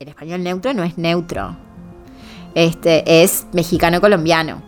el 0.00 0.08
español 0.08 0.42
neutro 0.42 0.72
no 0.72 0.82
es 0.82 0.96
neutro. 0.96 1.54
Este 2.54 3.22
es 3.22 3.44
mexicano-colombiano. 3.52 4.62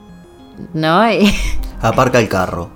¿No? 0.74 1.00
Aparca 1.80 2.20
el 2.20 2.28
carro. 2.28 2.68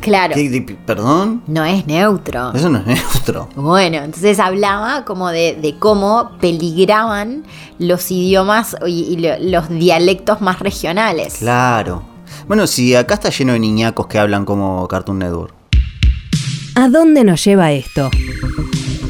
claro. 0.00 0.34
¿Qué- 0.36 0.48
de- 0.48 0.60
¿Perdón? 0.86 1.42
No 1.48 1.64
es 1.64 1.88
neutro. 1.88 2.52
Eso 2.54 2.68
no 2.70 2.78
es 2.78 2.86
neutro. 2.86 3.48
Bueno, 3.56 3.96
entonces 4.04 4.38
hablaba 4.38 5.04
como 5.04 5.28
de, 5.30 5.58
de 5.60 5.76
cómo 5.76 6.30
peligraban 6.40 7.42
los 7.80 8.12
idiomas 8.12 8.76
y, 8.86 9.00
y 9.02 9.16
lo- 9.16 9.38
los 9.40 9.68
dialectos 9.68 10.40
más 10.40 10.60
regionales. 10.60 11.38
Claro. 11.40 12.04
Bueno, 12.46 12.68
si 12.68 12.94
acá 12.94 13.14
está 13.14 13.30
lleno 13.30 13.54
de 13.54 13.58
niñacos 13.58 14.06
que 14.06 14.20
hablan 14.20 14.44
como 14.44 14.86
Cartoon 14.86 15.18
Network. 15.18 15.52
¿A 16.76 16.88
dónde 16.88 17.24
nos 17.24 17.44
lleva 17.44 17.72
esto? 17.72 18.08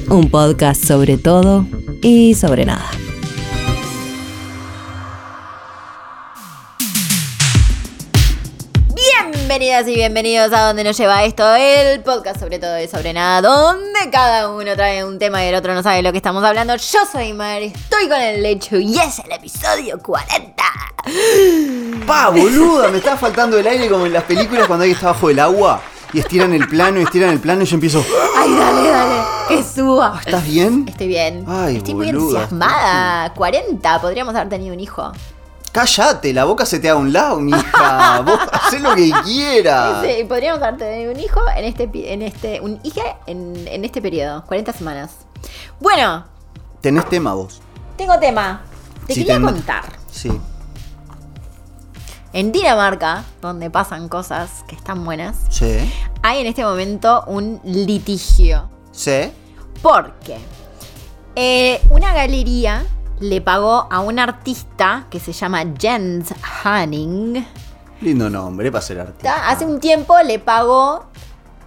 Un 0.09 0.31
podcast 0.31 0.83
sobre 0.85 1.17
todo 1.19 1.67
y 2.05 2.35
sobre 2.35 2.67
nada. 2.67 2.87
Bienvenidas 8.95 9.89
y 9.89 9.95
bienvenidos 9.95 10.53
a 10.53 10.67
Donde 10.67 10.85
nos 10.85 10.99
lleva 10.99 11.25
esto, 11.25 11.55
el 11.55 12.03
podcast 12.03 12.41
sobre 12.41 12.59
todo 12.59 12.79
y 12.79 12.89
sobre 12.89 13.15
nada, 13.15 13.41
donde 13.41 14.11
cada 14.13 14.51
uno 14.51 14.75
trae 14.75 15.03
un 15.03 15.19
tema 15.19 15.43
y 15.45 15.49
el 15.49 15.55
otro 15.55 15.73
no 15.73 15.83
sabe 15.83 16.03
lo 16.03 16.13
que 16.13 16.19
estamos 16.19 16.45
hablando. 16.45 16.77
Yo 16.77 16.99
soy 17.11 17.33
Mar, 17.33 17.63
estoy 17.63 18.07
con 18.07 18.21
el 18.21 18.43
lecho 18.43 18.77
y 18.77 18.99
es 18.99 19.21
el 19.21 19.33
episodio 19.33 19.99
40. 19.99 20.63
¡Pa, 22.07 22.29
boluda! 22.29 22.89
Me 22.89 22.99
estaba 22.99 23.17
faltando 23.17 23.59
el 23.59 23.67
aire 23.67 23.89
como 23.89 24.05
en 24.05 24.13
las 24.13 24.25
películas 24.25 24.67
cuando 24.67 24.83
alguien 24.83 24.97
está 24.97 25.13
bajo 25.13 25.31
el 25.31 25.39
agua 25.39 25.81
y 26.15 26.21
estiran 26.21 26.53
el 26.55 26.67
plano 26.69 27.01
y 27.01 27.03
estiran 27.03 27.31
el 27.31 27.41
plano 27.41 27.63
y 27.63 27.67
yo 27.67 27.75
empiezo. 27.75 28.05
Ay, 28.39 28.55
dale, 28.55 28.89
dale, 28.89 29.23
que 29.49 29.63
suba. 29.63 30.21
¿Estás 30.25 30.47
bien? 30.47 30.87
Estoy 30.89 31.09
bien. 31.09 31.45
Ay, 31.47 31.77
Estoy 31.77 31.95
muy 31.95 32.09
entusiasmada. 32.09 33.33
40, 33.35 34.01
podríamos 34.01 34.35
haber 34.35 34.49
tenido 34.49 34.73
un 34.75 34.81
hijo. 34.81 35.13
Cállate, 35.73 36.33
la 36.33 36.45
boca 36.45 36.65
se 36.65 36.79
te 36.79 36.87
da 36.87 36.93
a 36.95 36.97
un 36.97 37.13
lado, 37.13 37.41
mija. 37.41 38.21
Vos 38.27 38.39
hacés 38.53 38.81
lo 38.81 38.95
que 38.95 39.13
quieras. 39.25 40.05
Sí, 40.07 40.23
podríamos 40.25 40.63
haber 40.63 40.77
tenido 40.79 41.13
un 41.13 41.19
hijo 41.19 41.41
en 41.57 41.65
este, 41.65 42.13
en 42.13 42.23
este, 42.23 42.61
un 42.61 42.79
hijo 42.85 43.01
en, 43.27 43.67
en 43.67 43.85
este 43.85 44.01
periodo, 44.01 44.45
40 44.47 44.73
semanas. 44.73 45.11
Bueno, 45.81 46.25
Tenés 46.81 47.09
tema 47.09 47.35
vos. 47.35 47.61
tengo 47.97 48.17
tema. 48.21 48.63
Te 49.09 49.15
quería 49.15 49.35
ten- 49.35 49.43
contar. 49.43 49.85
Sí. 50.13 50.31
En 52.35 52.51
Dinamarca, 52.51 53.23
donde 53.41 53.71
pasan 53.71 54.09
cosas 54.09 54.65
que 54.67 54.75
están 54.75 55.05
buenas, 55.05 55.37
Sí. 55.51 55.91
hay 56.21 56.41
en 56.41 56.49
este 56.49 56.65
momento 56.65 57.23
un 57.29 57.61
litigio. 57.63 58.69
Sí. 58.91 59.31
Porque 59.81 60.37
eh, 61.37 61.81
una 61.91 62.13
galería 62.13 62.85
le 63.21 63.41
pagó 63.41 63.87
a 63.89 64.01
un 64.01 64.19
artista 64.19 65.07
que 65.11 65.21
se 65.21 65.33
llama 65.33 65.63
Jens 65.79 66.35
Hanning. 66.65 67.47
Lindo 68.01 68.29
nombre 68.29 68.73
para 68.73 68.83
ser 68.83 68.99
artista. 68.99 69.49
Hace 69.49 69.65
un 69.65 69.79
tiempo 69.79 70.17
le 70.27 70.41
pagó 70.41 71.05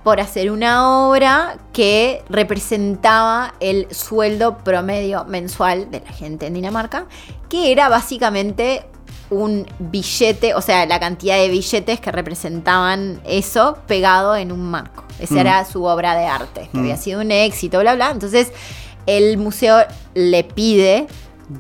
por 0.04 0.20
hacer 0.20 0.52
una 0.52 1.08
obra 1.08 1.60
que 1.72 2.26
representaba 2.30 3.54
el 3.62 3.88
sueldo 3.94 4.58
promedio 4.58 5.24
mensual 5.24 5.90
de 5.92 6.02
la 6.02 6.12
gente 6.12 6.48
en 6.48 6.54
Dinamarca, 6.56 7.06
que 7.48 7.72
era 7.72 7.88
básicamente 7.88 8.86
un 9.30 9.66
billete, 9.80 10.54
o 10.56 10.62
sea, 10.62 10.86
la 10.86 11.00
cantidad 11.00 11.38
de 11.38 11.50
billetes 11.50 12.00
que 12.00 12.12
representaban 12.12 13.20
eso 13.26 13.78
pegado 13.88 14.36
en 14.36 14.52
un 14.52 14.62
marco. 14.72 15.04
Esa 15.20 15.36
Mm. 15.36 15.40
era 15.40 15.66
su 15.66 15.84
obra 15.84 16.16
de 16.16 16.26
arte, 16.26 16.70
que 16.72 16.78
Mm. 16.78 16.82
había 16.82 16.98
sido 16.98 17.22
un 17.22 17.32
éxito, 17.32 17.80
bla, 17.80 17.96
bla. 17.96 18.12
Entonces, 18.12 18.52
el 19.06 19.38
museo 19.38 19.80
le 20.14 20.44
pide 20.44 21.08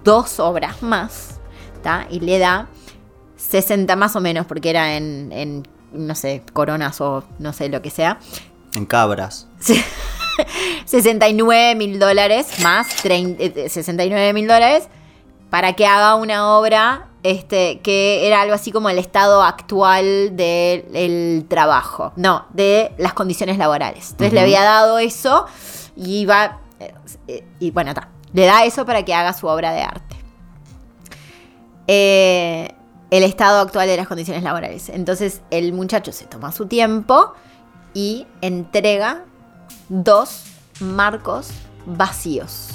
dos 0.04 0.40
obras 0.40 0.82
más, 0.82 1.40
¿tá? 1.84 2.08
Y 2.10 2.20
le 2.22 2.40
da 2.40 2.68
60 3.36 3.95
más 3.95 4.16
o 4.16 4.22
menos, 4.22 4.45
porque 4.45 4.70
era 4.70 4.95
en, 4.95 5.32
en, 5.32 5.68
no 5.92 6.16
sé, 6.16 6.44
coronas 6.54 7.00
o 7.02 7.23
no 7.39 7.54
sé 7.54 7.70
lo 7.70 7.82
que 7.82 7.89
sea. 7.89 8.20
En 8.76 8.86
cabras. 8.86 9.48
69 10.86 11.76
mil 11.76 12.00
dólares 12.00 12.48
más 12.61 12.88
30, 12.98 13.44
eh, 13.44 13.70
69 13.70 14.33
mil 14.33 14.48
dólares 14.48 14.88
para 15.49 15.73
que 15.73 15.85
haga 15.85 16.15
una 16.15 16.58
obra 16.58 17.08
este, 17.23 17.80
que 17.81 18.27
era 18.27 18.41
algo 18.41 18.53
así 18.53 18.71
como 18.71 18.89
el 18.89 18.97
estado 18.99 19.43
actual 19.43 20.35
del 20.35 21.45
trabajo. 21.47 22.13
No, 22.15 22.45
de 22.53 22.93
las 22.97 23.13
condiciones 23.13 23.58
laborales. 23.58 24.11
Entonces 24.11 24.33
le 24.33 24.41
había 24.41 24.63
dado 24.63 24.99
eso 24.99 25.45
y 25.95 26.19
iba. 26.19 26.59
eh, 26.80 27.43
y 27.59 27.71
bueno. 27.71 27.93
Le 28.33 28.45
da 28.45 28.65
eso 28.65 28.85
para 28.85 29.03
que 29.03 29.13
haga 29.13 29.33
su 29.33 29.47
obra 29.47 29.71
de 29.71 29.81
arte. 29.81 30.15
Eh, 31.87 32.69
el 33.09 33.23
estado 33.23 33.61
actual 33.61 33.87
de 33.87 33.97
las 33.97 34.08
condiciones 34.08 34.43
laborales. 34.43 34.89
Entonces 34.89 35.41
el 35.49 35.73
muchacho 35.73 36.11
se 36.11 36.25
toma 36.25 36.52
su 36.52 36.67
tiempo 36.67 37.33
y 37.93 38.27
entrega 38.41 39.23
dos 39.89 40.43
marcos 40.79 41.49
vacíos 41.85 42.69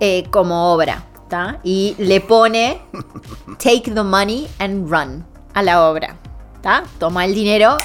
eh, 0.00 0.24
como 0.30 0.72
obra. 0.72 1.04
Y 1.64 1.94
le 1.98 2.20
pone 2.20 2.80
Take 3.58 3.90
the 3.94 4.02
money 4.02 4.48
and 4.58 4.90
run 4.90 5.24
a 5.54 5.62
la 5.62 5.88
obra. 5.88 6.16
¿tá? 6.62 6.84
Toma 6.98 7.24
el 7.24 7.34
dinero 7.34 7.76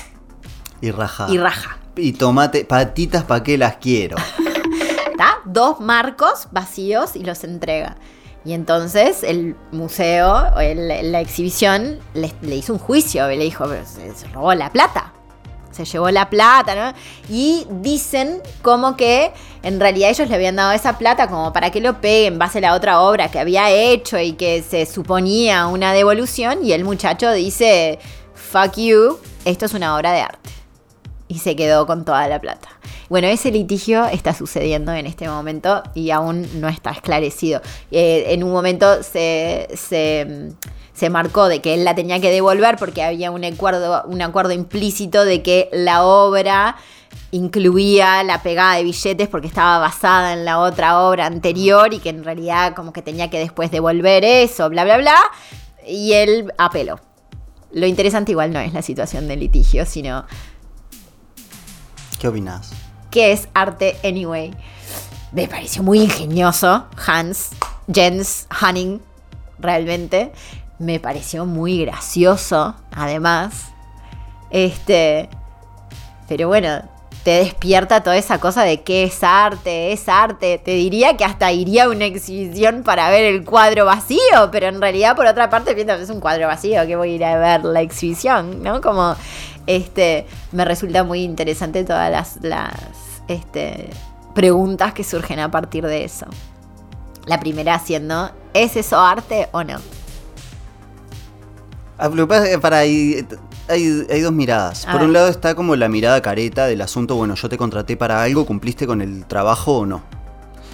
Y 0.82 0.92
raja. 0.92 1.28
y 1.30 1.38
raja. 1.38 1.78
Y 1.96 2.14
tomate, 2.14 2.64
patitas 2.66 3.24
pa' 3.24 3.42
que 3.44 3.58
las 3.58 3.78
quiero. 3.78 4.18
¿tá? 5.18 5.40
Dos 5.46 5.80
marcos 5.80 6.48
vacíos 6.52 7.16
y 7.16 7.24
los 7.24 7.44
entrega. 7.44 7.98
Y 8.46 8.54
entonces 8.54 9.24
el 9.24 9.56
museo, 9.72 10.58
el- 10.60 11.12
la 11.12 11.20
exhibición, 11.22 12.00
le, 12.14 12.34
le 12.42 12.56
hizo 12.56 12.72
un 12.74 12.80
juicio. 12.80 13.28
Le 13.28 13.38
dijo, 13.38 13.66
"Pero 13.68 13.84
se, 13.86 14.14
se 14.16 14.28
robó 14.28 14.54
la 14.54 14.72
plata. 14.72 15.12
Se 15.78 15.86
llevó 15.86 16.10
la 16.10 16.30
plata, 16.30 16.76
¿no? 16.76 16.98
Y 17.30 17.66
dicen 17.70 18.42
como 18.62 18.98
que 18.98 19.32
en 19.64 19.80
realidad 19.80 20.10
ellos 20.10 20.28
le 20.30 20.36
habían 20.36 20.56
dado 20.56 20.72
esa 20.72 20.98
plata 20.98 21.28
como 21.28 21.54
para 21.54 21.72
que 21.72 21.80
lo 21.80 22.02
pegue 22.02 22.28
en 22.28 22.40
base 22.40 22.58
a 22.58 22.62
la 22.62 22.74
otra 22.74 23.02
obra 23.02 23.30
que 23.30 23.40
había 23.40 23.70
hecho 23.70 24.20
y 24.20 24.34
que 24.34 24.64
se 24.64 24.86
suponía 24.86 25.68
una 25.68 25.94
devolución. 25.94 26.66
Y 26.66 26.74
el 26.74 26.84
muchacho 26.84 27.32
dice, 27.32 28.00
fuck 28.34 28.76
you, 28.76 29.20
esto 29.46 29.66
es 29.66 29.74
una 29.74 29.96
obra 29.96 30.12
de 30.12 30.22
arte 30.22 30.58
y 31.28 31.40
se 31.40 31.56
quedó 31.56 31.86
con 31.86 32.06
toda 32.06 32.28
la 32.28 32.40
plata. 32.40 32.70
Bueno, 33.10 33.28
ese 33.28 33.52
litigio 33.52 34.06
está 34.06 34.34
sucediendo 34.34 34.94
en 34.94 35.06
este 35.06 35.28
momento 35.28 35.84
y 35.94 36.12
aún 36.12 36.48
no 36.60 36.68
está 36.68 36.92
esclarecido. 36.92 37.62
Eh, 37.92 38.26
en 38.30 38.44
un 38.44 38.52
momento 38.52 39.04
se, 39.04 39.68
se, 39.76 40.52
se 40.98 41.12
marcó 41.12 41.48
de 41.48 41.62
que 41.62 41.76
él 41.76 41.84
la 41.84 41.94
tenía 41.94 42.20
que 42.20 42.32
devolver 42.32 42.76
porque 42.78 43.04
había 43.04 43.30
un 43.30 43.46
acuerdo, 43.46 44.04
un 44.08 44.20
acuerdo 44.22 44.54
implícito 44.54 45.26
de 45.26 45.44
que 45.44 45.70
la 45.72 46.04
obra 46.04 46.76
incluía 47.30 48.24
la 48.24 48.42
pegada 48.42 48.78
de 48.78 48.84
billetes 48.84 49.28
porque 49.28 49.48
estaba 49.48 49.78
basada 49.78 50.34
en 50.34 50.44
la 50.44 50.60
otra 50.60 51.02
obra 51.02 51.28
anterior 51.28 51.94
y 51.94 52.00
que 52.00 52.10
en 52.10 52.24
realidad 52.24 52.74
como 52.74 52.94
que 52.94 53.04
tenía 53.04 53.30
que 53.30 53.38
después 53.38 53.70
devolver 53.70 54.26
eso, 54.26 54.70
bla, 54.70 54.86
bla, 54.86 54.98
bla. 54.98 55.18
Y 55.88 56.14
él 56.14 56.52
apeló. 56.58 57.00
Lo 57.72 57.86
interesante 57.86 58.32
igual 58.32 58.52
no 58.52 58.60
es 58.60 58.74
la 58.74 58.82
situación 58.82 59.28
del 59.28 59.42
litigio, 59.42 59.86
sino 59.86 60.26
¿Qué 62.20 62.28
opinás? 62.28 62.72
que 63.12 63.34
es 63.34 63.48
arte 63.54 63.98
anyway. 64.04 64.52
Me 65.32 65.48
pareció 65.48 65.84
muy 65.84 66.00
ingenioso, 66.00 66.88
Hans, 67.06 67.50
Jens 67.94 68.48
Hanning, 68.50 69.00
realmente. 69.60 70.32
Me 70.80 71.00
pareció 71.00 71.46
muy 71.46 71.86
gracioso, 71.86 72.76
además. 72.92 73.72
Este. 74.50 75.30
Pero 76.28 76.48
bueno, 76.48 76.82
te 77.28 77.32
despierta 77.32 78.04
toda 78.04 78.16
esa 78.16 78.40
cosa 78.40 78.64
de 78.64 78.84
qué 78.84 79.04
es 79.04 79.22
arte, 79.22 79.92
es 79.92 80.08
arte. 80.08 80.62
Te 80.64 80.72
diría 80.72 81.18
que 81.18 81.26
hasta 81.26 81.52
iría 81.52 81.84
a 81.84 81.90
una 81.90 82.06
exhibición 82.06 82.84
para 82.84 83.10
ver 83.10 83.26
el 83.26 83.44
cuadro 83.44 83.84
vacío, 83.84 84.50
pero 84.50 84.68
en 84.68 84.80
realidad, 84.80 85.14
por 85.16 85.26
otra 85.26 85.50
parte, 85.50 85.76
pienso 85.76 85.96
es 85.96 86.10
un 86.10 86.22
cuadro 86.22 86.48
vacío, 86.48 86.88
que 86.88 86.96
voy 86.96 87.12
a 87.12 87.16
ir 87.16 87.26
a 87.26 87.38
ver 87.38 87.66
la 87.66 87.82
exhibición, 87.82 88.64
¿no? 88.64 88.80
Como, 88.80 89.16
este, 89.66 90.26
me 90.54 90.64
resulta 90.64 91.04
muy 91.04 91.24
interesante 91.24 91.84
todas 91.84 92.10
las, 92.10 92.40
las 92.44 92.74
este, 93.28 93.90
preguntas 94.34 94.94
que 94.94 95.04
surgen 95.04 95.40
a 95.40 95.52
partir 95.52 95.86
de 95.86 96.06
eso. 96.06 96.28
La 97.26 97.42
primera 97.42 97.78
siendo, 97.80 98.32
¿es 98.54 98.78
eso 98.78 99.02
arte 99.02 99.50
o 99.52 99.66
no? 99.66 99.80
Para 102.62 102.78
ahí 102.78 103.26
hay, 103.68 104.06
hay 104.10 104.22
dos 104.22 104.32
miradas. 104.34 104.86
A 104.86 104.92
Por 104.92 105.02
ver. 105.02 105.08
un 105.08 105.14
lado 105.14 105.28
está 105.28 105.56
como 105.56 105.76
la 105.76 105.90
mirada 105.90 106.22
careta 106.22 106.68
del 106.68 106.82
asunto, 106.82 107.16
bueno, 107.16 107.36
yo 107.36 107.50
te 107.50 107.58
contraté 107.58 107.98
para 107.98 108.22
algo, 108.22 108.46
cumpliste 108.46 108.86
con 108.88 109.02
el 109.02 109.26
trabajo 109.26 109.80
o 109.80 109.86
no. 109.86 110.04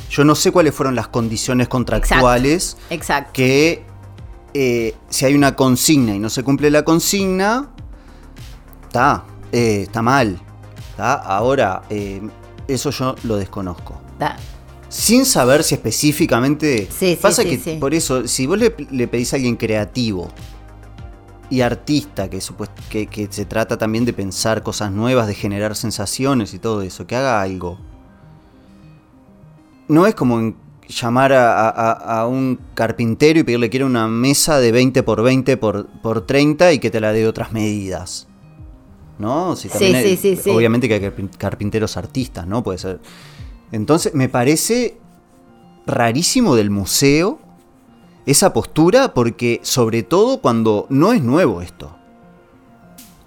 Yo 0.10 0.24
no 0.24 0.36
sé 0.36 0.52
cuáles 0.52 0.76
fueron 0.76 0.96
las 0.96 1.08
condiciones 1.08 1.68
contractuales 1.68 2.78
Exacto. 2.92 3.32
que 3.34 3.84
eh, 4.54 4.94
si 5.10 5.26
hay 5.26 5.34
una 5.34 5.56
consigna 5.56 6.14
y 6.14 6.20
no 6.20 6.30
se 6.30 6.44
cumple 6.44 6.70
la 6.70 6.84
consigna, 6.84 7.70
está, 8.84 9.24
eh, 9.52 9.82
está 9.84 10.04
mal. 10.04 10.40
¿tá? 10.96 11.14
Ahora, 11.14 11.82
eh, 11.90 12.22
eso 12.68 12.92
yo 12.92 13.16
lo 13.24 13.38
desconozco. 13.38 14.00
Da. 14.20 14.38
sin 14.90 15.26
saber 15.26 15.64
si 15.64 15.74
específicamente... 15.74 16.88
Sí, 16.92 17.16
sí, 17.16 17.20
Pasa 17.20 17.42
sí, 17.42 17.58
que 17.58 17.78
por 17.78 17.96
eso, 17.96 18.28
si 18.28 18.46
vos 18.46 18.60
le, 18.60 18.76
le 18.92 19.08
pedís 19.08 19.34
a 19.34 19.38
alguien 19.38 19.56
creativo 19.56 20.30
y 21.54 21.62
artista, 21.62 22.30
que, 22.30 22.40
que, 22.90 23.08
que 23.08 23.28
se 23.30 23.46
trata 23.46 23.78
también 23.78 24.06
de 24.06 24.14
pensar 24.14 24.64
cosas 24.64 24.92
nuevas, 24.92 25.28
de 25.28 25.36
generar 25.36 25.76
sensaciones 25.76 26.54
y 26.54 26.60
todo 26.60 26.82
eso, 26.82 27.06
que 27.06 27.16
haga 27.16 27.42
algo. 27.42 27.78
No 29.88 30.06
es 30.08 30.16
como 30.16 30.54
llamar 30.88 31.34
a, 31.34 31.70
a- 31.70 31.70
a- 31.70 32.22
a 32.22 32.28
un 32.28 32.60
carpintero 32.74 33.40
y 33.40 33.44
pedirle 33.44 33.68
que 33.68 33.72
quiera 33.72 33.86
una 33.86 34.08
mesa 34.08 34.60
de 34.60 34.72
20 34.72 35.04
por 35.04 35.22
20 35.22 35.58
por, 35.58 35.88
por 36.02 36.26
30 36.26 36.74
y 36.74 36.80
que 36.80 36.90
te 36.90 37.00
la 37.00 37.12
dé 37.14 37.28
otras 37.28 37.52
medidas. 37.52 38.28
¿No? 39.20 39.56
Si 39.56 39.70
Sí, 39.70 39.86
hay- 39.94 40.04
sí, 40.04 40.18
sí, 40.18 40.36
sí. 40.44 40.50
Obviamente 40.50 40.88
que 40.88 40.96
hay 40.96 41.02
carpin- 41.02 41.30
carpinteros 41.38 41.98
artistas, 41.98 42.48
¿no? 42.48 42.64
Puede 42.64 42.80
ser. 42.80 43.00
Entonces, 43.72 44.14
me 44.16 44.28
parece 44.30 44.98
rarísimo 45.86 46.56
del 46.56 46.70
museo 46.72 47.40
esa 48.26 48.54
postura 48.54 49.14
porque 49.14 49.60
sobre 49.64 50.04
todo 50.04 50.40
cuando 50.42 50.88
no 50.90 51.14
es 51.14 51.22
nuevo 51.22 51.62
esto. 51.62 51.96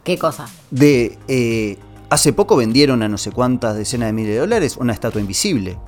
¿Qué 0.05 0.19
cosa? 0.19 0.49
De 0.71 1.19
eh, 1.29 1.79
hace 2.11 2.33
poco 2.33 2.57
vendieron 2.57 3.03
a 3.03 3.09
no 3.09 3.19
sé 3.19 3.33
cuántas 3.33 3.77
decenas 3.77 4.09
de 4.09 4.13
miles 4.13 4.35
de 4.35 4.41
dólares 4.41 4.77
una 4.77 4.93
estatua 4.93 5.21
invisible 5.21 5.79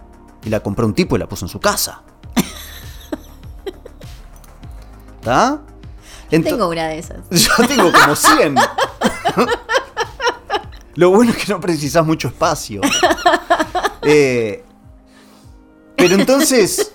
y 0.44 0.50
la 0.50 0.60
compró 0.60 0.86
un 0.86 0.94
tipo 0.94 1.16
y 1.16 1.18
la 1.18 1.28
puso 1.28 1.44
en 1.44 1.48
su 1.48 1.60
casa. 1.60 2.02
¿Está? 5.20 5.60
Tengo 6.28 6.68
una 6.68 6.88
de 6.88 6.98
esas. 6.98 7.18
Yo 7.30 7.66
tengo 7.66 7.90
como 7.92 8.14
100. 8.14 8.56
Lo 10.96 11.10
bueno 11.10 11.32
es 11.32 11.38
que 11.38 11.52
no 11.52 11.60
precisas 11.60 12.04
mucho 12.04 12.28
espacio. 12.28 12.80
Eh, 14.02 14.64
pero 15.96 16.14
entonces. 16.16 16.92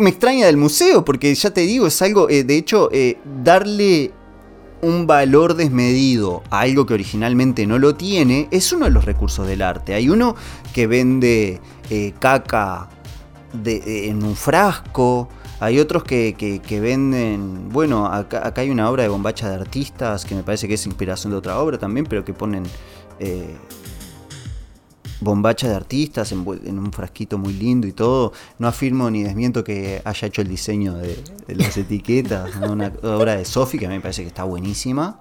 Me 0.00 0.08
extraña 0.10 0.46
del 0.46 0.56
museo, 0.56 1.04
porque 1.04 1.34
ya 1.34 1.50
te 1.50 1.60
digo, 1.60 1.86
es 1.86 2.00
algo. 2.00 2.28
eh, 2.30 2.42
de 2.42 2.56
hecho, 2.56 2.88
eh, 2.90 3.18
darle 3.44 4.12
un 4.82 5.06
valor 5.06 5.54
desmedido 5.56 6.42
a 6.48 6.60
algo 6.60 6.86
que 6.86 6.94
originalmente 6.94 7.66
no 7.66 7.78
lo 7.78 7.94
tiene 7.96 8.48
es 8.50 8.72
uno 8.72 8.86
de 8.86 8.92
los 8.92 9.04
recursos 9.04 9.46
del 9.46 9.60
arte. 9.60 9.92
Hay 9.92 10.08
uno 10.08 10.34
que 10.72 10.86
vende 10.86 11.60
eh, 11.90 12.14
caca 12.18 12.88
de- 13.52 14.08
en 14.08 14.22
un 14.24 14.36
frasco. 14.36 15.28
Hay 15.60 15.78
otros 15.80 16.02
que, 16.04 16.34
que- 16.66 16.80
venden, 16.80 17.68
bueno, 17.68 18.06
acá, 18.06 18.54
hay 18.56 18.70
una 18.70 18.88
obra 18.88 19.02
de 19.02 19.10
bombacha 19.10 19.50
de 19.50 19.56
artistas 19.56 20.24
que 20.24 20.34
me 20.34 20.42
parece 20.42 20.66
que 20.66 20.74
es 20.74 20.86
inspiración 20.86 21.32
de 21.32 21.36
otra 21.38 21.58
obra 21.60 21.76
también, 21.76 22.06
pero 22.06 22.24
que 22.24 22.32
ponen 22.32 22.62
bombacha 25.20 25.68
de 25.68 25.74
artistas 25.74 26.32
en, 26.32 26.44
en 26.64 26.78
un 26.78 26.92
frasquito 26.92 27.38
muy 27.38 27.52
lindo 27.52 27.86
y 27.86 27.92
todo. 27.92 28.32
No 28.58 28.68
afirmo 28.68 29.10
ni 29.10 29.22
desmiento 29.22 29.64
que 29.64 30.02
haya 30.04 30.28
hecho 30.28 30.42
el 30.42 30.48
diseño 30.48 30.94
de, 30.94 31.22
de 31.46 31.54
las 31.54 31.76
etiquetas, 31.76 32.56
¿no? 32.60 32.72
una 32.72 32.92
obra 33.02 33.36
de 33.36 33.44
Sofi 33.44 33.78
que 33.78 33.86
a 33.86 33.88
mí 33.88 33.96
me 33.96 34.00
parece 34.00 34.22
que 34.22 34.28
está 34.28 34.44
buenísima. 34.44 35.20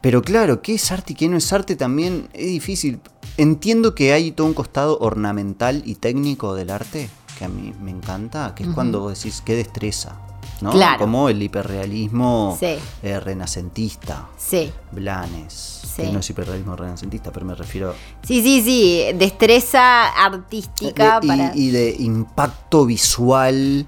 Pero 0.00 0.22
claro, 0.22 0.62
¿qué 0.62 0.74
es 0.74 0.92
arte 0.92 1.12
y 1.12 1.16
qué 1.16 1.28
no 1.28 1.36
es 1.36 1.52
arte? 1.52 1.74
También 1.74 2.28
es 2.32 2.46
difícil. 2.46 3.00
Entiendo 3.36 3.94
que 3.94 4.12
hay 4.12 4.30
todo 4.30 4.46
un 4.46 4.54
costado 4.54 4.98
ornamental 5.00 5.82
y 5.84 5.96
técnico 5.96 6.54
del 6.54 6.70
arte, 6.70 7.08
que 7.38 7.44
a 7.44 7.48
mí 7.48 7.72
me 7.82 7.90
encanta, 7.90 8.54
que 8.54 8.62
es 8.62 8.68
cuando 8.70 9.00
vos 9.00 9.16
decís 9.16 9.42
qué 9.44 9.56
destreza, 9.56 10.20
¿no? 10.60 10.70
Claro. 10.70 10.98
Como 10.98 11.28
el 11.28 11.42
hiperrealismo 11.42 12.56
Sí. 12.58 12.76
eh, 13.02 13.20
renacentista, 13.20 14.28
Sí. 14.36 14.72
Blanes, 14.92 15.52
Sí. 15.94 16.02
que 16.02 16.12
no 16.12 16.18
es 16.20 16.30
hiperrealismo 16.30 16.74
renacentista, 16.76 17.30
pero 17.32 17.46
me 17.46 17.54
refiero 17.54 17.94
Sí, 18.22 18.42
sí, 18.42 18.62
sí. 18.62 19.04
Destreza 19.16 20.08
artística 20.08 21.20
de- 21.20 21.26
para. 21.28 21.56
y 21.56 21.70
de 21.70 21.94
impacto 21.98 22.86
visual 22.86 23.86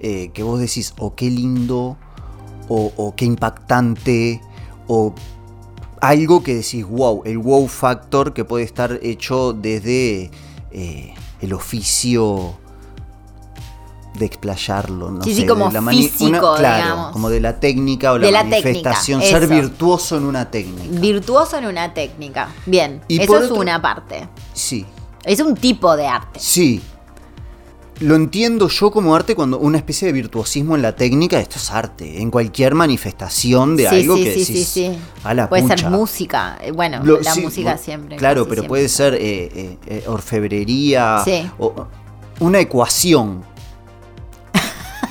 eh, 0.00 0.30
que 0.34 0.42
vos 0.42 0.58
decís, 0.58 0.94
o 0.98 1.14
qué 1.14 1.30
lindo, 1.30 1.96
o, 2.68 2.92
o 2.96 3.14
qué 3.14 3.24
impactante, 3.24 4.40
o 4.88 5.14
algo 6.00 6.42
que 6.42 6.56
decís, 6.56 6.84
wow, 6.84 7.22
el 7.24 7.38
wow 7.38 7.68
factor 7.68 8.32
que 8.34 8.44
puede 8.44 8.64
estar 8.64 8.98
hecho 9.02 9.52
desde 9.52 10.32
eh, 10.72 11.14
el 11.40 11.52
oficio 11.52 12.54
de 14.14 14.26
explayarlo, 14.26 15.10
no 15.10 15.22
Sí, 15.22 15.34
sé, 15.34 15.40
sí, 15.42 15.46
como 15.46 15.68
de 15.70 15.80
la 15.80 15.90
físico, 15.90 16.54
claro, 16.58 16.82
digamos. 16.84 17.12
como 17.12 17.30
de 17.30 17.40
la 17.40 17.58
técnica 17.58 18.12
o 18.12 18.18
la 18.18 18.26
De 18.26 18.32
la 18.32 18.40
técnica, 18.42 18.62
manifestación, 18.68 19.22
ser 19.22 19.46
virtuoso 19.46 20.16
en 20.18 20.24
una 20.24 20.50
técnica. 20.50 21.00
Virtuoso 21.00 21.56
en 21.58 21.66
una 21.66 21.94
técnica. 21.94 22.48
Bien. 22.66 23.00
Y 23.08 23.20
eso 23.22 23.38
es 23.38 23.44
otro- 23.50 23.56
una 23.60 23.80
parte. 23.80 24.28
sí, 24.52 24.84
Es 25.24 25.40
un 25.40 25.54
tipo 25.54 25.96
de 25.96 26.06
arte. 26.08 26.40
Sí. 26.40 26.82
Lo 28.00 28.16
entiendo 28.16 28.68
yo 28.68 28.90
como 28.90 29.14
arte 29.14 29.36
cuando 29.36 29.58
una 29.60 29.76
especie 29.78 30.06
de 30.06 30.12
virtuosismo 30.12 30.74
en 30.74 30.82
la 30.82 30.96
técnica, 30.96 31.38
esto 31.38 31.56
es 31.58 31.70
arte, 31.70 32.20
en 32.20 32.30
cualquier 32.32 32.74
manifestación 32.74 33.76
de 33.76 33.88
sí, 33.88 33.94
algo 34.00 34.16
que 34.16 34.34
sí, 34.34 34.44
sí, 34.44 34.52
decís, 34.52 34.68
sí. 34.68 34.98
a 35.22 35.34
la 35.34 35.48
Puede 35.48 35.62
ser 35.68 35.76
pucha". 35.76 35.90
música. 35.90 36.58
eh, 36.60 36.72
Bueno, 36.72 37.00
Lo- 37.04 37.20
la 37.20 37.34
música 37.36 37.78
siempre. 37.78 38.16
Claro, 38.16 38.42
pero 38.44 38.62
siempre. 38.62 38.68
puede 38.68 38.88
ser 38.88 39.14
eh, 39.14 39.78
eh, 39.86 40.04
orfebrería 40.08 41.22
Sí. 41.24 41.48
o 41.60 41.86
una 42.40 42.58
ecuación 42.58 43.44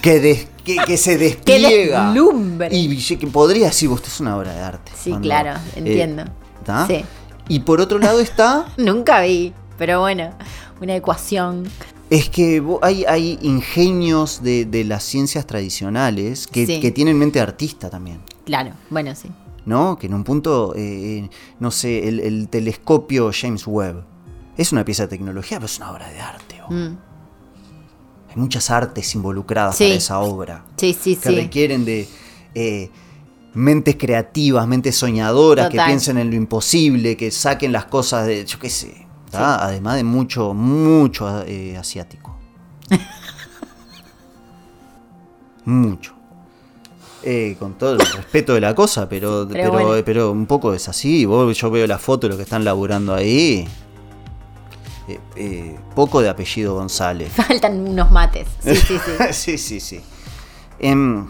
que, 0.01 0.19
des- 0.19 0.47
que, 0.63 0.75
que 0.85 0.97
se 0.97 1.17
¡Qué 1.17 1.23
despliega. 1.25 2.13
y 2.71 2.97
que 3.17 3.27
podría 3.27 3.67
decir, 3.67 3.89
vos, 3.89 3.99
esto 3.99 4.09
es 4.09 4.19
una 4.19 4.37
obra 4.37 4.53
de 4.53 4.61
arte. 4.61 4.91
Sí, 4.95 5.09
Cuando, 5.11 5.25
claro, 5.27 5.51
eh, 5.53 5.59
entiendo. 5.75 6.23
Sí. 6.87 7.03
Y 7.47 7.59
por 7.61 7.81
otro 7.81 7.97
lado 7.99 8.19
está 8.19 8.67
Nunca 8.77 9.21
vi, 9.21 9.53
pero 9.77 9.99
bueno, 10.01 10.31
una 10.81 10.95
ecuación. 10.95 11.63
Es 12.09 12.29
que 12.29 12.61
hay, 12.81 13.05
hay 13.05 13.39
ingenios 13.41 14.43
de, 14.43 14.65
de 14.65 14.83
las 14.83 15.03
ciencias 15.03 15.45
tradicionales 15.47 16.45
que, 16.47 16.65
Sí. 16.65 16.79
que 16.79 16.91
tienen 16.91 17.17
mente 17.17 17.39
artista 17.39 17.89
también, 17.89 18.21
Claro, 18.45 18.71
bueno, 18.89 19.15
sí. 19.15 19.29
¿no? 19.65 19.97
Que 19.97 20.07
en 20.07 20.13
un 20.15 20.23
punto, 20.23 20.73
eh, 20.75 21.29
no 21.59 21.71
sé, 21.71 22.07
el, 22.07 22.19
el 22.19 22.49
telescopio 22.49 23.31
James 23.33 23.65
Webb 23.65 24.03
es 24.57 24.71
una 24.71 24.83
pieza 24.83 25.03
de 25.03 25.09
tecnología, 25.09 25.57
pero 25.57 25.65
es 25.67 25.77
una 25.77 25.91
obra 25.91 26.09
de 26.09 26.19
arte. 26.19 26.55
Mm. 26.69 26.97
Hay 28.31 28.37
muchas 28.37 28.69
artes 28.71 29.13
involucradas 29.13 29.75
Sí. 29.75 29.83
para 29.85 29.95
esa 29.95 30.19
obra 30.19 30.63
Sí, 30.77 30.95
sí, 30.99 31.15
que 31.17 31.31
requieren 31.31 31.85
de 31.85 32.07
eh, 32.55 32.89
mentes 33.53 33.95
creativas, 33.97 34.67
mentes 34.67 34.95
soñadoras, 34.95 35.69
que 35.69 35.79
piensen 35.85 36.17
en 36.17 36.29
lo 36.29 36.35
imposible, 36.35 37.17
que 37.17 37.31
saquen 37.31 37.71
las 37.71 37.85
cosas 37.85 38.25
de, 38.25 38.45
yo 38.45 38.57
qué 38.59 38.69
sé, 38.69 39.05
además 39.33 39.97
de 39.97 40.03
mucho, 40.03 40.53
mucho 40.53 41.43
eh, 41.45 41.77
asiático. 41.77 42.37
mucho. 45.65 46.13
Eh, 47.23 47.55
con 47.59 47.75
todo 47.75 47.93
el 47.93 47.99
respeto 47.99 48.55
de 48.55 48.61
la 48.61 48.73
cosa, 48.73 49.07
pero, 49.07 49.47
pero 49.47 49.95
eh, 49.95 50.01
pero 50.01 50.31
un 50.31 50.47
poco 50.47 50.73
es 50.73 50.89
así. 50.89 51.25
Vos, 51.25 51.55
yo 51.55 51.69
veo 51.69 51.85
la 51.85 51.99
foto 51.99 52.25
de 52.27 52.31
lo 52.31 52.37
que 52.37 52.43
están 52.43 52.65
laburando 52.65 53.13
ahí. 53.13 53.67
Eh, 55.11 55.19
eh, 55.35 55.79
poco 55.95 56.21
de 56.21 56.29
apellido 56.29 56.75
González. 56.75 57.31
Faltan 57.35 57.87
unos 57.87 58.11
mates. 58.11 58.47
Sí, 58.63 58.75
sí, 58.75 58.97
sí. 58.97 59.11
sí, 59.31 59.57
sí, 59.57 59.79
sí. 59.79 60.01
Em, 60.79 61.27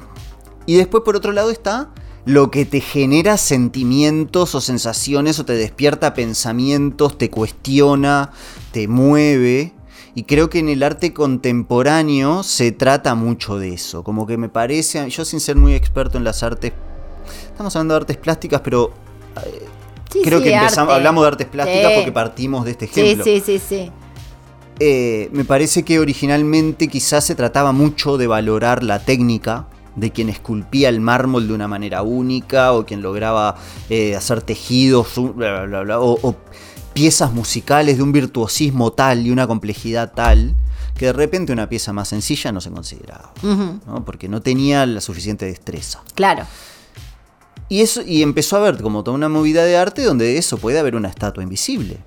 y 0.66 0.76
después, 0.76 1.04
por 1.04 1.16
otro 1.16 1.32
lado, 1.32 1.50
está 1.52 1.90
lo 2.26 2.52
que 2.52 2.66
te 2.66 2.82
genera 2.82 3.38
sentimientos 3.38 4.54
o 4.54 4.62
sensaciones 4.62 5.40
o 5.40 5.46
te 5.46 5.54
despierta 5.54 6.14
pensamientos, 6.14 7.18
te 7.18 7.30
cuestiona, 7.30 8.32
te 8.72 8.88
mueve. 8.88 9.74
Y 10.14 10.24
creo 10.24 10.50
que 10.50 10.60
en 10.60 10.70
el 10.70 10.84
arte 10.84 11.14
contemporáneo 11.14 12.44
se 12.44 12.72
trata 12.72 13.16
mucho 13.16 13.58
de 13.58 13.74
eso. 13.74 14.04
Como 14.04 14.28
que 14.28 14.38
me 14.38 14.50
parece, 14.50 15.10
yo 15.10 15.26
sin 15.26 15.40
ser 15.40 15.56
muy 15.56 15.74
experto 15.74 16.18
en 16.18 16.26
las 16.26 16.44
artes, 16.44 16.74
estamos 17.48 17.76
hablando 17.76 17.94
de 17.96 18.02
artes 18.02 18.18
plásticas, 18.18 18.62
pero 18.62 18.92
eh, 19.46 19.68
Sí, 20.12 20.22
creo 20.24 20.39
sí, 20.39 20.46
que 20.46 20.53
empezamos, 20.53 20.94
hablamos 20.94 21.24
de 21.24 21.27
artes 21.27 21.48
plásticas 21.48 21.89
Sí. 21.89 21.96
porque 21.96 22.12
partimos 22.12 22.65
de 22.65 22.72
este 22.72 22.88
Sí, 22.88 23.01
ejemplo. 23.01 23.24
sí, 23.24 23.41
sí, 23.46 23.60
sí. 23.60 23.91
Eh, 24.80 25.30
me 25.32 25.46
parece 25.46 25.84
que 25.84 26.00
originalmente 26.00 26.88
quizás 26.88 27.24
se 27.25 27.36
trataba 27.36 27.72
mucho 27.72 28.18
de 28.18 28.27
valorar 28.27 28.84
la 28.84 29.00
técnica 29.00 29.68
de 29.96 30.12
quien 30.12 30.30
esculpía 30.30 30.89
el 30.89 31.01
mármol 31.01 31.48
de 31.48 31.53
una 31.53 31.68
manera 31.68 32.01
única 32.01 32.74
o 32.74 32.86
quien 32.86 33.01
lograba 33.01 33.56
eh, 33.89 34.15
hacer 34.15 34.41
tejidos 34.41 35.10
bla, 35.36 35.65
bla, 35.65 35.82
bla, 35.82 36.00
o, 36.00 36.18
o 36.22 36.36
piezas 36.94 37.32
musicales 37.34 37.98
de 37.98 38.03
un 38.03 38.12
virtuosismo 38.12 38.91
tal 38.91 39.27
y 39.27 39.32
una 39.32 39.46
complejidad 39.48 40.13
tal 40.13 40.56
que 40.98 41.06
de 41.08 41.13
repente 41.13 41.51
una 41.53 41.68
pieza 41.70 41.94
más 41.94 42.08
sencilla 42.10 42.51
no 42.51 42.62
se 42.62 42.70
consideraba, 42.72 43.34
¿no? 43.44 44.03
porque 44.06 44.27
no 44.30 44.41
tenía 44.41 44.86
la 44.86 45.01
suficiente 45.01 45.46
destreza. 45.46 46.01
Claro. 46.15 46.46
Y, 47.72 48.22
empezó 48.22 48.58
a 48.58 48.60
haber 48.60 48.82
como 48.82 49.01
toda 49.01 49.16
una 49.16 49.30
movida 49.30 49.63
de 49.63 49.78
arte 49.78 50.04
donde 50.04 50.25
de 50.25 50.38
eso 50.38 50.58
puede 50.58 50.78
haber 50.78 50.94
una 50.94 51.08
estatua 51.08 51.42
invisible. 51.42 52.00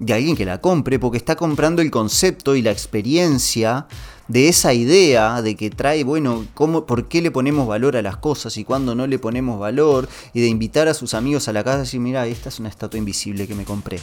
De 0.00 0.12
alguien 0.12 0.34
que 0.34 0.44
la 0.44 0.60
compre 0.60 0.98
porque 0.98 1.16
está 1.16 1.36
comprando 1.36 1.80
el 1.80 1.92
concepto 1.92 2.56
y 2.56 2.62
la 2.62 2.72
experiencia 2.72 3.86
de 4.26 4.48
esa 4.48 4.74
idea 4.74 5.42
de 5.42 5.54
que 5.54 5.70
trae, 5.70 6.02
bueno, 6.02 6.44
cómo, 6.54 6.86
por 6.86 7.06
qué 7.06 7.22
le 7.22 7.30
ponemos 7.30 7.68
valor 7.68 7.96
a 7.96 8.02
las 8.02 8.16
cosas 8.16 8.56
y 8.56 8.64
cuándo 8.64 8.96
no 8.96 9.06
le 9.06 9.20
ponemos 9.20 9.60
valor, 9.60 10.08
y 10.34 10.40
de 10.40 10.48
invitar 10.48 10.88
a 10.88 10.94
sus 10.94 11.14
amigos 11.14 11.46
a 11.46 11.52
la 11.52 11.62
casa 11.62 11.76
y 11.76 11.80
decir, 11.82 12.00
mira, 12.00 12.26
esta 12.26 12.48
es 12.48 12.58
una 12.58 12.68
estatua 12.68 12.98
invisible 12.98 13.46
que 13.46 13.54
me 13.54 13.64
compré. 13.64 14.00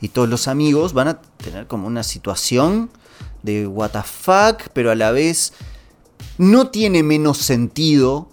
y 0.00 0.08
todos 0.08 0.28
los 0.28 0.48
amigos 0.48 0.94
van 0.94 1.06
a 1.06 1.20
tener 1.20 1.68
como 1.68 1.86
una 1.86 2.02
situación 2.02 2.90
de 3.44 3.68
what 3.68 3.92
the 3.92 4.02
fuck, 4.02 4.68
pero 4.72 4.90
a 4.90 4.96
la 4.96 5.12
vez 5.12 5.52
no 6.38 6.70
tiene 6.70 7.04
menos 7.04 7.38
sentido 7.38 8.29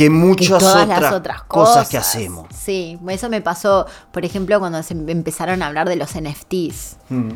que 0.00 0.04
que 0.06 0.10
muchas 0.10 0.58
todas 0.60 0.84
otras, 0.84 1.00
las 1.02 1.12
otras 1.12 1.42
cosas. 1.42 1.74
cosas 1.74 1.88
que 1.88 1.98
hacemos. 1.98 2.46
Sí, 2.58 2.98
eso 3.08 3.28
me 3.28 3.40
pasó, 3.40 3.86
por 4.12 4.24
ejemplo, 4.24 4.58
cuando 4.58 4.82
se 4.82 4.94
empezaron 4.94 5.62
a 5.62 5.66
hablar 5.66 5.88
de 5.88 5.96
los 5.96 6.14
NFTs. 6.14 6.96
Mm. 7.10 7.30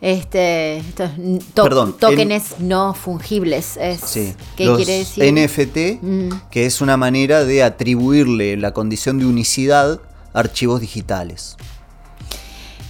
Este, 0.00 0.78
estos 0.78 1.10
n- 1.18 1.40
to- 1.52 1.62
Perdón, 1.62 1.92
tokens 1.98 2.58
no 2.58 2.94
fungibles. 2.94 3.76
Es, 3.76 4.00
Sí. 4.00 4.34
¿Qué 4.56 4.64
Los 4.64 4.78
quiere 4.78 4.98
decir? 4.98 5.22
NFT, 5.24 5.98
Mm. 6.00 6.28
que 6.50 6.64
es 6.66 6.80
una 6.80 6.96
manera 6.96 7.44
de 7.44 7.62
atribuirle 7.62 8.56
la 8.56 8.72
condición 8.72 9.18
de 9.18 9.26
unicidad 9.26 10.00
a 10.32 10.38
archivos 10.38 10.80
digitales. 10.80 11.56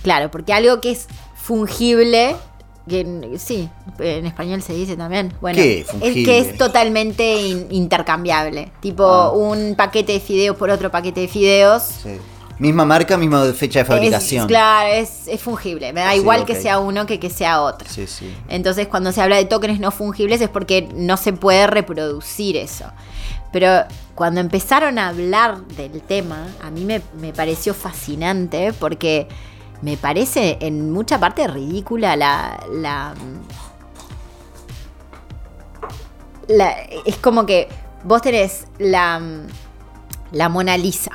Claro, 0.03 0.31
porque 0.31 0.53
algo 0.53 0.81
que 0.81 0.93
es 0.93 1.07
fungible, 1.35 2.37
que 2.89 3.37
sí, 3.39 3.69
en 3.99 4.27
español 4.27 4.63
se 4.63 4.73
dice 4.75 4.97
también. 4.97 5.33
Bueno, 5.41 5.57
¿Qué 5.57 5.81
es 6.03 6.13
que 6.15 6.39
es 6.39 6.57
totalmente 6.59 7.41
in- 7.41 7.67
intercambiable. 7.71 8.73
Tipo 8.81 9.05
Ah. 9.05 9.33
un 9.33 9.75
paquete 9.77 10.13
de 10.15 10.21
fideos 10.21 10.57
por 10.57 10.71
otro 10.71 10.91
paquete 10.91 11.21
de 11.21 11.29
fideos. 11.29 11.83
Sí. 12.03 12.11
Misma 12.59 12.85
marca, 12.85 13.17
misma 13.17 13.45
fecha 13.55 13.79
de 13.79 13.85
fabricación. 13.87 14.43
Es, 14.43 14.47
claro, 14.49 14.89
es, 14.93 15.29
es 15.29 15.41
fungible. 15.41 15.93
Me 15.95 16.01
da 16.01 16.13
Sí, 16.13 16.19
igual 16.19 16.45
que 16.45 16.55
sea 16.55 16.79
uno 16.79 17.07
que 17.07 17.19
que 17.19 17.31
sea 17.31 17.63
otro. 17.63 17.89
Sí, 17.91 18.07
sí. 18.07 18.35
Entonces, 18.51 18.87
cuando 18.87 19.13
se 19.13 19.23
habla 19.23 19.37
de 19.37 19.47
tokens 19.47 19.81
no 19.81 19.91
fungibles 19.91 20.43
es 20.43 20.51
porque 20.51 20.87
no 20.95 21.17
se 21.17 21.33
puede 21.33 21.67
reproducir 21.67 22.57
eso. 22.59 22.85
Pero 23.51 23.85
cuando 24.15 24.41
empezaron 24.41 24.99
a 24.99 25.09
hablar 25.09 25.63
del 25.69 26.03
tema, 26.03 26.47
a 26.63 26.71
mí 26.71 26.85
me, 26.85 27.01
me 27.19 27.33
pareció 27.33 27.73
fascinante 27.73 28.75
porque 28.79 29.27
me 29.83 29.97
parece 29.97 30.59
en 30.61 30.93
mucha 30.93 31.19
parte 31.19 31.47
ridícula 31.49 32.17
la. 32.17 32.61
la, 36.49 36.73
es 37.07 37.17
como 37.17 37.47
que 37.47 37.69
vos 38.05 38.23
tenés 38.23 38.67
la, 38.79 39.21
la 40.33 40.49
Mona 40.49 40.77
Lisa, 40.77 41.13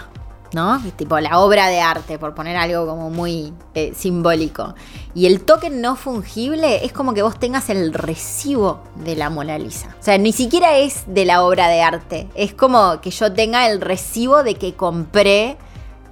¿no? 0.54 0.82
Tipo 0.96 1.20
la 1.20 1.40
obra 1.40 1.68
de 1.68 1.82
arte, 1.82 2.18
por 2.18 2.34
poner 2.34 2.56
algo 2.56 2.88
como 2.88 3.10
muy 3.10 3.54
eh, 3.74 3.94
simbólico. 3.96 4.74
Y 5.14 5.28
el 5.28 5.42
token 5.42 5.82
no 5.82 5.96
fungible 5.96 6.86
es 6.86 6.94
como 6.94 7.14
que 7.14 7.22
vos 7.22 7.38
tengas 7.38 7.70
el 7.70 7.94
recibo 7.94 8.82
de 8.96 9.16
la 9.16 9.30
Mona 9.30 9.60
Lisa. 9.60 9.96
O 10.00 10.04
sea, 10.04 10.18
ni 10.18 10.32
siquiera 10.32 10.78
es 10.78 11.04
de 11.08 11.26
la 11.26 11.44
obra 11.44 11.68
de 11.68 11.82
arte. 11.82 12.30
Es 12.36 12.54
como 12.54 13.02
que 13.02 13.12
yo 13.12 13.32
tenga 13.34 13.68
el 13.70 13.82
recibo 13.82 14.44
de 14.44 14.56
que 14.56 14.74
compré 14.74 15.58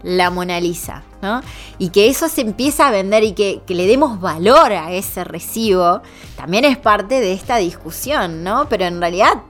la 0.03 0.29
Mona 0.29 0.59
Lisa, 0.59 1.03
¿no? 1.21 1.41
Y 1.79 1.89
que 1.89 2.09
eso 2.09 2.27
se 2.29 2.41
empieza 2.41 2.87
a 2.87 2.91
vender 2.91 3.23
y 3.23 3.31
que, 3.33 3.61
que 3.65 3.73
le 3.73 3.87
demos 3.87 4.19
valor 4.19 4.71
a 4.73 4.91
ese 4.91 5.23
recibo, 5.23 6.01
también 6.35 6.65
es 6.65 6.77
parte 6.77 7.19
de 7.19 7.33
esta 7.33 7.57
discusión, 7.57 8.43
¿no? 8.43 8.67
Pero 8.69 8.85
en 8.85 8.99
realidad 8.99 9.41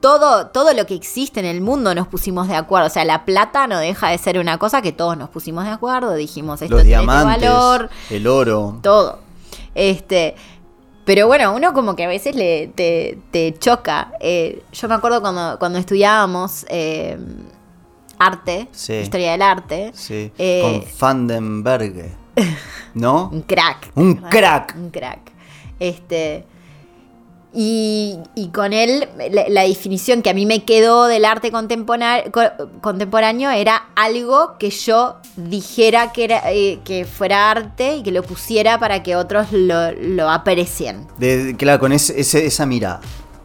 todo, 0.00 0.48
todo 0.48 0.74
lo 0.74 0.84
que 0.84 0.94
existe 0.94 1.40
en 1.40 1.46
el 1.46 1.62
mundo 1.62 1.94
nos 1.94 2.06
pusimos 2.06 2.46
de 2.46 2.54
acuerdo. 2.54 2.88
O 2.88 2.90
sea, 2.90 3.06
la 3.06 3.24
plata 3.24 3.66
no 3.66 3.78
deja 3.78 4.10
de 4.10 4.18
ser 4.18 4.38
una 4.38 4.58
cosa 4.58 4.82
que 4.82 4.92
todos 4.92 5.16
nos 5.16 5.30
pusimos 5.30 5.64
de 5.64 5.70
acuerdo, 5.70 6.14
dijimos 6.14 6.60
esto 6.60 6.74
Los 6.76 6.84
tiene 6.84 7.00
este 7.02 7.10
diamantes, 7.10 7.48
valor, 7.50 7.90
el 8.10 8.26
oro. 8.26 8.78
todo. 8.82 9.20
Este, 9.74 10.34
pero 11.06 11.26
bueno, 11.26 11.54
uno 11.54 11.72
como 11.72 11.96
que 11.96 12.04
a 12.04 12.08
veces 12.08 12.36
le, 12.36 12.68
te, 12.68 13.18
te 13.30 13.54
choca. 13.58 14.12
Eh, 14.20 14.62
yo 14.72 14.88
me 14.88 14.94
acuerdo 14.94 15.22
cuando, 15.22 15.58
cuando 15.58 15.78
estudiábamos 15.78 16.66
eh, 16.68 17.18
arte, 18.18 18.68
Sí. 18.72 18.94
historia 18.94 19.32
del 19.32 19.42
arte, 19.42 19.90
Sí. 19.94 20.30
Eh, 20.38 20.60
Con 20.62 20.84
Vandenberg. 20.98 22.16
¿No? 22.94 23.28
un 23.32 23.42
crack. 23.42 23.90
Un 23.94 24.14
crack. 24.16 24.74
Un 24.76 24.90
crack. 24.90 25.32
Este. 25.80 26.44
Y, 27.56 28.18
y 28.34 28.48
con 28.48 28.72
él, 28.72 29.08
la, 29.30 29.44
la 29.48 29.62
definición 29.62 30.22
que 30.22 30.30
a 30.30 30.34
mí 30.34 30.44
me 30.44 30.64
quedó 30.64 31.06
del 31.06 31.24
arte 31.24 31.52
contemporáneo 31.52 33.50
era 33.50 33.84
algo 33.94 34.58
que 34.58 34.70
yo 34.70 35.16
dijera 35.36 36.10
que, 36.12 36.24
era, 36.24 36.42
eh, 36.52 36.80
que 36.84 37.04
fuera 37.04 37.52
arte 37.52 37.98
y 37.98 38.02
que 38.02 38.10
lo 38.10 38.24
pusiera 38.24 38.80
para 38.80 39.04
que 39.04 39.14
otros 39.14 39.52
lo, 39.52 39.92
lo 39.92 40.30
aprecien. 40.30 41.06
De, 41.18 41.54
claro, 41.56 41.78
con 41.78 41.92
ese- 41.92 42.18
esa 42.20 42.66
mirada. 42.66 43.00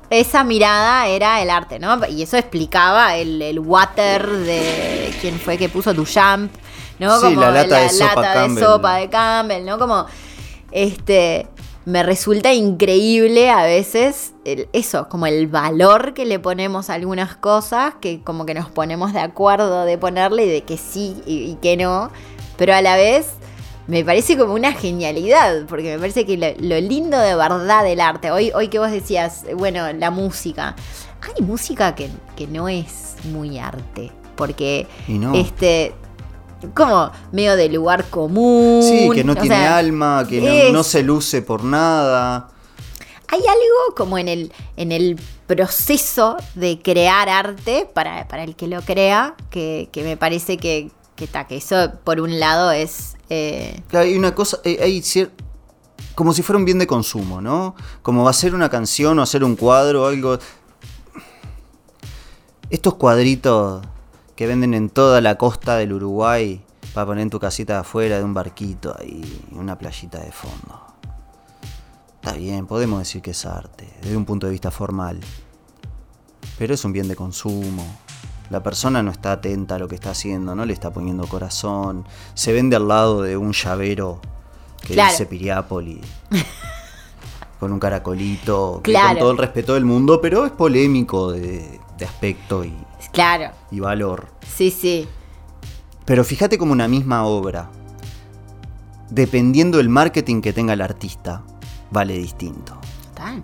Esa 0.09 0.43
mirada 0.43 1.07
era 1.07 1.41
el 1.41 1.49
arte, 1.49 1.77
¿no? 1.79 1.99
Y 2.07 2.23
eso 2.23 2.35
explicaba 2.37 3.15
el, 3.17 3.41
el 3.41 3.59
water 3.59 4.27
de 4.27 5.13
quién 5.21 5.39
fue 5.39 5.57
que 5.57 5.69
puso 5.69 5.93
Duchamp, 5.93 6.51
¿no? 6.99 7.19
Sí, 7.19 7.35
la 7.35 7.51
lata 7.51 7.79
de 7.81 7.89
sopa 7.89 8.15
lata 8.15 8.33
Campbell. 8.33 8.55
de 8.55 8.65
sopa 8.65 8.95
de 8.95 9.09
Campbell, 9.09 9.65
¿no? 9.65 9.77
Como, 9.77 10.05
este, 10.71 11.47
me 11.85 12.03
resulta 12.03 12.53
increíble 12.53 13.49
a 13.49 13.63
veces 13.63 14.33
el- 14.45 14.67
eso, 14.73 15.07
como 15.09 15.27
el 15.27 15.47
valor 15.47 16.13
que 16.13 16.25
le 16.25 16.39
ponemos 16.39 16.89
a 16.89 16.95
algunas 16.95 17.35
cosas, 17.35 17.95
que 18.01 18.21
como 18.23 18.45
que 18.45 18.53
nos 18.53 18.69
ponemos 18.69 19.13
de 19.13 19.19
acuerdo 19.19 19.85
de 19.85 19.97
ponerle 19.97 20.45
y 20.45 20.49
de 20.49 20.61
que 20.63 20.77
sí 20.77 21.21
y, 21.25 21.51
y 21.51 21.55
que 21.61 21.77
no, 21.77 22.11
pero 22.57 22.73
a 22.75 22.81
la 22.81 22.95
vez 22.95 23.27
me 23.89 24.05
parece 24.05 24.37
como 24.37 24.53
una 24.53 24.71
genialidad, 24.71 25.65
porque 25.67 25.93
me 25.93 25.99
parece 25.99 26.23
que 26.23 26.37
lo, 26.37 26.47
lo 26.59 26.79
lindo 26.79 27.17
de 27.17 27.35
verdad 27.35 27.83
del 27.83 27.99
arte, 27.99 28.29
hoy, 28.29 28.51
hoy 28.53 28.67
que 28.67 28.77
vos 28.77 28.91
decías, 28.91 29.45
bueno, 29.57 29.91
la 29.93 30.11
música, 30.11 30.75
hay 31.21 31.43
música 31.43 31.95
que, 31.95 32.07
que 32.35 32.45
no 32.45 32.69
es 32.69 33.15
muy 33.31 33.57
arte, 33.57 34.11
porque 34.35 34.85
no. 35.07 35.33
este 35.33 35.93
como 36.75 37.09
medio 37.31 37.55
de 37.55 37.69
lugar 37.69 38.05
común. 38.09 38.83
Sí, 38.83 39.09
que 39.13 39.23
no 39.23 39.33
tiene 39.33 39.55
sea, 39.55 39.77
alma, 39.77 40.25
que 40.29 40.69
no 40.71 40.83
se 40.83 41.01
luce 41.01 41.41
por 41.41 41.63
nada. 41.63 42.49
Hay 43.27 43.39
algo 43.39 43.95
como 43.95 44.17
en 44.17 44.27
el, 44.27 44.51
en 44.77 44.91
el 44.91 45.19
proceso 45.47 46.37
de 46.53 46.79
crear 46.79 47.27
arte, 47.27 47.87
para, 47.91 48.27
para 48.27 48.43
el 48.43 48.55
que 48.55 48.67
lo 48.67 48.81
crea, 48.81 49.35
que, 49.49 49.89
que 49.91 50.03
me 50.03 50.15
parece 50.15 50.57
que, 50.57 50.91
que, 51.15 51.25
ta, 51.27 51.47
que 51.47 51.57
eso 51.57 51.93
por 52.03 52.19
un 52.19 52.39
lado 52.39 52.71
es... 52.71 53.15
eh, 53.29 53.81
Claro, 53.87 54.05
hay 54.07 54.17
una 54.17 54.33
cosa, 54.35 54.59
eh, 54.63 54.79
hay 54.81 54.99
cier- 55.01 55.31
como 56.15 56.33
si 56.33 56.41
fuera 56.41 56.57
un 56.59 56.65
bien 56.65 56.79
de 56.79 56.87
consumo, 56.87 57.41
¿no? 57.41 57.75
Como 58.01 58.27
hacer 58.27 58.53
una 58.55 58.69
canción 58.69 59.19
o 59.19 59.21
hacer 59.21 59.43
un 59.43 59.55
cuadro 59.55 60.03
o 60.03 60.07
algo. 60.07 60.37
Estos 62.69 62.95
cuadritos 62.95 63.81
que 64.35 64.47
venden 64.47 64.73
en 64.73 64.89
toda 64.89 65.21
la 65.21 65.37
costa 65.37 65.75
del 65.77 65.93
Uruguay 65.93 66.63
para 66.93 67.07
poner 67.07 67.23
en 67.23 67.29
tu 67.29 67.39
casita 67.39 67.73
de 67.73 67.79
afuera 67.79 68.17
de 68.17 68.23
un 68.23 68.33
barquito 68.33 68.95
ahí, 68.99 69.47
una 69.51 69.77
playita 69.77 70.19
de 70.19 70.31
fondo. 70.31 70.85
Está 72.15 72.33
bien, 72.33 72.67
podemos 72.67 72.99
decir 72.99 73.21
que 73.21 73.31
es 73.31 73.45
arte, 73.45 73.89
desde 74.01 74.15
un 74.17 74.25
punto 74.25 74.45
de 74.47 74.51
vista 74.51 74.71
formal. 74.71 75.19
Pero 76.57 76.73
es 76.73 76.83
un 76.83 76.91
bien 76.93 77.07
de 77.07 77.15
consumo. 77.15 77.85
La 78.49 78.63
persona 78.63 79.03
no 79.03 79.11
está 79.11 79.33
atenta 79.33 79.75
a 79.75 79.79
lo 79.79 79.87
que 79.87 79.95
está 79.95 80.11
haciendo, 80.11 80.55
no 80.55 80.65
le 80.65 80.73
está 80.73 80.91
poniendo 80.91 81.27
corazón. 81.27 82.05
Se 82.33 82.51
vende 82.51 82.75
al 82.75 82.87
lado 82.87 83.21
de 83.21 83.37
un 83.37 83.51
llavero 83.53 84.19
que 84.81 84.93
Claro. 84.93 85.11
dice 85.11 85.25
Piriápoli. 85.25 86.01
con 87.59 87.71
un 87.73 87.79
caracolito. 87.79 88.79
Claro. 88.83 89.09
con 89.09 89.17
todo 89.19 89.31
el 89.31 89.37
respeto 89.37 89.73
del 89.75 89.85
mundo, 89.85 90.19
pero 90.21 90.45
es 90.45 90.51
polémico 90.51 91.31
de, 91.31 91.79
de 91.97 92.05
aspecto 92.05 92.63
y, 92.63 92.73
claro, 93.11 93.51
y 93.71 93.79
valor. 93.81 94.27
sí, 94.47 94.71
sí. 94.71 95.07
Pero 96.05 96.23
fíjate 96.23 96.57
como 96.57 96.71
una 96.71 96.87
misma 96.87 97.25
obra, 97.25 97.69
dependiendo 99.09 99.77
del 99.77 99.89
marketing 99.89 100.41
que 100.41 100.53
tenga 100.53 100.73
el 100.73 100.81
artista, 100.81 101.43
vale 101.91 102.13
distinto. 102.17 102.77
Total. 103.09 103.41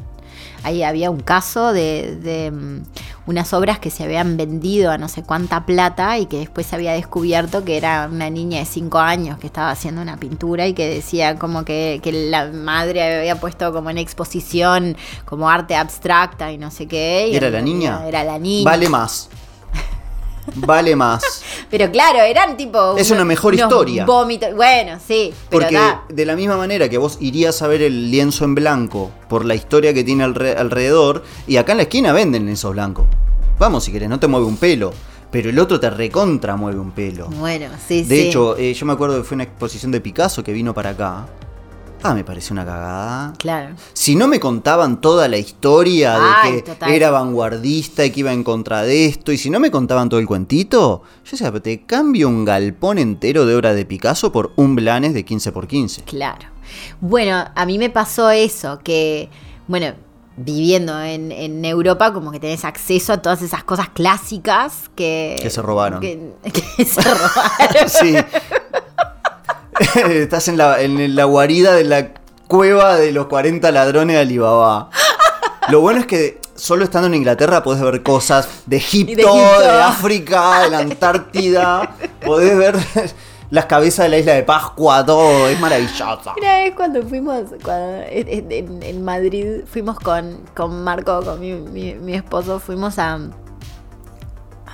Ahí 0.64 0.82
había 0.82 1.12
un 1.12 1.20
caso 1.20 1.74
de, 1.74 2.16
de, 2.22 2.52
mm, 2.52 2.84
unas 3.28 3.54
obras 3.54 3.80
que 3.80 3.90
se 3.90 4.04
habían 4.04 4.38
vendido 4.38 4.92
a 4.92 4.98
no 4.98 5.08
sé 5.08 5.24
cuánta 5.24 5.66
plata 5.66 6.18
y 6.20 6.28
que 6.28 6.40
después 6.40 6.68
se 6.68 6.76
había 6.76 6.94
descubierto 6.94 7.66
que 7.66 7.78
era 7.78 8.08
una 8.12 8.30
niña 8.30 8.60
de 8.60 8.66
5 8.66 9.00
años 9.00 9.40
que 9.40 9.48
estaba 9.48 9.72
haciendo 9.72 10.02
una 10.02 10.18
pintura 10.18 10.68
y 10.68 10.74
que 10.74 10.88
decía 10.90 11.38
como 11.38 11.66
que, 11.66 12.00
que 12.04 12.12
la 12.12 12.48
madre 12.48 13.20
había 13.20 13.40
puesto 13.40 13.74
como 13.74 13.90
en 13.90 13.98
exposición 13.98 14.96
como 15.26 15.50
arte 15.50 15.76
abstracta 15.76 16.52
y 16.52 16.58
no 16.58 16.72
sé 16.72 16.88
qué. 16.88 17.30
y 17.32 17.36
¿Era 17.36 17.50
la 17.50 17.62
niña? 17.62 18.08
Era 18.08 18.24
la 18.24 18.38
niña. 18.38 18.70
Vale 18.70 18.90
más. 18.90 19.30
Vale 20.56 20.96
más. 20.96 21.24
Pero 21.72 21.90
claro, 21.92 22.20
eran 22.20 22.56
tipo... 22.56 22.96
Es 22.98 23.10
una 23.12 23.26
mejor 23.26 23.56
historia. 23.56 24.06
vómitos. 24.06 24.54
Bueno, 24.56 25.00
sí. 25.06 25.34
Pero 25.50 25.62
Porque 25.64 25.76
da. 25.76 26.04
de 26.10 26.26
la 26.26 26.36
misma 26.36 26.56
manera 26.58 26.88
que 26.88 26.98
vos 26.98 27.18
irías 27.20 27.62
a 27.62 27.68
ver 27.68 27.82
el 27.82 28.12
lienzo 28.12 28.46
en 28.46 28.54
blanco 28.56 29.12
por 29.28 29.44
la 29.46 29.56
historia 29.56 29.94
que 29.94 30.04
tiene 30.04 30.24
alre- 30.26 30.56
alrededor, 30.58 31.24
y 31.48 31.58
acá 31.58 31.72
en 31.72 31.78
la 31.78 31.84
esquina 31.84 32.14
venden 32.14 32.46
lienzos 32.46 32.72
blancos. 32.74 33.06
Vamos 33.58 33.84
si 33.86 33.92
querés, 33.92 34.10
no 34.10 34.20
te 34.20 34.28
mueve 34.28 34.46
un 34.46 34.58
pelo. 34.58 34.94
Pero 35.32 35.50
el 35.50 35.60
otro 35.60 35.80
te 35.80 35.90
recontra 35.90 36.56
mueve 36.56 36.80
un 36.80 36.92
pelo. 36.92 37.28
Bueno, 37.28 37.68
sí, 37.86 38.04
De 38.04 38.16
sí. 38.16 38.28
hecho, 38.28 38.56
eh, 38.58 38.74
yo 38.74 38.86
me 38.86 38.94
acuerdo 38.94 39.18
que 39.18 39.24
fue 39.24 39.36
una 39.36 39.44
exposición 39.44 39.92
de 39.92 40.00
Picasso 40.00 40.44
que 40.44 40.54
vino 40.54 40.74
para 40.74 40.92
acá. 40.92 41.26
Ah, 42.06 42.14
me 42.14 42.24
pareció 42.24 42.54
una 42.54 42.66
cagada. 42.66 43.34
Claro. 43.38 43.76
Si 43.94 44.16
no 44.16 44.28
me 44.28 44.40
contaban 44.40 45.02
toda 45.02 45.28
la 45.28 45.38
historia 45.38 46.18
de 46.20 46.52
que 46.52 46.62
total. 46.62 46.92
era 46.92 47.10
vanguardista 47.12 48.06
y 48.06 48.12
que 48.12 48.20
iba 48.22 48.32
en 48.34 48.44
contra 48.44 48.84
de 48.84 49.06
esto, 49.06 49.32
y 49.32 49.38
si 49.38 49.50
no 49.50 49.60
me 49.60 49.72
contaban 49.72 50.10
todo 50.10 50.20
el 50.20 50.28
cuentito, 50.28 51.02
yo 51.24 51.32
decía, 51.32 51.52
"Pero 51.52 51.62
te 51.62 51.82
cambio 51.86 52.28
un 52.30 52.46
galpón 52.46 52.98
entero 53.00 53.46
de 53.46 53.56
obra 53.56 53.74
de 53.74 53.86
Picasso 53.86 54.32
por 54.32 54.52
un 54.56 54.76
Blanes 54.76 55.14
de 55.14 55.26
15 55.26 55.52
por 55.52 55.68
15. 55.68 56.04
Claro. 56.04 56.48
Bueno, 57.02 57.46
a 57.54 57.66
mí 57.66 57.78
me 57.78 57.90
pasó 57.90 58.30
eso, 58.30 58.80
que, 58.84 59.30
bueno, 59.68 59.94
viviendo 60.38 61.00
en, 61.02 61.32
en 61.32 61.64
Europa, 61.64 62.12
como 62.14 62.32
que 62.32 62.40
tenés 62.40 62.66
acceso 62.66 63.14
a 63.14 63.22
todas 63.22 63.42
esas 63.42 63.64
cosas 63.64 63.90
clásicas 63.90 64.90
que... 64.96 65.38
Que 65.42 65.50
se 65.50 65.62
robaron. 65.62 66.02
Que, 66.02 66.34
que 66.78 66.86
se 66.86 67.02
robaron. 67.02 67.90
Sí. 67.90 68.16
Estás 70.10 70.48
en 70.48 70.58
la, 70.58 70.82
en 70.82 71.16
la 71.16 71.24
guarida 71.26 71.74
de 71.74 71.84
la 71.84 72.10
cueva 72.48 72.96
de 72.96 73.12
los 73.12 73.26
40 73.28 73.72
ladrones 73.72 74.16
de 74.16 74.22
Alibaba. 74.22 74.90
Lo 75.70 75.82
bueno 75.82 76.00
es 76.00 76.06
que 76.06 76.40
solo 76.56 76.84
estando 76.84 77.08
en 77.08 77.16
Inglaterra 77.16 77.64
podés 77.64 77.82
ver 77.82 78.04
cosas 78.04 78.48
de 78.66 78.78
Egipto, 78.78 79.16
de 79.16 79.22
Egipto. 79.24 79.60
de 79.62 79.68
África, 79.70 80.60
de 80.62 80.70
la 80.70 80.78
Antártida. 80.80 81.96
Podés 82.24 82.58
ver 82.58 82.76
las 83.50 83.66
cabezas 83.66 84.06
de 84.06 84.10
la 84.10 84.18
isla 84.20 84.34
de 84.34 84.44
Pascua, 84.44 85.06
todo. 85.06 85.48
Es 85.48 85.60
maravilloso. 85.60 86.34
Una 86.38 86.58
vez 86.60 86.74
cuando 86.76 87.02
fuimos, 87.04 87.42
cuando, 87.64 88.04
en, 88.10 88.52
en- 88.52 88.84
en 88.84 89.04
Madrid, 89.04 89.62
fuimos 89.66 90.00
con, 90.00 90.40
con 90.56 90.84
Marco, 90.84 91.22
con 91.24 91.40
mi, 91.40 91.54
mi- 91.54 91.96
mi 91.96 92.14
esposo, 92.14 92.60
fuimos 92.60 92.98
a, 93.00 93.20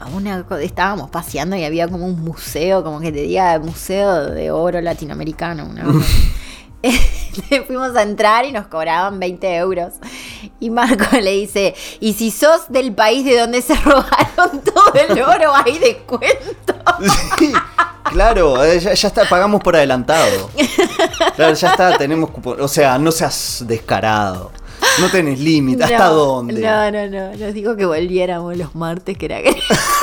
a 0.01 0.08
una... 0.08 0.43
co- 0.43 0.58
Estábamos 0.58 1.10
paseando 1.10 1.55
y 1.55 1.63
había 1.63 1.88
como 1.88 2.05
un 2.05 2.24
museo, 2.24 2.84
como 2.84 3.00
que 3.00 3.12
te 3.12 3.22
diga 3.22 3.58
Museo 3.60 4.25
de 4.27 4.51
Oro 4.51 4.81
Latinoamericano. 4.81 5.65
Una. 5.65 5.84
Fuimos 7.67 7.96
a 7.96 8.01
entrar 8.01 8.43
y 8.46 8.51
nos 8.51 8.65
cobraban 8.67 9.20
20 9.20 9.55
euros. 9.58 9.93
Y 10.60 10.70
Marco 10.72 11.15
le 11.17 11.31
dice, 11.31 11.75
y 12.00 12.13
si 12.13 12.31
sos 12.31 12.62
del 12.70 12.93
país 12.93 13.24
de 13.24 13.38
donde 13.39 13.62
se 13.62 13.75
robaron 13.86 14.62
todo 14.63 14.93
el 14.96 15.22
oro, 15.22 15.53
hay 15.53 15.77
descuento. 15.77 16.74
Sí, 17.38 17.53
claro, 18.05 18.63
eh, 18.63 18.79
ya, 18.79 18.93
ya 18.96 19.08
está, 19.08 19.29
pagamos 19.29 19.62
por 19.62 19.75
adelantado. 19.75 20.50
Claro, 21.36 21.53
ya 21.53 21.70
está, 21.70 21.98
tenemos 21.98 22.31
O 22.60 22.67
sea, 22.67 22.98
no 22.98 23.12
seas 23.12 23.63
descarado. 23.67 24.51
No 25.00 25.10
tenés 25.10 25.40
límite. 25.40 25.84
¿Hasta 25.84 26.08
No, 26.10 26.14
dónde? 26.14 26.60
No, 26.62 26.92
no, 26.92 27.08
no. 27.08 27.36
Nos 27.36 27.54
dijo 27.54 27.76
que 27.76 27.86
volviéramos 27.86 28.58
los 28.58 28.76
martes, 28.76 29.18
que 29.18 29.26
era 29.26 29.40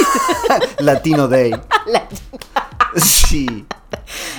Latino 0.78 1.28
Day. 1.28 1.52
Sí. 2.96 3.66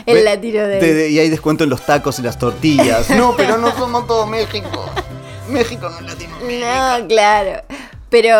el 0.05 0.15
Ve- 0.15 0.23
latino 0.23 0.63
de- 0.63 1.09
y 1.09 1.19
hay 1.19 1.29
descuento 1.29 1.63
en 1.63 1.69
los 1.69 1.85
tacos 1.85 2.17
y 2.19 2.23
las 2.23 2.37
tortillas. 2.39 3.09
No, 3.11 3.35
pero 3.37 3.57
no 3.57 3.71
somos 3.77 4.07
todo 4.07 4.25
México. 4.25 4.85
México 5.49 5.87
no 5.89 5.97
es 5.99 6.05
Latinoamérica. 6.13 6.99
No, 6.99 7.07
claro. 7.07 7.61
Pero, 8.09 8.35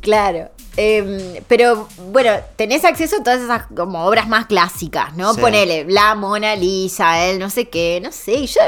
claro. 0.00 0.50
Em, 0.82 1.42
pero 1.46 1.86
bueno, 2.10 2.30
tenés 2.56 2.86
acceso 2.86 3.16
a 3.16 3.22
todas 3.22 3.42
esas 3.42 3.66
como 3.76 4.06
obras 4.06 4.28
más 4.28 4.46
clásicas, 4.46 5.14
¿no? 5.14 5.34
Sí. 5.34 5.40
Ponele 5.42 5.84
la 5.84 6.14
Mona 6.14 6.56
Lisa, 6.56 7.26
el 7.26 7.38
no 7.38 7.50
sé 7.50 7.68
qué, 7.68 8.00
no 8.02 8.10
sé. 8.12 8.46
Yo 8.46 8.62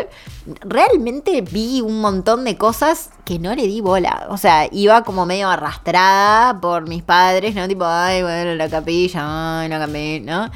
realmente 0.61 1.40
vi 1.40 1.81
un 1.81 2.02
montón 2.02 2.45
de 2.45 2.59
cosas 2.59 3.09
que 3.25 3.38
no 3.38 3.54
le 3.54 3.62
di 3.62 3.81
bola. 3.81 4.26
O 4.28 4.37
sea, 4.37 4.69
iba 4.71 5.04
como 5.04 5.25
medio 5.25 5.49
arrastrada 5.49 6.61
por 6.61 6.87
mis 6.87 7.02
padres, 7.02 7.54
¿no? 7.54 7.66
Tipo, 7.66 7.87
ay, 7.87 8.21
bueno, 8.21 8.57
la 8.57 8.69
capilla, 8.69 9.61
ay, 9.61 9.71
la 9.71 9.78
capilla, 9.78 10.21
¿no? 10.21 10.50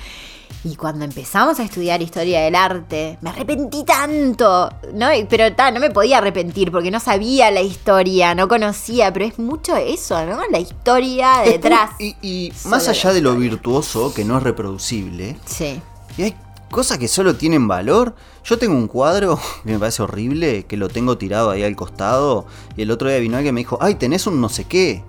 Y 0.68 0.74
cuando 0.74 1.04
empezamos 1.04 1.60
a 1.60 1.62
estudiar 1.62 2.02
historia 2.02 2.40
del 2.40 2.56
arte, 2.56 3.18
me 3.20 3.30
arrepentí 3.30 3.84
tanto, 3.84 4.68
¿no? 4.94 5.06
Pero 5.30 5.54
ta, 5.54 5.70
no 5.70 5.78
me 5.78 5.90
podía 5.90 6.18
arrepentir 6.18 6.72
porque 6.72 6.90
no 6.90 6.98
sabía 6.98 7.52
la 7.52 7.60
historia, 7.60 8.34
no 8.34 8.48
conocía, 8.48 9.12
pero 9.12 9.26
es 9.26 9.38
mucho 9.38 9.76
eso, 9.76 10.26
¿no? 10.26 10.40
La 10.50 10.58
historia 10.58 11.44
Es 11.44 11.52
detrás. 11.52 11.90
y 12.00 12.52
más 12.64 12.88
allá 12.88 13.12
de 13.12 13.20
lo 13.20 13.36
virtuoso, 13.36 14.12
que 14.12 14.24
no 14.24 14.38
es 14.38 14.42
reproducible, 14.42 15.36
Sí. 15.46 15.80
y 16.18 16.22
hay 16.24 16.34
cosas 16.68 16.98
que 16.98 17.06
solo 17.06 17.36
tienen 17.36 17.68
valor. 17.68 18.16
Yo 18.44 18.58
tengo 18.58 18.74
un 18.74 18.88
cuadro 18.88 19.38
que 19.64 19.70
me 19.70 19.78
parece 19.78 20.02
horrible, 20.02 20.64
que 20.64 20.76
lo 20.76 20.88
tengo 20.88 21.16
tirado 21.16 21.50
ahí 21.50 21.62
al 21.62 21.76
costado, 21.76 22.46
y 22.76 22.82
el 22.82 22.90
otro 22.90 23.08
día 23.08 23.18
vino 23.18 23.36
alguien 23.36 23.52
y 23.52 23.54
me 23.54 23.60
dijo, 23.60 23.78
ay, 23.80 23.94
tenés 23.94 24.26
un 24.26 24.40
no 24.40 24.48
sé 24.48 24.64
qué. 24.64 25.04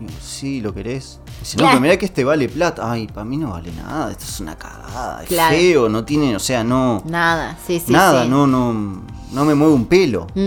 Y 0.00 0.06
digo, 0.06 0.18
sí, 0.22 0.62
¿lo 0.62 0.72
querés? 0.72 1.20
Dice, 1.44 1.58
no, 1.58 1.68
pero 1.68 1.80
mirá 1.80 1.96
que 1.96 2.06
este 2.06 2.24
vale 2.24 2.48
plata. 2.48 2.90
Ay, 2.90 3.06
para 3.06 3.24
mí 3.24 3.36
no 3.36 3.50
vale 3.50 3.70
nada, 3.72 4.10
esto 4.10 4.24
es 4.24 4.40
una 4.40 4.56
cagada, 4.56 5.22
es 5.22 5.28
Claro. 5.28 5.54
feo, 5.56 5.88
no 5.88 6.04
tiene, 6.04 6.34
o 6.34 6.40
sea, 6.40 6.64
no... 6.64 7.02
Nada, 7.06 7.56
sí, 7.66 7.80
sí. 7.84 7.92
nada, 7.92 8.24
sí. 8.24 8.28
no, 8.30 8.46
no, 8.46 9.02
no 9.32 9.44
me 9.44 9.54
mueve 9.54 9.74
un 9.74 9.86
pelo. 9.86 10.26
Mm, 10.34 10.40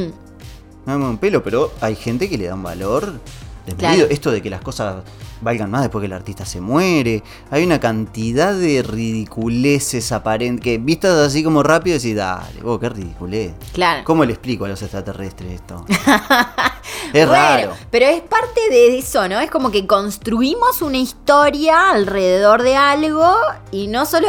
No 0.86 0.94
me 0.94 0.98
mueve 0.98 1.12
un 1.12 1.18
pelo, 1.18 1.44
pero 1.44 1.72
hay 1.82 1.96
gente 1.96 2.28
que 2.30 2.38
le 2.38 2.48
da 2.48 2.56
un 2.56 2.64
valor 2.64 3.20
desmedido. 3.66 3.96
Claro. 4.06 4.12
Esto 4.14 4.32
de 4.32 4.42
que 4.42 4.50
las 4.50 4.62
cosas 4.62 5.04
valgan 5.42 5.70
más 5.72 5.82
después 5.82 6.02
que 6.02 6.08
el 6.08 6.14
artista 6.14 6.46
se 6.46 6.60
muere. 6.62 7.24
Hay 7.52 7.64
una 7.64 7.80
cantidad 7.80 8.54
de 8.54 8.84
ridiculeces 8.84 10.12
aparentes 10.12 10.64
que 10.64 10.78
vistas 10.78 11.14
así 11.16 11.44
como 11.44 11.64
rápido 11.64 11.98
decís, 11.98 12.16
dale, 12.16 12.62
vos, 12.62 12.80
qué 12.80 12.90
ridiculez. 12.90 13.54
claro. 13.74 14.04
¿Cómo 14.04 14.26
le 14.26 14.34
explico 14.34 14.66
a 14.66 14.68
los 14.68 14.82
extraterrestres 14.82 15.54
esto? 15.54 15.86
es 17.14 17.28
Bueno, 17.28 17.32
raro. 17.32 17.74
Pero 17.92 18.06
es 18.06 18.22
parte 18.22 18.62
de 18.70 18.98
eso, 18.98 19.28
¿no? 19.28 19.40
Es 19.40 19.50
como 19.52 19.72
que 19.72 19.86
construimos 19.88 20.82
una 20.82 20.98
historia 20.98 21.92
alrededor 21.92 22.64
de 22.64 22.76
algo 22.76 23.32
y 23.72 23.88
no 23.88 24.06
solo 24.06 24.28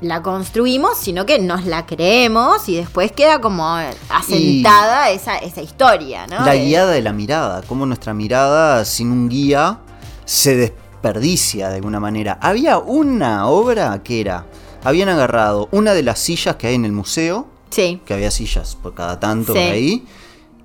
la 0.00 0.22
construimos, 0.22 0.96
sino 0.96 1.26
que 1.26 1.38
nos 1.38 1.66
la 1.66 1.84
creemos 1.84 2.66
y 2.70 2.76
después 2.76 3.12
queda 3.12 3.38
como 3.40 3.76
asentada 4.08 5.10
esa, 5.10 5.36
esa 5.38 5.60
historia, 5.60 6.26
¿no? 6.26 6.44
La 6.44 6.52
De- 6.52 6.64
guiada 6.64 6.92
de 6.92 7.02
la 7.02 7.12
mirada, 7.12 7.62
cómo 7.68 7.84
nuestra 7.84 8.14
mirada 8.14 8.84
sin 8.86 9.10
un 9.12 9.28
guía 9.28 9.78
se 10.28 10.56
desperdicia 10.56 11.70
de 11.70 11.76
alguna 11.76 12.00
manera. 12.00 12.38
Había 12.42 12.76
una 12.78 13.46
obra 13.48 14.02
que 14.02 14.20
era, 14.20 14.44
habían 14.84 15.08
agarrado 15.08 15.70
una 15.72 15.94
de 15.94 16.02
las 16.02 16.18
sillas 16.18 16.56
que 16.56 16.66
hay 16.66 16.74
en 16.74 16.84
el 16.84 16.92
museo, 16.92 17.46
Sí, 17.70 18.00
que 18.04 18.12
había 18.14 18.30
sillas 18.30 18.76
por 18.76 18.94
cada 18.94 19.18
tanto 19.20 19.54
Sí. 19.54 19.58
por 19.58 19.72
ahí, 19.72 20.06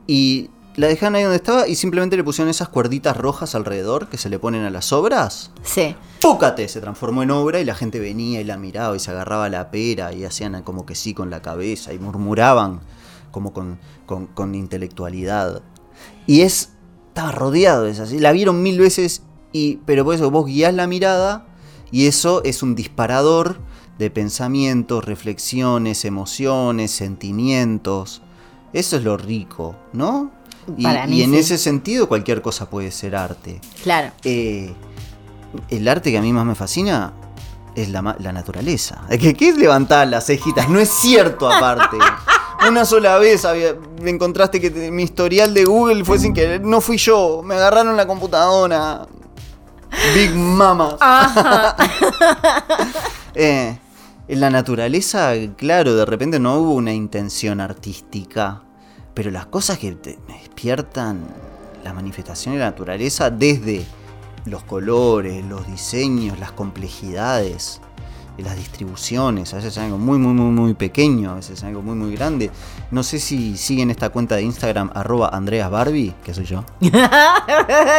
y 0.06 0.50
la 0.76 0.88
dejaron 0.88 1.16
ahí 1.16 1.24
donde 1.24 1.38
estaba 1.38 1.66
y 1.68 1.76
simplemente 1.76 2.18
le 2.18 2.24
pusieron 2.26 2.50
esas 2.50 2.68
cuerditas 2.68 3.16
rojas 3.16 3.56
alrededor 3.56 4.10
que 4.10 4.18
se 4.18 4.30
le 4.30 4.38
ponen 4.38 4.64
a 4.66 4.70
las 4.70 4.92
obras. 4.92 5.52
sí. 5.64 5.96
¡Púcate! 6.20 6.68
Se 6.70 6.80
transformó 6.82 7.24
en 7.24 7.32
obra 7.32 7.60
y 7.60 7.66
la 7.66 7.76
gente 7.76 8.00
venía 8.00 8.40
y 8.42 8.44
la 8.46 8.58
miraba 8.58 8.96
y 8.96 9.00
se 9.00 9.12
agarraba 9.12 9.48
la 9.50 9.72
pera 9.72 10.12
y 10.14 10.24
hacían 10.26 10.62
como 10.64 10.86
que 10.86 10.96
sí 10.96 11.14
con 11.14 11.30
la 11.30 11.42
cabeza 11.42 11.94
y 11.94 12.00
murmuraban 12.00 12.80
como 13.32 13.52
con, 13.54 13.78
con, 14.06 14.28
con 14.28 14.56
intelectualidad. 14.56 15.62
Y 16.28 16.42
es. 16.42 16.70
Estaba 17.10 17.32
rodeado 17.32 17.84
de 17.84 17.92
esas. 17.92 18.12
La 18.14 18.32
vieron 18.32 18.64
mil 18.64 18.80
veces, 18.80 19.22
y, 19.54 19.78
pero 19.86 20.04
por 20.04 20.16
eso 20.16 20.30
vos 20.32 20.46
guías 20.46 20.74
la 20.74 20.88
mirada 20.88 21.46
y 21.92 22.08
eso 22.08 22.44
es 22.44 22.62
un 22.64 22.76
disparador 22.76 23.58
de 24.00 24.10
pensamientos, 24.10 25.06
reflexiones, 25.06 26.04
emociones, 26.06 26.92
sentimientos. 26.92 28.22
Eso 28.74 28.98
es 28.98 29.04
lo 29.04 29.18
rico, 29.18 29.76
¿no? 29.94 30.32
Y, 30.78 30.84
Para 30.84 31.06
mí 31.08 31.18
y 31.20 31.24
en 31.24 31.32
sí. 31.32 31.38
ese 31.38 31.58
sentido 31.58 32.08
cualquier 32.08 32.42
cosa 32.42 32.70
puede 32.70 32.90
ser 32.92 33.16
arte. 33.16 33.62
Claro. 33.84 34.12
Eh, 34.24 34.74
el 35.70 35.88
arte 35.88 36.12
que 36.12 36.18
a 36.18 36.22
mí 36.22 36.34
más 36.34 36.46
me 36.46 36.56
fascina 36.56 37.14
es 37.76 37.90
la, 37.90 38.16
la 38.20 38.32
naturaleza. 38.34 39.04
¿Qué, 39.10 39.34
¿Qué 39.36 39.50
es 39.50 39.58
levantar 39.58 40.08
las 40.08 40.26
cejitas? 40.26 40.70
No 40.70 40.80
es 40.80 40.90
cierto 40.90 41.50
aparte. 41.52 41.98
Una 42.68 42.86
sola 42.86 43.18
vez 43.20 43.44
había, 43.46 43.76
me 44.02 44.10
encontraste 44.10 44.62
que 44.62 44.70
te- 44.72 44.90
mi 44.90 45.04
historial 45.04 45.54
de 45.54 45.66
Google 45.66 46.06
fue 46.06 46.18
sin 46.18 46.34
querer. 46.34 46.62
No 46.64 46.80
fui 46.82 46.98
yo. 46.98 47.42
Me 47.44 47.56
agarraron 47.56 47.98
la 47.98 48.08
computadora. 48.08 49.06
Big 50.16 50.34
Mama. 50.36 50.98
Ajá. 51.00 51.76
Eh, 53.36 53.76
en 54.28 54.40
la 54.40 54.52
naturaleza, 54.52 55.32
claro, 55.58 55.96
de 55.96 56.06
repente 56.06 56.40
no 56.40 56.58
hubo 56.58 56.74
una 56.76 56.94
intención 56.94 57.60
artística. 57.62 58.62
Pero 59.16 59.32
las 59.32 59.48
cosas 59.48 59.80
que 59.80 59.92
te- 59.94 60.20
me 60.28 60.36
despiertan 60.40 61.26
la 61.84 61.94
manifestación 61.94 62.54
de 62.54 62.60
la 62.60 62.66
naturaleza 62.68 63.32
desde 63.32 63.84
los 64.46 64.64
colores, 64.64 65.44
los 65.46 65.66
diseños, 65.68 66.38
las 66.40 66.52
complejidades, 66.52 67.82
las 68.38 68.56
distribuciones, 68.56 69.52
a 69.54 69.58
veces 69.58 69.74
es 69.78 69.84
algo 69.84 69.98
muy, 69.98 70.18
muy, 70.20 70.34
muy, 70.34 70.52
muy 70.52 70.74
pequeño, 70.76 71.32
a 71.32 71.36
veces 71.36 71.58
es 71.58 71.64
algo 71.64 71.82
muy, 71.82 71.96
muy 71.96 72.16
grande. 72.16 72.52
No 72.92 73.02
sé 73.04 73.20
si 73.20 73.58
siguen 73.58 73.90
esta 73.90 74.10
cuenta 74.10 74.36
de 74.36 74.44
Instagram, 74.44 74.92
arroba 74.94 75.30
Andreas 75.30 75.70
Barbie, 75.72 76.14
que 76.24 76.34
soy 76.36 76.46
yo, 76.46 76.64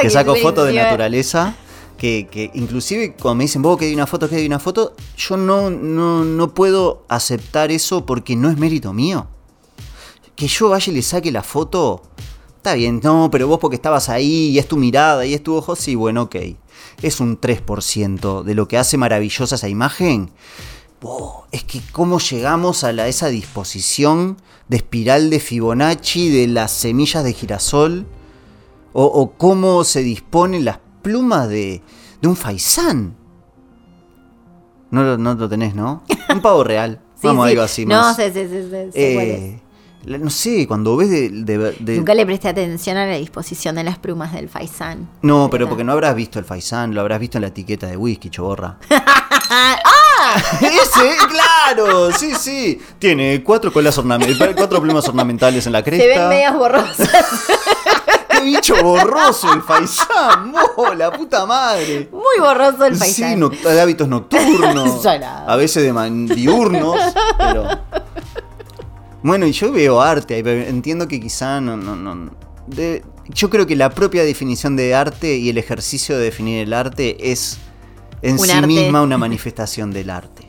que 0.02 0.10
saco 0.10 0.34
fotos 0.36 0.68
de 0.68 0.74
naturaleza. 0.74 1.54
Que, 2.04 2.50
inclusive 2.52 3.14
cuando 3.14 3.36
me 3.36 3.44
dicen, 3.44 3.62
vos 3.62 3.78
que 3.78 3.86
hay 3.86 3.94
una 3.94 4.06
foto, 4.06 4.28
que 4.28 4.36
hay 4.36 4.44
una 4.44 4.58
foto, 4.58 4.94
yo 5.16 5.38
no, 5.38 5.70
no, 5.70 6.22
no 6.22 6.52
puedo 6.52 7.02
aceptar 7.08 7.72
eso 7.72 8.04
porque 8.04 8.36
no 8.36 8.50
es 8.50 8.58
mérito 8.58 8.92
mío. 8.92 9.26
Que 10.36 10.46
yo 10.46 10.68
vaya 10.68 10.92
y 10.92 10.96
le 10.96 11.00
saque 11.00 11.32
la 11.32 11.42
foto, 11.42 12.02
está 12.58 12.74
bien, 12.74 13.00
no, 13.02 13.30
pero 13.32 13.48
vos 13.48 13.58
porque 13.58 13.76
estabas 13.76 14.10
ahí 14.10 14.50
y 14.50 14.58
es 14.58 14.68
tu 14.68 14.76
mirada 14.76 15.24
y 15.24 15.32
es 15.32 15.42
tu 15.42 15.54
ojo, 15.54 15.76
sí, 15.76 15.94
bueno, 15.94 16.24
ok. 16.24 16.36
Es 17.00 17.20
un 17.20 17.40
3% 17.40 18.42
de 18.42 18.54
lo 18.54 18.68
que 18.68 18.76
hace 18.76 18.98
maravillosa 18.98 19.54
esa 19.54 19.70
imagen. 19.70 20.30
Es 21.52 21.64
que 21.64 21.80
cómo 21.90 22.18
llegamos 22.18 22.84
a 22.84 22.92
la, 22.92 23.08
esa 23.08 23.28
disposición 23.28 24.36
de 24.68 24.76
espiral 24.76 25.30
de 25.30 25.40
Fibonacci 25.40 26.28
de 26.28 26.48
las 26.48 26.70
semillas 26.70 27.24
de 27.24 27.32
girasol. 27.32 28.06
O, 28.92 29.04
o 29.06 29.32
cómo 29.32 29.82
se 29.84 30.02
disponen 30.02 30.66
las 30.66 30.78
plumas 31.04 31.48
de, 31.48 31.80
de 32.20 32.26
un 32.28 32.34
faisán. 32.34 33.14
No, 34.90 35.02
lo- 35.04 35.18
no 35.18 35.34
lo 35.34 35.48
tenés, 35.48 35.74
¿no? 35.76 36.02
Un 36.30 36.40
pavo 36.42 36.64
real. 36.64 37.00
Sí, 37.14 37.28
Vamos 37.28 37.44
a 37.46 37.48
sí. 37.48 37.52
algo 37.52 37.62
así 37.62 37.86
No, 37.86 38.00
más. 38.00 38.16
sé, 38.16 38.32
sé 38.32 38.42
cuál 39.14 39.26
es. 39.26 39.40
Eh, 39.40 39.60
la- 40.04 40.18
no 40.18 40.28
sé, 40.28 40.66
cuando 40.66 40.94
ves 40.96 41.08
de... 41.08 41.30
de- 41.30 41.72
de- 41.78 41.96
Nunca 41.96 42.12
le 42.12 42.26
presté 42.26 42.48
atención 42.48 42.96
a 42.98 43.06
la 43.06 43.14
disposición 43.16 43.76
de 43.76 43.84
las 43.84 43.98
plumas 43.98 44.32
del 44.32 44.48
faisán. 44.50 45.08
No, 45.22 45.48
pero 45.48 45.66
porque 45.68 45.84
no 45.84 45.92
habrás 45.92 46.14
visto 46.16 46.38
el 46.38 46.44
faisán, 46.44 46.92
lo 46.94 47.00
habrás 47.00 47.20
visto 47.20 47.38
en 47.38 47.42
la 47.42 47.48
etiqueta 47.48 47.86
de 47.86 47.96
whisky, 47.96 48.28
choborra. 48.28 48.76
¡Ah! 48.90 49.76
Ese, 50.60 51.16
claro, 51.30 52.12
sí, 52.12 52.34
sí. 52.34 52.78
Tiene 52.98 53.42
cuatro 53.42 53.72
colas 53.72 53.96
ornamentales, 53.96 54.54
cuatro 54.56 54.82
plumas 54.82 55.08
ornamentales 55.08 55.66
en 55.66 55.72
la 55.72 55.82
cresta. 55.82 56.04
Se 56.04 56.18
ven 56.18 56.28
medias 56.28 56.54
borrosas. 56.54 57.08
¡Qué 58.44 58.50
bicho 58.50 58.74
borroso 58.82 59.52
el 59.52 59.62
faisán! 59.62 60.52
¡Oh, 60.76 60.92
la 60.96 61.10
puta 61.12 61.46
madre! 61.46 62.08
Muy 62.12 62.38
borroso 62.40 62.84
el 62.84 62.94
Sí, 62.94 63.00
faisán. 63.00 63.40
noc- 63.40 63.60
de 63.62 63.80
hábitos 63.80 64.08
nocturnos. 64.08 65.04
A 65.46 65.56
veces 65.56 65.82
de 65.82 66.34
diurnos, 66.34 66.96
pero. 67.38 67.68
Bueno, 69.22 69.46
y 69.46 69.52
yo 69.52 69.72
veo 69.72 70.00
arte, 70.00 70.38
entiendo 70.68 71.08
que 71.08 71.20
quizá 71.20 71.60
no. 71.60 71.76
no, 71.76 71.96
no 71.96 72.30
de- 72.66 73.02
yo 73.28 73.48
creo 73.48 73.66
que 73.66 73.74
la 73.74 73.88
propia 73.90 74.22
definición 74.22 74.76
de 74.76 74.94
arte 74.94 75.36
y 75.36 75.48
el 75.48 75.56
ejercicio 75.56 76.18
de 76.18 76.24
definir 76.24 76.58
el 76.62 76.74
arte 76.74 77.30
es 77.32 77.56
en 78.20 78.38
Un 78.38 78.44
sí 78.44 78.50
arte. 78.52 78.66
misma 78.66 79.00
una 79.02 79.16
manifestación 79.16 79.92
del 79.92 80.10
arte. 80.10 80.48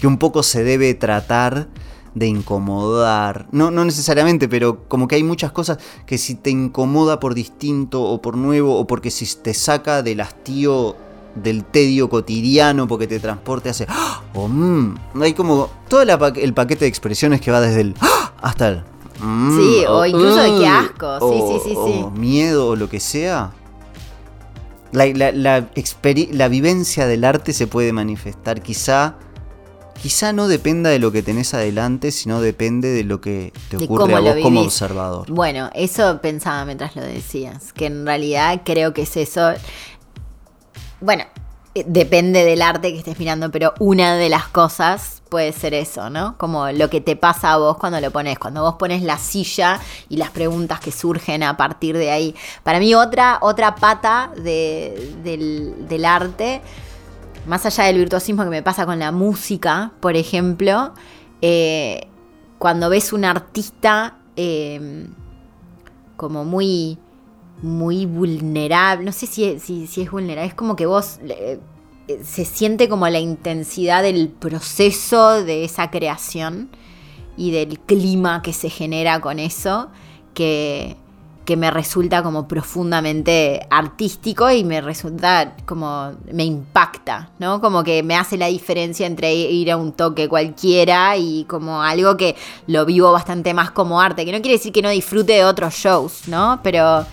Que 0.00 0.06
un 0.06 0.16
poco 0.18 0.42
se 0.42 0.64
debe 0.64 0.94
tratar 0.94 1.68
de 2.14 2.26
incomodar. 2.26 3.46
No, 3.52 3.70
no 3.70 3.84
necesariamente, 3.84 4.48
pero 4.48 4.84
como 4.88 5.06
que 5.08 5.14
hay 5.16 5.22
muchas 5.22 5.52
cosas 5.52 5.78
que 6.06 6.18
si 6.18 6.34
te 6.34 6.50
incomoda 6.50 7.20
por 7.20 7.34
distinto 7.34 8.02
o 8.02 8.20
por 8.22 8.36
nuevo 8.36 8.78
o 8.78 8.86
porque 8.86 9.10
si 9.10 9.26
te 9.42 9.54
saca 9.54 10.02
del 10.02 10.20
hastío 10.20 10.96
del 11.34 11.64
tedio 11.64 12.08
cotidiano 12.08 12.88
porque 12.88 13.06
te 13.06 13.20
transporte 13.20 13.70
hacia... 13.70 13.86
¡ah! 13.88 14.22
O, 14.34 14.48
mm, 14.48 14.94
hay 15.22 15.34
como 15.34 15.70
todo 15.88 16.04
la 16.04 16.14
el 16.36 16.52
paquete 16.54 16.84
de 16.84 16.88
expresiones 16.88 17.40
que 17.40 17.50
va 17.52 17.60
desde 17.60 17.82
el... 17.82 17.94
¡ah! 18.00 18.32
hasta 18.40 18.68
el... 18.68 18.84
mm, 19.20 19.56
Sí, 19.56 19.84
o 19.88 20.04
incluso 20.04 20.36
de 20.36 20.48
qué 20.48 20.54
"Ugh", 20.54 20.66
asco, 20.66 21.18
sí, 21.20 21.38
o- 21.40 21.60
sí, 21.62 21.68
sí, 21.68 21.74
sí. 21.74 22.00
o 22.04 22.10
miedo 22.10 22.68
o 22.68 22.76
lo 22.76 22.88
que 22.88 22.98
sea. 22.98 23.52
La, 24.90 25.06
la- 25.06 25.32
la 25.32 25.68
la 26.32 26.48
vivencia 26.48 27.06
del 27.06 27.24
arte 27.24 27.52
se 27.52 27.66
puede 27.66 27.92
manifestar. 27.92 28.62
Quizá, 28.62 29.16
quizá 30.00 30.32
no 30.32 30.48
dependa 30.48 30.90
de 30.90 30.98
lo 30.98 31.12
que 31.12 31.22
tenés 31.22 31.54
adelante, 31.54 32.10
sino 32.12 32.40
depende 32.40 32.88
de 32.88 33.04
lo 33.04 33.20
que 33.20 33.52
te 33.68 33.76
ocurre 33.76 34.14
a 34.14 34.20
vos 34.20 34.42
como 34.42 34.60
observador. 34.66 35.30
Bueno, 35.30 35.70
eso 35.74 36.20
pensaba 36.20 36.64
mientras 36.64 36.96
lo 36.96 37.02
decías, 37.02 37.72
que 37.72 37.86
en 37.86 38.06
realidad 38.06 38.62
creo 38.64 38.92
que 38.94 39.02
es 39.02 39.16
eso. 39.16 39.52
Bueno, 41.00 41.24
eh, 41.74 41.84
depende 41.86 42.44
del 42.44 42.62
arte 42.62 42.92
que 42.92 42.98
estés 42.98 43.18
mirando, 43.18 43.50
pero 43.50 43.74
una 43.78 44.16
de 44.16 44.28
las 44.28 44.48
cosas 44.48 45.22
puede 45.28 45.52
ser 45.52 45.74
eso, 45.74 46.08
¿no? 46.10 46.36
Como 46.38 46.70
lo 46.72 46.88
que 46.90 47.00
te 47.00 47.14
pasa 47.14 47.52
a 47.52 47.58
vos 47.58 47.76
cuando 47.76 48.00
lo 48.00 48.10
pones, 48.10 48.38
cuando 48.38 48.62
vos 48.62 48.74
pones 48.78 49.02
la 49.02 49.18
silla 49.18 49.78
y 50.08 50.16
las 50.16 50.30
preguntas 50.30 50.80
que 50.80 50.90
surgen 50.90 51.42
a 51.42 51.56
partir 51.56 51.96
de 51.96 52.10
ahí. 52.10 52.34
Para 52.62 52.78
mí 52.80 52.94
otra, 52.94 53.38
otra 53.42 53.74
pata 53.74 54.30
de- 54.36 55.14
del, 55.22 55.86
del 55.86 56.04
arte, 56.06 56.62
más 57.48 57.66
allá 57.66 57.84
del 57.84 57.98
virtuosismo 57.98 58.44
que 58.44 58.50
me 58.50 58.62
pasa 58.62 58.86
con 58.86 58.98
la 58.98 59.10
música, 59.10 59.92
por 60.00 60.16
ejemplo, 60.16 60.92
eh, 61.42 62.06
cuando 62.58 62.90
ves 62.90 63.12
un 63.12 63.24
artista 63.24 64.18
eh, 64.36 65.08
como 66.16 66.44
muy 66.44 66.98
muy 67.62 68.06
vulnerable, 68.06 69.04
no 69.04 69.12
sé 69.12 69.26
si, 69.26 69.44
es 69.44 70.10
vulnerable, 70.10 70.48
es 70.48 70.54
como 70.54 70.76
que 70.76 70.86
vos 70.86 71.18
eh, 71.28 71.58
se 72.22 72.44
siente 72.44 72.88
como 72.88 73.08
la 73.08 73.18
intensidad 73.18 74.02
del 74.02 74.28
proceso 74.28 75.42
de 75.42 75.64
esa 75.64 75.90
creación 75.90 76.70
y 77.36 77.50
del 77.50 77.78
clima 77.80 78.42
que 78.42 78.52
se 78.52 78.70
genera 78.70 79.20
con 79.20 79.38
eso, 79.38 79.90
que, 80.34 80.96
que 81.48 81.56
me 81.56 81.70
resulta 81.70 82.22
como 82.22 82.46
profundamente 82.46 83.66
artístico 83.70 84.50
y 84.50 84.64
me 84.64 84.82
resulta 84.82 85.54
como, 85.64 86.12
me 86.30 86.44
impacta, 86.44 87.30
¿no? 87.38 87.62
Como 87.62 87.82
que 87.82 88.02
me 88.02 88.16
hace 88.16 88.36
la 88.36 88.48
diferencia 88.48 89.06
entre 89.06 89.34
ir 89.34 89.72
a 89.72 89.78
un 89.78 89.92
toque 89.92 90.28
cualquiera 90.28 91.16
y 91.16 91.44
como 91.44 91.82
algo 91.82 92.18
que 92.18 92.36
lo 92.66 92.84
vivo 92.84 93.12
bastante 93.12 93.54
más 93.54 93.70
como 93.70 93.98
arte, 93.98 94.26
que 94.26 94.32
no 94.32 94.42
quiere 94.42 94.58
decir 94.58 94.74
que 94.74 94.82
no 94.82 94.90
disfrute 94.90 95.32
de 95.32 95.44
otros 95.46 95.72
shows, 95.72 96.28
¿no? 96.28 96.60
Pero... 96.62 97.06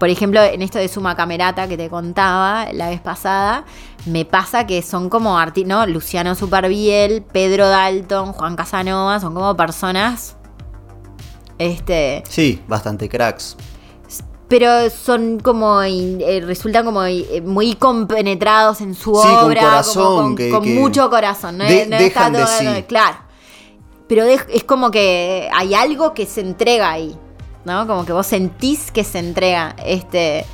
Por 0.00 0.08
ejemplo, 0.08 0.42
en 0.42 0.62
esto 0.62 0.78
de 0.78 0.88
Suma 0.88 1.14
Camerata 1.14 1.68
que 1.68 1.76
te 1.76 1.90
contaba 1.90 2.72
la 2.72 2.88
vez 2.88 3.02
pasada, 3.02 3.66
me 4.06 4.24
pasa 4.24 4.66
que 4.66 4.80
son 4.80 5.10
como 5.10 5.38
artistas, 5.38 5.68
¿no? 5.68 5.86
Luciano 5.86 6.34
Superbiel, 6.34 7.22
Pedro 7.22 7.68
Dalton, 7.68 8.32
Juan 8.32 8.56
Casanova, 8.56 9.20
son 9.20 9.34
como 9.34 9.54
personas. 9.56 10.39
Este. 11.60 12.22
Sí, 12.28 12.60
bastante 12.66 13.08
cracks. 13.08 13.56
Pero 14.48 14.90
son 14.90 15.38
como. 15.38 15.80
eh, 15.82 16.42
resultan 16.44 16.84
como 16.84 17.04
eh, 17.04 17.40
muy 17.44 17.74
compenetrados 17.74 18.80
en 18.80 18.94
su 18.96 19.14
Sí, 19.14 19.28
con 19.28 19.44
obra. 19.46 19.60
corazón, 19.62 20.04
como 20.04 20.22
con, 20.22 20.36
que- 20.36 20.50
con 20.50 20.62
que 20.64 20.74
mucho 20.74 21.08
corazón. 21.08 21.58
No, 21.58 21.64
de- 21.64 21.86
no 21.86 21.96
dejan 21.98 22.32
de 22.32 22.38
todo- 22.40 22.48
sí. 22.58 22.82
Claro. 22.88 23.18
Pero 24.08 24.24
de- 24.24 24.40
es 24.52 24.64
como 24.64 24.90
que 24.90 25.48
hay 25.54 25.74
algo 25.74 26.14
que 26.14 26.26
se 26.26 26.40
entrega 26.40 26.90
ahí. 26.90 27.16
¿No? 27.64 27.86
Como 27.86 28.06
que 28.06 28.12
vos 28.14 28.26
sentís 28.26 28.90
que 28.90 29.04
se 29.04 29.18
entrega. 29.20 29.76
Este. 29.84 30.44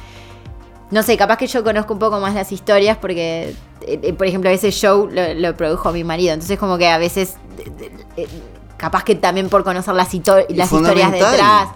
No 0.91 1.03
sé, 1.03 1.17
capaz 1.17 1.37
que 1.39 1.47
yo 1.47 1.63
conozco 1.65 1.93
un 1.95 1.99
poco 2.01 2.19
más 2.21 2.35
las 2.35 2.51
historias 2.53 2.97
porque, 2.99 3.55
eh, 3.83 4.13
por 4.13 4.27
ejemplo, 4.27 4.51
ese 4.51 4.71
show 4.73 5.09
lo, 5.11 5.33
lo 5.35 5.57
produjo 5.57 5.91
mi 5.93 6.05
marido. 6.05 6.35
Entonces, 6.35 6.59
como 6.59 6.77
que 6.79 6.89
a 6.89 6.99
veces, 6.99 7.37
capaz 8.77 9.05
que 9.05 9.15
también 9.15 9.49
por 9.49 9.65
conocer 9.65 9.95
las, 9.95 10.13
las 10.15 10.69
historias 10.73 11.13
detrás. 11.13 11.69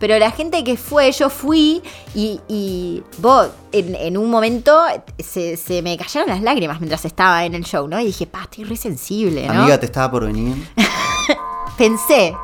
Pero 0.00 0.16
la 0.18 0.30
gente 0.30 0.62
que 0.62 0.76
fue, 0.76 1.10
yo 1.10 1.28
fui 1.28 1.82
y, 2.14 2.40
y 2.46 3.02
vos, 3.18 3.48
en, 3.72 3.96
en 3.96 4.16
un 4.16 4.30
momento 4.30 4.80
se, 5.18 5.56
se 5.56 5.82
me 5.82 5.96
cayeron 5.96 6.28
las 6.28 6.40
lágrimas 6.40 6.78
mientras 6.78 7.04
estaba 7.04 7.44
en 7.44 7.54
el 7.56 7.64
show, 7.64 7.88
¿no? 7.88 7.98
Y 7.98 8.04
dije, 8.06 8.24
pa, 8.26 8.42
estoy 8.42 8.62
re 8.62 8.76
sensible, 8.76 9.44
¿no? 9.48 9.62
Amiga, 9.62 9.78
te 9.80 9.86
estaba 9.86 10.08
por 10.12 10.26
venir. 10.26 10.54
Pensé 11.76 12.34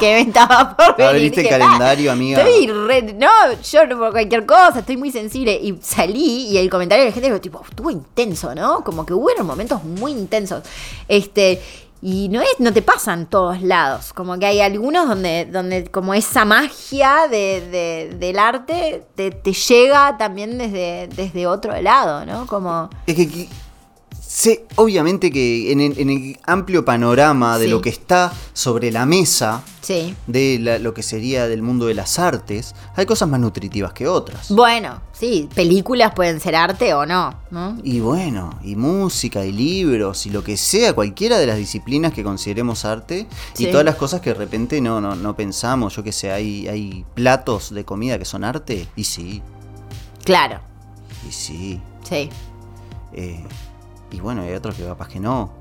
que 0.00 0.14
me 0.14 0.20
estaba 0.22 0.76
por 0.76 0.96
venir. 0.96 1.10
Abriste 1.10 1.40
el 1.40 1.46
Dije, 1.46 1.58
"Pa, 1.58 1.64
calendario, 1.66 2.12
amiga. 2.12 2.42
Estoy 2.42 2.66
re- 2.68 3.14
no, 3.14 3.28
yo 3.62 3.86
no 3.86 3.98
por 3.98 4.10
cualquier 4.12 4.44
cosa, 4.46 4.80
estoy 4.80 4.96
muy 4.96 5.10
sensible. 5.12 5.54
Y 5.60 5.78
salí 5.82 6.48
y 6.50 6.58
el 6.58 6.68
comentario 6.68 7.04
de 7.04 7.10
la 7.10 7.14
gente 7.14 7.30
fue 7.30 7.40
tipo, 7.40 7.62
estuvo 7.68 7.90
intenso, 7.90 8.54
¿no? 8.54 8.82
Como 8.82 9.06
que 9.06 9.12
hubo 9.12 9.28
momentos 9.44 9.82
muy 9.84 10.12
intensos. 10.12 10.62
Este. 11.08 11.60
Y 12.04 12.28
no 12.30 12.42
es, 12.42 12.48
no 12.58 12.72
te 12.72 12.82
pasa 12.82 13.12
en 13.14 13.26
todos 13.26 13.62
lados. 13.62 14.12
Como 14.12 14.36
que 14.38 14.46
hay 14.46 14.60
algunos 14.60 15.06
donde, 15.06 15.44
donde 15.46 15.84
como 15.86 16.14
esa 16.14 16.44
magia 16.44 17.28
de, 17.30 17.60
de- 17.70 18.16
del 18.18 18.38
arte 18.40 19.04
te, 19.14 19.30
te 19.30 19.52
llega 19.52 20.18
también 20.18 20.58
desde, 20.58 21.08
desde 21.14 21.46
otro 21.46 21.80
lado, 21.80 22.26
¿no? 22.26 22.46
Como. 22.48 22.90
Es 23.06 23.14
que, 23.14 23.48
sé, 24.34 24.64
obviamente 24.76 25.30
que 25.30 25.72
en 25.72 25.80
el, 25.82 25.98
en 25.98 26.08
el 26.08 26.38
amplio 26.44 26.86
panorama 26.86 27.58
de 27.58 27.66
Sí. 27.66 27.70
lo 27.70 27.82
que 27.82 27.90
está 27.90 28.32
sobre 28.54 28.90
la 28.90 29.04
mesa 29.04 29.62
Sí. 29.82 30.14
de 30.26 30.58
la- 30.58 30.78
lo 30.78 30.94
que 30.94 31.02
sería 31.02 31.46
del 31.48 31.60
mundo 31.60 31.84
de 31.84 31.92
las 31.92 32.18
artes, 32.18 32.74
hay 32.96 33.04
cosas 33.04 33.28
más 33.28 33.40
nutritivas 33.40 33.92
que 33.92 34.08
otras. 34.08 34.48
Bueno, 34.50 35.02
sí, 35.12 35.50
películas 35.54 36.14
pueden 36.14 36.40
ser 36.40 36.56
arte 36.56 36.94
o 36.94 37.04
no, 37.04 37.34
¿no? 37.50 37.76
Y 37.84 38.00
bueno, 38.00 38.58
y 38.64 38.74
música, 38.74 39.44
y 39.44 39.52
libros, 39.52 40.24
y 40.24 40.30
lo 40.30 40.42
que 40.42 40.56
sea, 40.56 40.94
cualquiera 40.94 41.38
de 41.38 41.46
las 41.46 41.58
disciplinas 41.58 42.14
que 42.14 42.24
consideremos 42.24 42.86
arte, 42.86 43.26
Sí. 43.52 43.66
y 43.66 43.70
todas 43.70 43.84
las 43.84 43.96
cosas 43.96 44.22
que 44.22 44.30
de 44.30 44.34
repente 44.38 44.80
no, 44.80 44.98
no, 45.02 45.14
no 45.14 45.36
pensamos, 45.36 45.94
yo 45.94 46.02
que 46.02 46.12
sé, 46.12 46.32
hay, 46.32 46.68
hay 46.68 47.04
platos 47.14 47.74
de 47.74 47.84
comida 47.84 48.18
que 48.18 48.24
son 48.24 48.44
arte, 48.44 48.88
y 48.96 49.04
sí, 49.04 49.42
Claro, 50.24 50.60
y 51.28 51.32
sí. 51.32 51.80
sí. 52.08 52.30
eh, 53.12 53.44
y 54.12 54.20
bueno, 54.20 54.42
hay 54.42 54.52
otros 54.52 54.74
que 54.76 54.84
capaz 54.84 55.08
que 55.08 55.20
no. 55.20 55.52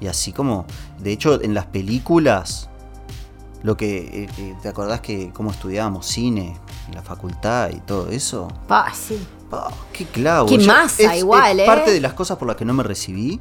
Y 0.00 0.06
así 0.06 0.32
como, 0.32 0.66
de 0.98 1.12
hecho, 1.12 1.40
en 1.42 1.54
las 1.54 1.66
películas, 1.66 2.68
lo 3.62 3.76
que, 3.76 4.24
eh, 4.24 4.28
eh, 4.38 4.54
¿te 4.62 4.68
acordás 4.68 5.00
que 5.00 5.30
cómo 5.32 5.50
estudiábamos 5.50 6.06
cine 6.06 6.56
en 6.88 6.94
la 6.94 7.02
facultad 7.02 7.70
y 7.70 7.80
todo 7.80 8.08
eso? 8.10 8.48
Pa, 8.66 8.92
sí. 8.94 9.18
Pa, 9.50 9.70
¡Qué 9.92 10.06
clavo! 10.06 10.48
Qué 10.48 10.58
Yo- 10.58 10.66
masa 10.72 11.16
igual, 11.16 11.60
¿eh? 11.60 11.66
Parte 11.66 11.90
de 11.90 12.00
las 12.00 12.14
cosas 12.14 12.38
por 12.38 12.48
las 12.48 12.56
que 12.56 12.64
no 12.64 12.72
me 12.72 12.82
recibí. 12.82 13.40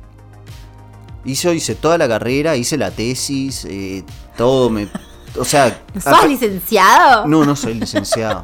Hice, 1.26 1.54
hice 1.54 1.76
toda 1.76 1.98
la 1.98 2.08
carrera, 2.08 2.56
hice 2.56 2.78
la 2.78 2.92
tesis, 2.92 3.66
eh, 3.70 4.04
todo 4.38 4.70
me... 4.70 4.88
O 5.38 5.46
sea... 5.46 5.82
¿No 5.94 6.02
a- 6.12 6.16
sos 6.16 6.28
licenciado? 6.28 7.28
No, 7.28 7.46
no 7.46 7.56
soy 7.56 7.76
licenciado. 7.76 8.44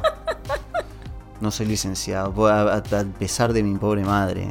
No 1.40 1.50
soy 1.50 1.66
licenciado, 1.66 2.46
a- 2.46 2.76
a 2.76 2.82
pesar 3.18 3.52
de 3.52 3.62
mi 3.62 3.76
pobre 3.78 4.04
madre. 4.04 4.48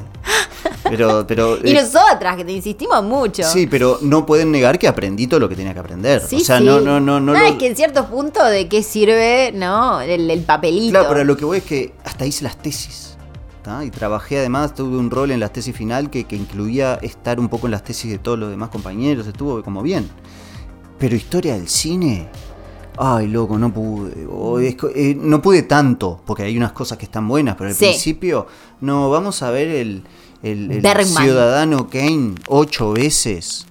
Pero, 0.90 1.26
pero. 1.28 1.58
Y 1.64 1.72
eh, 1.72 1.82
nosotras, 1.82 2.36
que 2.38 2.46
te 2.46 2.52
insistimos 2.52 3.04
mucho. 3.04 3.44
Sí, 3.44 3.68
pero 3.68 3.98
no 4.02 4.26
pueden 4.26 4.52
negar 4.52 4.78
que 4.80 4.88
aprendí 4.88 5.28
todo 5.28 5.40
lo 5.40 5.50
que 5.50 5.56
tenía 5.56 5.74
que 5.74 5.80
aprender. 5.80 6.22
Sí, 6.22 6.38
o 6.38 6.40
sea, 6.40 6.60
sí. 6.60 6.64
no, 6.66 6.80
no, 6.80 7.00
no, 7.00 7.20
no. 7.20 7.34
lo- 7.34 7.40
es 7.40 7.56
que 7.56 7.68
en 7.68 7.76
cierto 7.76 8.06
punto 8.08 8.44
de 8.44 8.68
qué 8.68 8.84
sirve, 8.84 9.52
¿no? 9.54 10.00
El, 10.02 10.30
el 10.30 10.42
papelito. 10.44 10.92
Claro, 10.92 11.08
pero 11.10 11.24
lo 11.24 11.36
que 11.38 11.46
voy 11.46 11.58
es 11.60 11.64
que 11.64 11.94
hasta 12.04 12.26
hice 12.26 12.44
las 12.44 12.58
tesis. 12.58 13.18
¿tá? 13.64 13.84
Y 13.84 13.90
trabajé 13.90 14.38
además, 14.38 14.76
tuve 14.76 14.96
un 14.96 15.10
rol 15.10 15.32
en 15.32 15.40
la 15.40 15.50
tesis 15.50 15.76
final 15.76 16.12
que, 16.12 16.26
que 16.26 16.36
incluía 16.36 17.00
estar 17.02 17.40
un 17.40 17.50
poco 17.50 17.66
en 17.66 17.72
las 17.72 17.84
tesis 17.84 18.12
de 18.12 18.20
todos 18.20 18.38
los 18.38 18.52
demás 18.52 18.70
compañeros, 18.70 19.26
estuvo 19.26 19.64
como 19.64 19.82
bien. 19.82 20.08
Pero 21.00 21.16
historia 21.16 21.56
del 21.56 21.68
cine, 21.68 22.30
ay 22.98 23.28
loco, 23.28 23.58
no 23.58 23.74
pude. 23.74 24.28
o 24.32 24.60
es 24.60 24.76
co- 24.76 24.90
eh, 24.94 25.18
no 25.20 25.42
pude 25.42 25.64
tanto, 25.64 26.22
porque 26.28 26.44
hay 26.44 26.56
unas 26.56 26.74
cosas 26.74 27.00
que 27.00 27.06
están 27.06 27.28
buenas, 27.28 27.56
pero 27.58 27.70
al 27.72 27.76
Sí. 27.76 27.86
principio, 27.86 28.46
no, 28.82 29.10
vamos 29.10 29.42
a 29.42 29.50
ver 29.50 29.68
el, 29.70 30.04
el-. 30.44 30.82
Ciudadano 31.06 31.90
Kane 31.90 32.36
ocho 32.48 32.92
veces. 32.94 33.66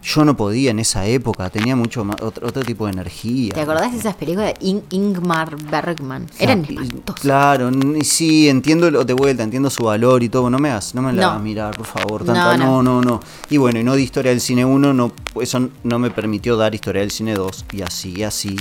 Yo 0.00 0.24
no 0.24 0.36
podía 0.36 0.70
en 0.70 0.78
esa 0.78 1.04
época, 1.06 1.50
tenía 1.50 1.76
mucho 1.76 2.02
más, 2.04 2.16
otro, 2.22 2.46
otro 2.46 2.62
tipo 2.62 2.86
de 2.86 2.92
energía. 2.92 3.52
¿Te 3.52 3.60
acordás 3.60 3.92
de 3.92 3.98
esas 3.98 4.14
películas 4.14 4.54
de 4.58 4.66
In- 4.66 4.84
Ingmar 4.90 5.56
Bergman? 5.64 6.26
Eran 6.38 6.62
Claro, 6.62 6.80
y- 6.82 6.86
espantosas. 6.86 7.20
Claro, 7.20 7.70
sí, 8.04 8.48
entiendo 8.48 8.90
lo 8.90 9.04
de 9.04 9.12
vuelta, 9.12 9.42
entiendo 9.42 9.68
su 9.68 9.82
valor 9.84 10.22
y 10.22 10.28
todo. 10.30 10.48
No 10.48 10.58
me 10.58 10.70
hagas, 10.70 10.94
no 10.94 11.02
me 11.02 11.12
la 11.12 11.20
No. 11.22 11.28
hagas 11.30 11.42
mirar, 11.42 11.76
por 11.76 11.84
favor. 11.84 12.20
No, 12.24 12.32
Tanta, 12.32 12.56
no. 12.56 12.82
no, 12.82 13.02
no, 13.02 13.10
no. 13.10 13.20
Y 13.50 13.56
bueno, 13.58 13.80
y 13.80 13.84
no 13.84 13.96
di 13.96 14.04
historia 14.04 14.30
del 14.30 14.40
cine 14.40 14.64
1, 14.64 14.94
no, 14.94 15.12
eso 15.42 15.68
no 15.82 15.98
me 15.98 16.10
permitió 16.10 16.56
dar 16.56 16.74
historia 16.74 17.02
del 17.02 17.10
cine 17.10 17.34
2. 17.34 17.66
Y 17.72 17.82
así, 17.82 18.14
y 18.16 18.22
así. 18.22 18.56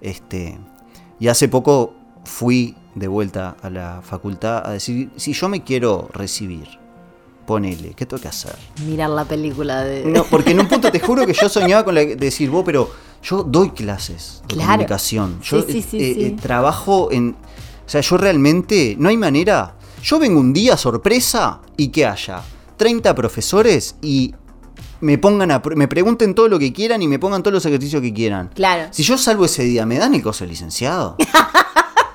Este. 0.00 0.58
Y 1.18 1.28
hace 1.28 1.48
poco 1.48 1.94
fui 2.24 2.76
de 2.94 3.08
vuelta 3.08 3.56
a 3.62 3.70
la 3.70 4.00
facultad 4.02 4.66
a 4.66 4.72
decir, 4.72 5.10
si 5.16 5.32
yo 5.32 5.48
me 5.48 5.62
quiero 5.64 6.08
recibir, 6.12 6.66
ponele, 7.46 7.94
¿qué 7.94 8.06
tengo 8.06 8.20
que 8.20 8.28
hacer? 8.28 8.54
Mirar 8.86 9.10
la 9.10 9.24
película 9.24 9.82
de. 9.82 10.04
No, 10.04 10.24
porque 10.24 10.50
en 10.52 10.60
un 10.60 10.68
punto 10.68 10.90
te 10.92 11.00
juro 11.06 11.26
que 11.26 11.32
yo 11.32 11.48
soñaba 11.48 11.84
con 11.84 11.94
la, 11.94 12.02
de 12.02 12.16
decir, 12.16 12.50
vos, 12.50 12.62
pero 12.64 12.90
yo 13.22 13.42
doy 13.42 13.70
clases 13.70 14.42
de 14.48 14.54
Claro. 14.54 14.70
comunicación. 14.72 15.40
Yo 15.42 15.62
Sí, 15.62 15.72
sí, 15.72 15.82
sí, 15.82 15.96
eh, 16.00 16.14
sí. 16.14 16.24
eh, 16.24 16.36
trabajo 16.40 17.08
en. 17.10 17.36
O 17.86 17.88
sea, 17.88 18.00
yo 18.00 18.16
realmente. 18.16 18.94
No 18.98 19.08
hay 19.08 19.16
manera. 19.16 19.74
Yo 20.02 20.18
vengo 20.18 20.40
un 20.40 20.52
día 20.52 20.76
sorpresa 20.76 21.60
y 21.76 21.88
que 21.88 22.04
haya 22.06 22.42
30 22.76 23.14
profesores 23.14 23.94
y 24.02 24.34
me 25.00 25.16
pongan 25.18 25.50
a. 25.50 25.62
me 25.76 25.88
pregunten 25.88 26.34
todo 26.34 26.48
lo 26.48 26.58
que 26.58 26.72
quieran 26.72 27.02
y 27.02 27.08
me 27.08 27.18
pongan 27.18 27.42
todos 27.42 27.54
los 27.54 27.66
ejercicios 27.66 28.02
que 28.02 28.12
quieran. 28.12 28.50
Claro. 28.54 28.88
Si 28.92 29.02
yo 29.02 29.16
salvo 29.18 29.44
ese 29.46 29.62
día, 29.64 29.86
¿me 29.86 29.98
dan 29.98 30.14
el 30.14 30.22
coso 30.22 30.44
de 30.44 30.50
licenciado? 30.50 31.16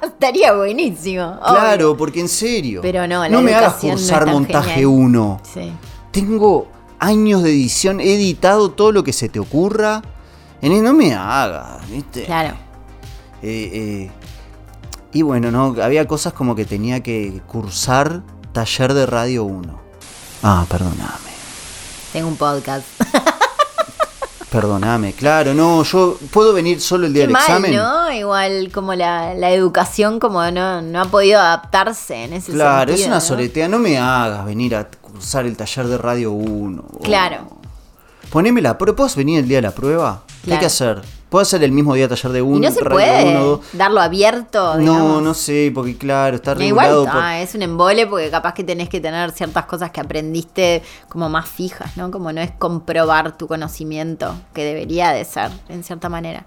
Estaría 0.01 0.53
buenísimo. 0.53 1.23
obvio. 1.23 1.39
claro, 1.41 1.97
porque 1.97 2.19
en 2.19 2.29
serio. 2.29 2.81
Pero 2.81 3.07
no, 3.07 3.23
la 3.23 3.29
No 3.29 3.41
me 3.41 3.53
hagas 3.53 3.83
no 3.83 3.91
cursar 3.91 4.27
montaje 4.27 4.71
genial. 4.71 4.87
1. 4.87 5.41
Sí. 5.53 5.71
Tengo 6.11 6.67
años 6.99 7.43
de 7.43 7.51
edición, 7.51 7.99
he 7.99 8.13
editado 8.13 8.71
todo 8.71 8.91
lo 8.91 9.03
que 9.03 9.13
se 9.13 9.29
te 9.29 9.39
ocurra. 9.39 10.01
No 10.61 10.93
me 10.93 11.13
hagas, 11.13 11.89
¿viste? 11.89 12.25
Claro. 12.25 12.55
Eh, 13.41 13.69
eh, 13.73 14.11
y 15.13 15.21
bueno, 15.21 15.51
no, 15.51 15.75
había 15.81 16.07
cosas 16.07 16.33
como 16.33 16.55
que 16.55 16.65
tenía 16.65 17.01
que 17.01 17.41
cursar 17.47 18.23
taller 18.51 18.93
de 18.93 19.05
radio 19.05 19.43
1. 19.43 19.79
Ah, 20.43 20.65
perdóname. 20.69 21.31
Tengo 22.11 22.27
un 22.27 22.35
podcast. 22.37 22.85
Perdóname, 24.61 25.13
claro, 25.13 25.53
no, 25.53 25.83
yo 25.83 26.17
puedo 26.31 26.51
venir 26.51 26.81
solo 26.81 27.05
el 27.05 27.13
día 27.13 27.23
Qué 27.23 27.27
del 27.27 27.33
mal, 27.33 27.43
examen. 27.43 27.75
¿no? 27.75 28.11
Igual 28.11 28.71
como 28.73 28.95
la, 28.95 29.35
la 29.35 29.51
educación 29.51 30.19
como 30.19 30.49
no, 30.49 30.81
no 30.81 31.01
ha 31.01 31.05
podido 31.05 31.39
adaptarse 31.39 32.23
en 32.23 32.33
ese 32.33 32.53
Claro, 32.53 32.91
es 32.91 32.97
sentido, 33.01 33.07
una 33.09 33.15
¿no? 33.17 33.21
soletea, 33.21 33.67
no 33.67 33.77
me 33.77 33.99
hagas 33.99 34.43
venir 34.45 34.75
a 34.75 34.87
cursar 34.89 35.45
el 35.45 35.55
taller 35.55 35.85
de 35.87 35.97
radio 35.99 36.31
1. 36.31 36.83
Claro. 37.03 37.47
Poneme 38.31 38.59
la 38.63 38.79
prueba, 38.79 38.95
¿puedo 38.95 39.15
venir 39.15 39.39
el 39.41 39.47
día 39.47 39.57
de 39.59 39.61
la 39.61 39.71
prueba? 39.71 40.23
¿Qué 40.25 40.33
hay 40.33 40.45
Claro. 40.45 40.59
que 40.61 40.65
hacer? 40.65 41.01
¿Puedo 41.29 41.41
hacer 41.41 41.61
el 41.63 41.73
mismo 41.73 41.93
día 41.93 42.07
taller 42.07 42.31
de 42.31 42.41
1? 42.41 42.57
Y 42.57 42.59
no 42.61 42.71
se 42.71 42.85
puede 42.85 43.59
darlo 43.73 43.99
abierto. 43.99 44.75
No, 44.75 44.79
digamos. 44.79 45.23
no 45.23 45.33
sé, 45.33 45.71
porque 45.75 45.97
claro, 45.97 46.37
está 46.37 46.51
Igual 46.53 46.87
regulado 46.87 47.05
por... 47.05 47.23
es 47.33 47.53
un 47.53 47.63
embole 47.63 48.07
porque 48.07 48.29
capaz 48.29 48.53
que 48.53 48.63
tenés 48.63 48.87
que 48.87 49.01
tener 49.01 49.31
ciertas 49.31 49.65
cosas 49.65 49.91
que 49.91 49.99
aprendiste 49.99 50.83
como 51.09 51.27
más 51.27 51.49
fijas, 51.49 51.97
¿no? 51.97 52.11
Como 52.11 52.31
no 52.31 52.39
es 52.39 52.51
comprobar 52.51 53.37
tu 53.37 53.47
conocimiento, 53.47 54.35
que 54.53 54.63
debería 54.63 55.11
de 55.11 55.25
ser, 55.25 55.51
en 55.67 55.83
cierta 55.83 56.07
manera. 56.07 56.45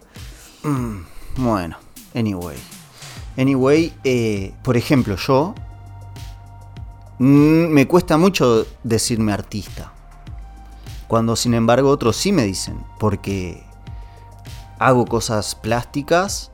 Bueno, 1.37 1.77
anyway. 2.15 2.57
Anyway, 3.37 3.93
eh, 4.03 4.55
por 4.63 4.79
ejemplo, 4.79 5.17
yo... 5.17 5.55
mm, 7.19 7.67
me 7.69 7.87
cuesta 7.87 8.17
mucho 8.17 8.67
decirme 8.83 9.33
artista. 9.33 9.93
Cuando 11.07 11.37
sin 11.37 11.53
embargo 11.53 11.91
otros 11.91 12.17
sí 12.17 12.33
me 12.33 12.45
dicen, 12.45 12.83
porque 12.99 13.63
hago 14.81 15.05
cosas 15.05 15.55
plásticas, 15.55 16.51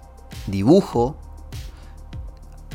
dibujo, 0.47 1.17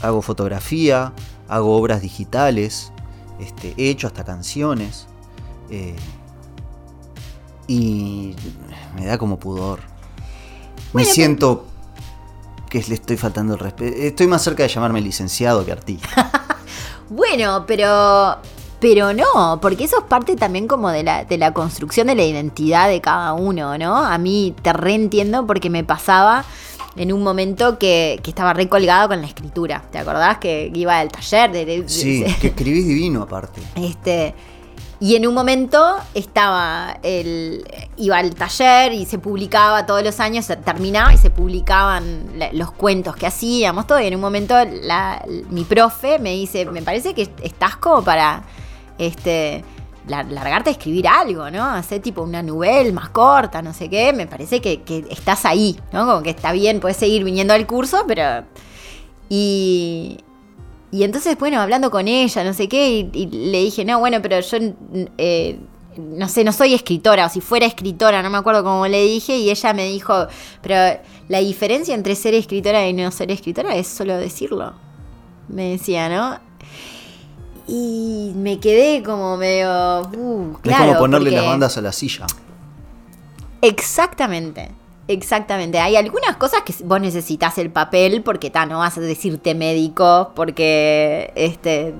hago 0.01 0.23
fotografía, 0.23 1.13
hago 1.47 1.77
obras 1.77 2.01
digitales, 2.01 2.91
este, 3.39 3.75
he 3.77 3.89
hecho 3.89 4.07
hasta 4.07 4.23
canciones. 4.23 5.07
eh, 5.69 5.95
y 7.67 8.35
me 8.95 9.05
da 9.05 9.17
como 9.17 9.39
pudor. 9.39 9.79
Me 10.91 11.05
siento 11.05 11.65
que 12.69 12.83
le 12.85 12.95
estoy 12.95 13.15
faltando 13.15 13.53
el 13.53 13.59
respeto. 13.59 13.95
Estoy 13.97 14.27
más 14.27 14.41
cerca 14.41 14.63
de 14.63 14.69
llamarme 14.69 14.99
licenciado 14.99 15.63
que 15.65 15.71
artista. 15.71 16.31
Bueno, 17.11 17.65
pero. 17.67 18.37
Pero 18.81 19.13
no, 19.13 19.59
porque 19.61 19.83
eso 19.85 19.99
es 19.99 20.03
parte 20.05 20.35
también 20.35 20.67
como 20.67 20.89
de 20.89 21.03
la, 21.03 21.23
de 21.23 21.37
la 21.37 21.53
construcción 21.53 22.07
de 22.07 22.15
la 22.15 22.23
identidad 22.23 22.89
de 22.89 22.99
cada 22.99 23.31
uno, 23.33 23.77
¿no? 23.77 23.95
A 23.95 24.17
mí 24.17 24.53
te 24.61 24.73
reentiendo 24.73 25.45
porque 25.47 25.69
me 25.69 25.83
pasaba 25.83 26.43
en 26.97 27.13
un 27.13 27.21
momento 27.23 27.77
que, 27.77 28.19
que 28.23 28.31
estaba 28.31 28.53
recolgado 28.53 29.07
con 29.09 29.21
la 29.21 29.27
escritura. 29.27 29.83
¿Te 29.91 29.99
acordás 29.99 30.39
que 30.39 30.71
iba 30.73 30.99
al 30.99 31.09
taller? 31.09 31.51
De, 31.51 31.63
de- 31.65 31.87
Sí, 31.87 32.23
de- 32.23 32.35
que 32.35 32.47
escribís 32.47 32.85
divino 32.87 33.21
aparte. 33.21 33.61
Este, 33.75 34.33
y 34.99 35.15
en 35.15 35.25
un 35.27 35.33
momento 35.33 35.95
estaba 36.15 36.97
el, 37.01 37.63
iba 37.97 38.17
al 38.17 38.35
taller 38.35 38.93
y 38.93 39.05
se 39.05 39.17
publicaba 39.19 39.85
todos 39.85 40.03
los 40.03 40.19
años, 40.19 40.47
terminaba 40.65 41.13
y 41.13 41.17
se 41.17 41.29
publicaban 41.29 42.25
la- 42.37 42.51
los 42.51 42.71
cuentos 42.71 43.15
que 43.15 43.27
hacíamos, 43.27 43.85
todo. 43.85 43.99
Y 43.99 44.07
en 44.07 44.15
un 44.15 44.21
momento 44.21 44.55
la- 44.65 45.23
mi 45.51 45.63
profe 45.65 46.17
me 46.19 46.31
dice, 46.33 46.65
me 46.65 46.81
parece 46.81 47.13
que 47.13 47.29
estás 47.43 47.75
como 47.77 48.03
para 48.03 48.43
este, 48.97 49.63
lar- 50.07 50.29
largarte 50.29 50.69
a 50.69 50.73
escribir 50.73 51.07
algo, 51.07 51.49
¿no? 51.49 51.63
Hacer 51.63 52.01
tipo 52.01 52.21
una 52.21 52.43
novela 52.43 52.91
más 52.91 53.09
corta, 53.09 53.61
no 53.61 53.73
sé 53.73 53.89
qué. 53.89 54.13
Me 54.13 54.27
parece 54.27 54.61
que, 54.61 54.81
que 54.81 55.05
estás 55.09 55.45
ahí, 55.45 55.79
¿no? 55.91 56.05
Como 56.05 56.21
que 56.23 56.31
está 56.31 56.51
bien, 56.51 56.79
puedes 56.79 56.97
seguir 56.97 57.23
viniendo 57.23 57.53
al 57.53 57.65
curso, 57.67 58.03
pero... 58.07 58.45
Y, 59.33 60.17
y 60.91 61.03
entonces, 61.03 61.37
bueno, 61.39 61.61
hablando 61.61 61.89
con 61.89 62.09
ella, 62.09 62.43
no 62.43 62.53
sé 62.53 62.67
qué, 62.67 63.09
y 63.13 63.27
le 63.27 63.59
dije, 63.59 63.85
no, 63.85 63.99
bueno, 63.99 64.21
pero 64.21 64.41
yo, 64.41 64.57
eh, 65.17 65.57
no 65.97 66.27
sé, 66.27 66.43
no 66.43 66.51
soy 66.51 66.73
escritora, 66.73 67.27
o 67.27 67.29
si 67.29 67.39
fuera 67.39 67.65
escritora, 67.65 68.21
no 68.21 68.29
me 68.29 68.37
acuerdo 68.37 68.61
cómo 68.61 68.85
le 68.87 69.01
dije, 69.05 69.37
y 69.37 69.49
ella 69.49 69.71
me 69.71 69.87
dijo, 69.87 70.27
pero 70.61 70.99
la 71.29 71.39
diferencia 71.39 71.95
entre 71.95 72.15
ser 72.15 72.33
escritora 72.33 72.85
y 72.89 72.91
no 72.91 73.09
ser 73.11 73.31
escritora 73.31 73.73
es 73.75 73.87
solo 73.87 74.17
decirlo. 74.17 74.73
Me 75.47 75.69
decía, 75.71 76.09
¿no? 76.09 76.37
Y 77.73 78.33
me 78.35 78.59
quedé 78.59 79.01
como 79.01 79.37
medio... 79.37 80.01
Uh, 80.13 80.55
es 80.55 80.61
claro, 80.61 80.87
como 80.87 80.99
ponerle 80.99 81.29
porque- 81.29 81.41
las 81.41 81.45
bandas 81.49 81.77
a 81.77 81.81
la 81.81 81.91
silla. 81.93 82.25
Exactamente. 83.61 84.71
Exactamente. 85.07 85.79
Hay 85.79 85.95
algunas 85.95 86.35
cosas 86.37 86.61
que 86.63 86.73
vos 86.83 86.99
necesitas 87.01 87.57
el 87.57 87.69
papel 87.69 88.23
porque 88.23 88.49
ta, 88.49 88.65
no 88.65 88.79
vas 88.79 88.97
a 88.97 89.01
decirte 89.01 89.55
médico 89.55 90.31
porque 90.35 91.31
este 91.35 91.93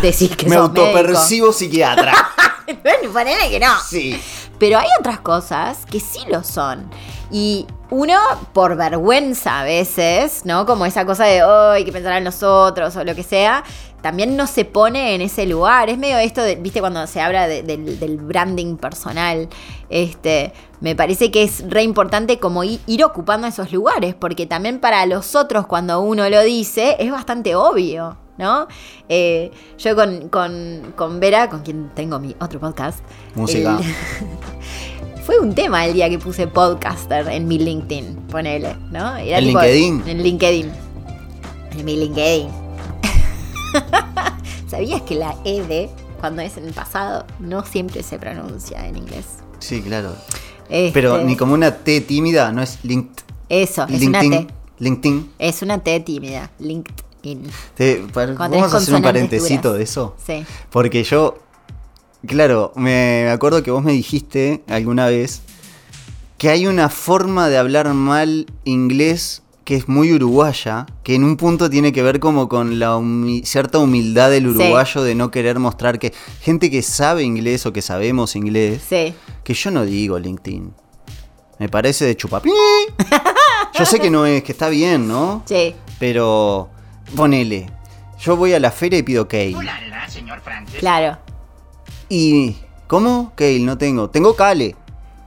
decís 0.00 0.36
que 0.36 0.46
Me 0.48 0.56
sos 0.56 0.70
médico. 0.72 0.86
autopercibo 0.86 1.52
psiquiatra. 1.52 2.12
bueno, 2.82 3.12
ponele 3.12 3.48
que 3.50 3.60
no. 3.60 3.72
sí. 3.88 4.20
Pero 4.58 4.78
hay 4.78 4.86
otras 5.00 5.20
cosas 5.20 5.86
que 5.86 5.98
sí 5.98 6.20
lo 6.30 6.44
son. 6.44 6.88
Y 7.32 7.66
uno, 7.92 8.18
por 8.54 8.74
vergüenza 8.74 9.60
a 9.60 9.64
veces, 9.64 10.46
¿no? 10.46 10.64
Como 10.64 10.86
esa 10.86 11.04
cosa 11.04 11.26
de, 11.26 11.44
hoy 11.44 11.84
que 11.84 11.92
pensarán 11.92 12.24
los 12.24 12.42
otros 12.42 12.96
o 12.96 13.04
lo 13.04 13.14
que 13.14 13.22
sea, 13.22 13.64
también 14.00 14.34
no 14.34 14.46
se 14.46 14.64
pone 14.64 15.14
en 15.14 15.20
ese 15.20 15.44
lugar. 15.44 15.90
Es 15.90 15.98
medio 15.98 16.16
esto, 16.16 16.40
de, 16.42 16.56
viste, 16.56 16.80
cuando 16.80 17.06
se 17.06 17.20
habla 17.20 17.46
de- 17.46 17.62
del, 17.62 18.00
del 18.00 18.16
branding 18.16 18.76
personal. 18.78 19.46
Este, 19.90 20.54
me 20.80 20.96
parece 20.96 21.30
que 21.30 21.42
es 21.42 21.68
re 21.68 21.82
importante 21.82 22.38
como 22.38 22.64
ir, 22.64 22.80
ir 22.86 23.04
ocupando 23.04 23.46
esos 23.46 23.70
lugares, 23.72 24.14
porque 24.14 24.46
también 24.46 24.80
para 24.80 25.04
los 25.04 25.34
otros, 25.34 25.66
cuando 25.66 26.00
uno 26.00 26.26
lo 26.30 26.40
dice, 26.42 26.96
es 26.98 27.10
bastante 27.10 27.54
obvio. 27.54 28.16
¿No? 28.38 28.66
Eh, 29.10 29.50
yo 29.78 29.94
con, 29.94 30.30
con, 30.30 30.94
con 30.96 31.20
Vera, 31.20 31.50
con 31.50 31.60
quien 31.60 31.90
tengo 31.94 32.18
mi 32.18 32.34
otro 32.40 32.58
podcast. 32.58 33.00
Música. 33.34 33.78
fue 35.24 35.38
un 35.38 35.54
tema 35.54 35.86
el 35.86 35.94
día 35.94 36.08
que 36.08 36.18
puse 36.18 36.46
podcaster 36.46 37.28
en 37.28 37.46
mi 37.48 37.58
LinkedIn, 37.58 38.16
ponele, 38.30 38.76
¿no? 38.90 39.16
Era 39.16 39.38
¿En 39.38 39.44
LinkedIn? 39.46 40.02
En 40.06 40.22
LinkedIn. 40.22 40.70
En 41.78 41.84
mi 41.84 41.96
LinkedIn. 41.96 42.48
¿Sabías 44.68 45.02
que 45.02 45.14
la 45.14 45.34
E 45.44 45.62
de 45.62 45.90
cuando 46.20 46.40
es 46.42 46.56
en 46.56 46.66
el 46.66 46.72
pasado, 46.72 47.26
no 47.40 47.64
siempre 47.64 48.02
se 48.04 48.16
pronuncia 48.16 48.86
en 48.86 48.96
inglés. 48.96 49.26
Sí, 49.58 49.82
claro. 49.82 50.14
Este, 50.68 50.92
Pero 50.92 51.18
ni 51.24 51.36
como 51.36 51.54
una 51.54 51.74
T 51.78 52.00
tímida, 52.02 52.52
no 52.52 52.62
es 52.62 52.78
linked. 52.84 53.24
Eso, 53.48 53.82
es 53.88 54.02
una 54.02 54.22
LinkedIn. 54.22 54.46
T. 54.46 54.54
LinkedIn. 54.78 55.30
Es 55.40 55.62
una 55.62 55.78
T 55.78 55.98
tímida. 56.00 56.50
LinkedIn. 56.60 57.50
Te- 57.74 58.04
para- 58.12 58.34
vamos 58.34 58.72
a 58.72 58.76
hacer 58.76 58.94
un 58.94 59.02
parentecito 59.02 59.70
duras. 59.70 59.78
de 59.78 59.82
eso. 59.84 60.14
Sí. 60.24 60.44
Porque 60.70 61.02
yo, 61.02 61.38
claro, 62.26 62.72
me, 62.76 63.28
acuerdo 63.30 63.62
que 63.62 63.70
vos 63.70 63.82
me 63.82 63.92
dijiste 63.92 64.62
alguna 64.68 65.06
vez 65.06 65.42
que 66.38 66.48
hay 66.50 66.66
una 66.66 66.88
forma 66.88 67.48
de 67.48 67.58
hablar 67.58 67.92
mal 67.94 68.46
inglés 68.64 69.42
que 69.64 69.76
es 69.76 69.88
muy 69.88 70.12
uruguaya, 70.12 70.86
que 71.04 71.14
en 71.14 71.22
un 71.22 71.36
punto 71.36 71.70
tiene 71.70 71.92
que 71.92 72.02
ver 72.02 72.18
como 72.18 72.48
con 72.48 72.80
la 72.80 72.96
humi- 72.96 73.44
cierta 73.44 73.78
humildad 73.78 74.28
del 74.28 74.48
uruguayo 74.48 75.02
de 75.04 75.14
no 75.14 75.30
querer 75.30 75.60
mostrar 75.60 76.00
que 76.00 76.12
gente 76.40 76.68
que 76.68 76.82
sabe 76.82 77.22
inglés 77.22 77.64
o 77.64 77.72
que 77.72 77.80
sabemos 77.80 78.34
inglés, 78.34 78.82
Sí. 78.88 79.14
que 79.44 79.54
yo 79.54 79.70
no 79.70 79.84
digo 79.84 80.18
LinkedIn. 80.18 80.74
Me 81.60 81.68
parece 81.68 82.04
de 82.06 82.16
chupapí. 82.16 82.50
Yo 83.78 83.86
sé 83.86 84.00
que 84.00 84.10
no 84.10 84.26
es, 84.26 84.42
que 84.42 84.52
está 84.52 84.68
bien, 84.68 85.06
¿no? 85.08 85.42
Sí. 85.46 85.74
Pero 86.00 86.68
ponele. 87.16 87.70
Yo 88.20 88.36
voy 88.36 88.52
a 88.52 88.60
la 88.60 88.70
feria 88.70 88.98
y 88.98 89.02
pido 89.02 89.26
kale. 89.28 89.54
Hola, 89.56 90.08
señor 90.08 90.40
Francis. 90.40 90.78
Claro. 90.80 91.18
Y. 92.12 92.56
¿Cómo? 92.88 93.32
Kale, 93.36 93.60
no 93.60 93.78
tengo. 93.78 94.10
Tengo 94.10 94.36
Kale. 94.36 94.76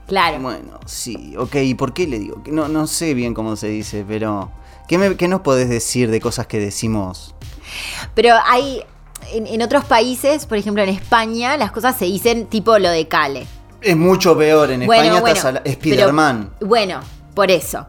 Claro. 0.06 0.38
Bueno, 0.40 0.78
sí, 0.86 1.34
ok. 1.36 1.56
¿Y 1.56 1.74
por 1.74 1.92
qué 1.92 2.06
le 2.06 2.20
digo? 2.20 2.40
No, 2.46 2.68
no 2.68 2.86
sé 2.86 3.12
bien 3.14 3.34
cómo 3.34 3.56
se 3.56 3.66
dice, 3.68 4.04
pero. 4.06 4.50
¿Qué, 4.86 4.98
me- 4.98 5.16
qué 5.16 5.26
nos 5.26 5.40
podés 5.40 5.68
decir 5.68 6.12
de 6.12 6.20
cosas 6.20 6.46
que 6.46 6.60
decimos? 6.60 7.34
Pero 8.14 8.34
hay. 8.46 8.82
En, 9.32 9.48
en 9.48 9.62
otros 9.62 9.84
países, 9.84 10.46
por 10.46 10.58
ejemplo 10.58 10.84
en 10.84 10.90
España, 10.90 11.56
las 11.56 11.72
cosas 11.72 11.96
se 11.96 12.04
dicen 12.04 12.46
tipo 12.46 12.78
lo 12.78 12.88
de 12.90 13.08
Cale. 13.08 13.48
Es 13.80 13.96
mucho 13.96 14.38
peor. 14.38 14.70
En 14.70 14.86
Bueno, 14.86 15.02
España 15.02 15.20
bueno, 15.20 15.36
estás 15.36 15.60
pero- 15.64 15.74
Spiderman. 15.74 16.50
Bueno, 16.60 17.00
por 17.34 17.50
eso. 17.50 17.86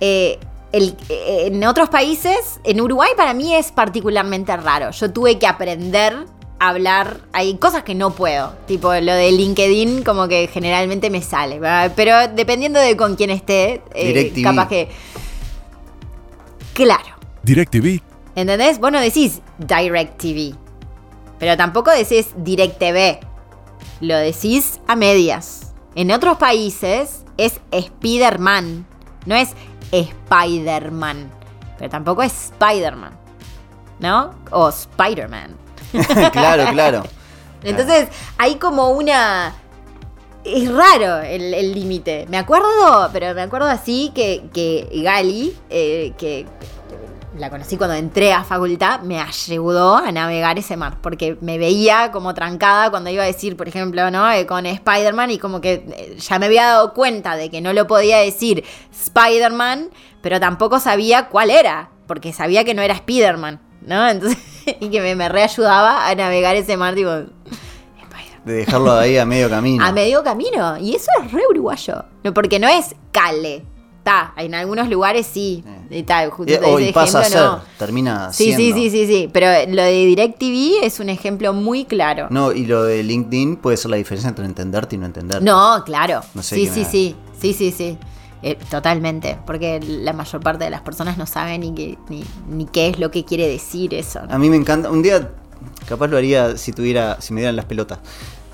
Eh, 0.00 0.38
el- 0.70 0.96
eh, 1.08 1.46
en 1.48 1.64
otros 1.64 1.88
países, 1.88 2.60
en 2.62 2.80
Uruguay 2.80 3.10
para 3.16 3.34
mí 3.34 3.52
es 3.54 3.72
particularmente 3.72 4.56
raro. 4.56 4.92
Yo 4.92 5.10
tuve 5.12 5.36
que 5.40 5.48
aprender 5.48 6.14
a 6.14 6.35
hablar. 6.58 7.20
Hay 7.32 7.56
cosas 7.56 7.82
que 7.82 7.94
no 7.94 8.10
puedo. 8.14 8.52
Tipo 8.66 8.92
lo 8.94 9.14
de 9.14 9.32
LinkedIn, 9.32 10.02
como 10.02 10.28
que 10.28 10.48
generalmente 10.48 11.10
me 11.10 11.22
sale. 11.22 11.58
¿verdad? 11.58 11.92
Pero 11.96 12.28
dependiendo 12.28 12.80
de 12.80 12.96
con 12.96 13.16
quién 13.16 13.30
esté, 13.30 13.82
eh, 13.94 14.32
capaz 14.42 14.68
que. 14.68 14.88
Claro. 16.74 17.16
DirecTV, 17.42 18.02
¿Entendés? 18.34 18.78
Vos 18.78 18.92
no 18.92 19.00
decís 19.00 19.40
DirecTV. 19.58 20.56
Pero 21.38 21.56
tampoco 21.56 21.90
decís 21.90 22.28
DirecTV. 22.36 23.20
Lo 24.00 24.16
decís 24.16 24.80
a 24.86 24.96
medias. 24.96 25.72
En 25.94 26.10
otros 26.10 26.36
países 26.36 27.24
es 27.38 27.60
Spider-Man. 27.70 28.86
No 29.24 29.34
es 29.34 29.54
Spider-Man. 29.90 31.30
Pero 31.78 31.90
tampoco 31.90 32.22
es 32.22 32.50
Spider-Man. 32.52 33.18
¿No? 34.00 34.34
O 34.50 34.68
Spider-Man. 34.68 35.65
claro, 36.32 36.70
claro. 36.72 37.02
Entonces 37.62 38.08
hay 38.38 38.56
como 38.56 38.90
una... 38.90 39.54
Es 40.44 40.72
raro 40.72 41.22
el 41.22 41.72
límite. 41.74 42.26
me 42.28 42.38
acuerdo, 42.38 43.10
pero 43.12 43.34
me 43.34 43.42
acuerdo 43.42 43.66
así 43.66 44.12
que, 44.14 44.44
que 44.52 44.88
Gali, 45.02 45.56
eh, 45.70 46.12
que 46.16 46.46
la 47.38 47.50
conocí 47.50 47.76
cuando 47.76 47.94
entré 47.96 48.32
a 48.32 48.44
facultad, 48.44 49.00
me 49.00 49.20
ayudó 49.20 49.96
a 49.96 50.10
navegar 50.12 50.58
ese 50.58 50.76
mar. 50.76 50.98
Porque 51.00 51.36
me 51.40 51.58
veía 51.58 52.10
como 52.12 52.34
trancada 52.34 52.90
cuando 52.90 53.10
iba 53.10 53.22
a 53.22 53.26
decir, 53.26 53.56
por 53.56 53.68
ejemplo, 53.68 54.10
¿no? 54.10 54.30
Eh, 54.30 54.46
con 54.46 54.66
Spider-Man 54.66 55.30
y 55.30 55.38
como 55.38 55.60
que 55.60 55.84
eh, 55.88 56.16
ya 56.18 56.38
me 56.38 56.46
había 56.46 56.66
dado 56.66 56.94
cuenta 56.94 57.36
de 57.36 57.50
que 57.50 57.60
no 57.60 57.72
lo 57.72 57.86
podía 57.86 58.18
decir 58.18 58.64
Spider-Man, 58.92 59.90
pero 60.22 60.40
tampoco 60.40 60.80
sabía 60.80 61.28
cuál 61.28 61.50
era. 61.50 61.90
Porque 62.06 62.32
sabía 62.32 62.64
que 62.64 62.74
no 62.74 62.82
era 62.82 62.94
Spider-Man, 62.94 63.60
¿no? 63.86 64.08
Entonces, 64.08 64.38
y 64.80 64.88
que 64.90 65.00
me, 65.00 65.14
me 65.14 65.28
reayudaba 65.28 66.08
a 66.08 66.14
navegar 66.14 66.56
ese 66.56 66.76
mar, 66.76 66.94
tipo... 66.94 67.10
De 68.44 68.52
dejarlo 68.52 68.92
ahí 68.92 69.18
a 69.18 69.26
medio 69.26 69.50
camino. 69.50 69.84
A 69.84 69.90
medio 69.90 70.22
camino. 70.22 70.76
Y 70.78 70.94
eso 70.94 71.10
es 71.24 71.32
re 71.32 71.42
uruguayo. 71.50 72.04
No, 72.22 72.32
porque 72.32 72.60
no 72.60 72.68
es 72.68 72.94
cale. 73.10 73.64
Está, 73.98 74.34
en 74.36 74.54
algunos 74.54 74.88
lugares 74.88 75.26
sí. 75.26 75.64
Y 75.90 76.04
tal, 76.04 76.30
justo 76.30 76.52
Eh, 76.52 76.60
o 76.62 76.78
ese 76.78 76.90
y 76.90 76.92
pasa 76.92 77.20
a 77.22 77.24
ser. 77.24 77.40
no. 77.40 77.60
Termina 77.76 78.32
Sí, 78.32 78.52
sí, 78.52 78.72
siendo. 78.72 78.76
sí, 78.76 78.90
sí, 78.90 79.06
sí. 79.08 79.30
Pero 79.32 79.48
lo 79.74 79.82
de 79.82 79.90
DirecTV 80.06 80.84
es 80.84 81.00
un 81.00 81.08
ejemplo 81.08 81.52
muy 81.54 81.86
claro. 81.86 82.28
No, 82.30 82.52
y 82.52 82.66
lo 82.66 82.84
de 82.84 83.02
LinkedIn 83.02 83.56
puede 83.56 83.76
ser 83.76 83.90
la 83.90 83.96
diferencia 83.96 84.28
entre 84.28 84.44
entenderte 84.44 84.94
y 84.94 84.98
no 85.00 85.06
entenderte. 85.06 85.44
No, 85.44 85.82
claro. 85.84 86.20
No 86.34 86.42
sé 86.44 86.54
sí, 86.54 86.68
sí, 86.72 86.84
sí. 86.84 87.16
Sí, 87.40 87.52
sí, 87.52 87.72
sí. 87.72 87.98
Eh, 88.42 88.56
totalmente. 88.70 89.38
Porque 89.46 89.80
la 89.80 90.12
mayor 90.12 90.40
parte 90.42 90.64
de 90.64 90.70
las 90.70 90.82
personas 90.82 91.16
no 91.18 91.26
saben 91.26 91.60
ni, 91.62 91.74
qué- 91.74 91.98
ni, 92.08 92.24
ni 92.48 92.66
qué 92.66 92.88
es 92.88 92.98
lo 92.98 93.10
que 93.10 93.24
quiere 93.24 93.48
decir 93.48 93.94
eso. 93.94 94.20
¿no? 94.26 94.34
A 94.34 94.38
mí 94.38 94.50
me 94.50 94.56
encanta. 94.56 94.90
Un 94.90 95.02
día, 95.02 95.30
capaz 95.88 96.08
lo 96.08 96.16
haría 96.16 96.56
si 96.56 96.72
tuviera, 96.72 97.20
si 97.20 97.32
me 97.32 97.40
dieran 97.40 97.56
las 97.56 97.64
pelotas. 97.64 97.98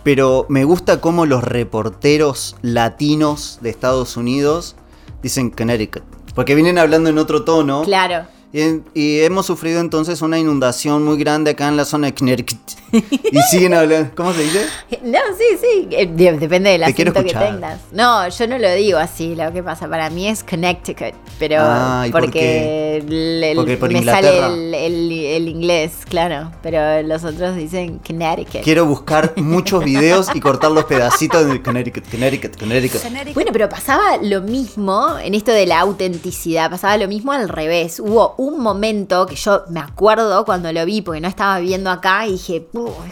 Pero 0.04 0.46
me 0.48 0.64
gusta 0.64 1.00
cómo 1.00 1.26
los 1.26 1.44
reporteros 1.44 2.56
latinos 2.62 3.58
de 3.60 3.70
Estados 3.70 4.16
Unidos 4.16 4.74
dicen 5.22 5.50
Connecticut. 5.50 6.02
Porque 6.34 6.54
vienen 6.54 6.78
hablando 6.78 7.10
en 7.10 7.18
otro 7.18 7.44
tono. 7.44 7.82
Claro. 7.82 8.26
Y, 8.54 9.20
hemos 9.20 9.46
sufrido 9.46 9.80
entonces 9.80 10.20
una 10.20 10.38
inundación 10.38 11.02
muy 11.04 11.16
grande 11.16 11.52
acá 11.52 11.68
en 11.68 11.76
la 11.78 11.84
zona 11.86 12.08
de 12.08 12.14
Connecticut. 12.14 12.60
y 12.92 13.38
siguen 13.50 13.72
hablando. 13.72 14.10
¿Cómo 14.14 14.34
se 14.34 14.42
dice? 14.42 14.66
No, 15.02 15.18
sí, 15.38 15.56
sí. 15.58 15.88
eh, 15.92 16.06
de- 16.06 16.32
depende 16.36 16.70
del 16.70 16.82
Te 16.82 16.90
acento 16.92 17.24
que 17.24 17.32
tengas. 17.32 17.80
No, 17.92 18.28
yo 18.28 18.46
no 18.46 18.58
lo 18.58 18.70
digo 18.74 18.98
así. 18.98 19.34
Lo 19.34 19.50
que 19.54 19.62
pasa 19.62 19.88
para 19.88 20.10
mí 20.10 20.28
es 20.28 20.44
Connecticut. 20.44 21.14
Pero 21.38 21.56
Ah, 21.60 22.04
¿y 22.06 22.12
por 22.12 22.22
porque, 22.24 22.38
qué? 22.40 22.96
el- 22.98 23.42
el- 23.44 23.56
Porque 23.56 23.76
por 23.78 23.90
me 23.90 24.00
Inglaterra. 24.00 24.48
sale 24.48 24.66
el, 24.66 24.74
el- 24.74 25.12
el 25.12 25.48
inglés, 25.48 25.92
claro. 26.06 26.52
Pero 26.62 27.02
los 27.08 27.24
otros 27.24 27.56
dicen 27.56 28.00
Connecticut. 28.06 28.60
Quiero 28.62 28.84
buscar 28.84 29.32
muchos 29.36 29.82
videos 29.82 30.28
y 30.34 30.40
cortar 30.40 30.72
los 30.72 30.84
pedacitos 30.84 31.46
de 31.46 31.62
Connecticut, 31.62 32.04
Connecticut, 32.10 32.58
Connecticut. 32.58 33.00
Bueno, 33.32 33.50
pero 33.50 33.70
pasaba 33.70 34.18
lo 34.20 34.42
mismo 34.42 35.16
en 35.18 35.34
esto 35.34 35.52
de 35.52 35.64
la 35.64 35.80
autenticidad, 35.80 36.70
pasaba 36.70 36.98
lo 36.98 37.08
mismo 37.08 37.32
al 37.32 37.48
revés. 37.48 37.98
Hubo 37.98 38.34
un 38.42 38.60
momento 38.60 39.26
que 39.26 39.36
yo 39.36 39.62
me 39.68 39.80
acuerdo 39.80 40.44
cuando 40.44 40.72
lo 40.72 40.84
vi, 40.84 41.02
porque 41.02 41.20
no 41.20 41.28
estaba 41.28 41.58
viviendo 41.58 41.90
acá, 41.90 42.26
y 42.26 42.32
dije, 42.32 42.66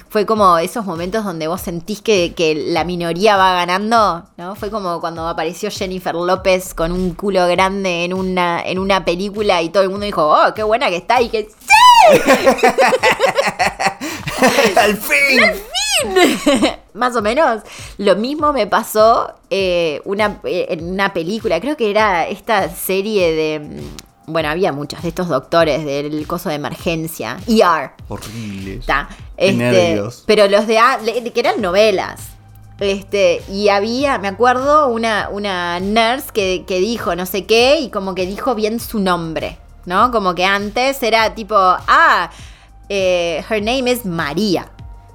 fue 0.09 0.27
como 0.27 0.59
esos 0.59 0.85
momentos 0.85 1.25
donde 1.25 1.47
vos 1.47 1.61
sentís 1.61 2.03
que, 2.03 2.35
que 2.35 2.55
la 2.55 2.85
minoría 2.85 3.37
va 3.37 3.55
ganando, 3.55 4.25
¿no? 4.37 4.55
Fue 4.57 4.71
como 4.71 5.01
cuando 5.01 5.29
apareció 5.29 5.71
Jennifer 5.71 6.15
López 6.15 6.75
con 6.75 6.93
un 6.93 7.15
culo 7.15 7.47
grande 7.47 8.05
en 8.05 8.15
una, 8.15 8.63
en 8.63 8.79
una 8.79 9.05
película 9.05 9.63
y 9.63 9.71
todo 9.71 9.83
el 9.83 9.91
mundo 9.91 10.07
dijo, 10.07 10.29
oh, 10.29 10.55
qué 10.55 10.63
buena 10.63 10.89
que 10.89 10.97
está, 10.97 11.21
y 11.21 11.29
que 11.29 11.45
¡sí! 11.45 12.11
¡Al 14.77 14.97
fin! 14.97 15.41
Más 16.95 17.17
o 17.17 17.23
menos. 17.23 17.63
Lo 17.99 18.17
mismo 18.17 18.53
me 18.53 18.67
pasó 18.67 19.35
eh, 19.51 20.01
una, 20.05 20.41
eh, 20.45 20.67
en 20.71 20.91
una 20.91 21.13
película. 21.13 21.61
Creo 21.61 21.77
que 21.77 21.91
era 21.91 22.27
esta 22.27 22.69
serie 22.69 23.33
de. 23.33 23.83
Bueno, 24.27 24.49
había 24.49 24.73
muchos 24.73 25.03
de 25.03 25.09
estos 25.09 25.29
doctores 25.29 25.85
del 25.85 26.27
coso 26.27 26.49
de 26.49 26.55
emergencia. 26.57 27.39
ER. 27.49 27.93
Horrible. 28.09 28.75
Está. 28.77 29.09
Este, 29.37 29.57
nervios. 29.57 30.25
pero 30.27 30.47
los 30.49 30.67
de, 30.67 30.79
a- 30.79 30.99
que 31.03 31.41
eran 31.41 31.61
novelas. 31.61 32.21
Este, 32.79 33.43
y 33.51 33.69
había, 33.69 34.19
me 34.19 34.29
acuerdo, 34.29 34.87
una, 34.89 35.29
una 35.31 35.81
nurse 35.81 36.29
que, 36.33 36.65
que 36.67 36.79
dijo 36.81 37.15
no 37.15 37.27
sé 37.27 37.45
qué 37.45 37.79
y 37.81 37.91
como 37.91 38.15
que 38.15 38.25
dijo 38.27 38.55
bien 38.55 38.81
su 38.81 39.01
nombre, 39.01 39.59
¿no? 39.85 40.11
Como 40.11 40.35
que 40.35 40.45
antes 40.47 41.03
era 41.03 41.35
tipo, 41.35 41.57
ah, 41.59 42.31
eh, 42.89 43.45
her 43.51 43.63
name 43.63 43.91
is 43.91 44.07
María, 44.07 44.71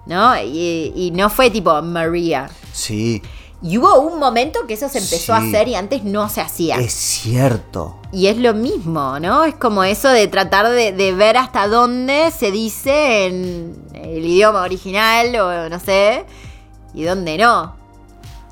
¿no? 0.05 0.37
Y, 0.43 0.93
y 0.95 1.11
no 1.11 1.29
fue 1.31 1.49
tipo 1.49 1.81
María. 1.81 2.49
Sí, 2.71 3.23
Y 3.67 3.79
hubo 3.79 3.99
un 3.99 4.19
momento 4.19 4.67
que 4.67 4.75
eso 4.75 4.87
se 4.89 4.99
empezó 4.99 5.33
a 5.33 5.37
hacer 5.37 5.67
y 5.67 5.73
antes 5.73 6.03
no 6.03 6.29
se 6.29 6.39
hacía. 6.39 6.75
es 6.75 6.93
cierto. 6.93 7.97
Y 8.11 8.27
es 8.27 8.37
lo 8.37 8.53
mismo, 8.53 9.19
¿no? 9.19 9.43
Es 9.43 9.55
como 9.55 9.83
eso 9.83 10.09
de 10.09 10.27
tratar 10.27 10.69
de, 10.69 10.91
de 10.91 11.13
ver 11.13 11.35
hasta 11.35 11.67
dónde 11.67 12.29
se 12.29 12.51
dice 12.51 13.25
en 13.25 13.75
el 13.95 14.23
idioma 14.23 14.61
original 14.61 15.35
o 15.37 15.67
no 15.69 15.79
sé, 15.79 16.25
y 16.93 17.03
dónde 17.05 17.39
no. 17.39 17.75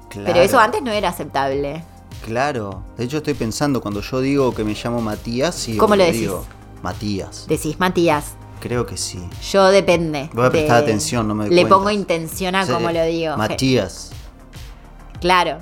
Claro. 0.09 0.25
Pero 0.25 0.39
eso 0.41 0.57
antes 0.59 0.81
no 0.81 0.89
era 0.91 1.09
aceptable. 1.09 1.83
Claro. 2.25 2.83
De 2.97 3.03
hecho, 3.03 3.17
estoy 3.17 3.35
pensando, 3.35 3.81
cuando 3.81 4.01
yo 4.01 4.19
digo 4.19 4.55
que 4.55 4.63
me 4.63 4.73
llamo 4.73 4.99
Matías, 4.99 5.53
sí. 5.53 5.77
¿Cómo 5.77 5.95
lo 5.95 6.05
decís? 6.05 6.21
digo 6.21 6.43
Matías. 6.81 7.45
Decís, 7.47 7.79
Matías, 7.79 8.33
Creo 8.61 8.85
que 8.87 8.97
sí. 8.97 9.19
yo 9.51 9.65
depende. 9.69 10.29
Voy 10.33 10.45
a 10.45 10.49
prestar 10.49 10.81
atención, 10.83 11.27
no 11.27 11.35
me 11.35 11.45
doy 11.45 11.53
Le 11.53 11.61
cuenta. 11.61 11.75
pongo 11.75 11.89
intención 11.91 12.55
a 12.55 12.65
cómo 12.65 12.89
lo 12.91 13.03
digo. 13.05 13.37
Matías. 13.37 14.09
Claro. 15.23 15.59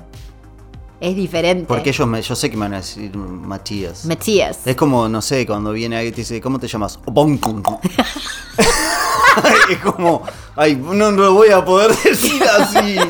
Es 1.00 1.14
diferente. 1.14 1.66
Porque 1.68 1.90
ellos 1.90 2.08
me, 2.08 2.20
yo 2.20 2.34
sé 2.34 2.50
que 2.50 2.56
me 2.56 2.62
van 2.64 2.74
a 2.74 2.78
decir 2.78 3.16
Matías. 3.16 4.04
Matías. 4.06 4.66
Es 4.66 4.74
como, 4.74 5.08
no 5.08 5.22
sé, 5.22 5.46
cuando 5.46 5.70
viene 5.70 5.94
alguien 5.96 6.12
y 6.12 6.16
te 6.16 6.22
dice, 6.22 6.40
¿cómo 6.40 6.58
te 6.58 6.66
llamas? 6.66 6.98
Es 9.70 9.78
como, 9.78 10.22
ay, 10.56 10.74
no 10.74 11.12
lo 11.12 11.34
voy 11.34 11.50
a 11.50 11.64
poder 11.64 11.96
decir 11.96 12.42
así. 12.42 12.96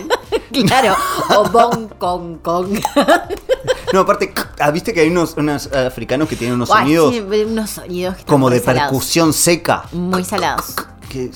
Claro, 0.67 0.95
o 1.31 1.49
bon 1.49 1.89
con 1.99 2.37
con. 2.39 2.79
No, 3.95 4.01
aparte, 4.01 4.35
ah, 4.61 4.71
viste 4.71 4.93
que 4.93 5.01
hay 5.01 5.09
unos, 5.09 5.35
unos 5.39 5.73
africanos 5.73 6.29
que 6.29 6.37
tienen 6.37 6.57
unos 6.57 6.69
sonidos 6.69 7.15
sí, 7.15 7.21
unos 7.21 7.71
sonidos 7.71 8.17
que 8.19 8.25
como 8.25 8.51
de 8.51 8.61
salados. 8.61 8.91
percusión 8.91 9.33
seca. 9.33 9.85
Muy 9.93 10.25
salados. 10.25 10.75
Que- 11.09 11.31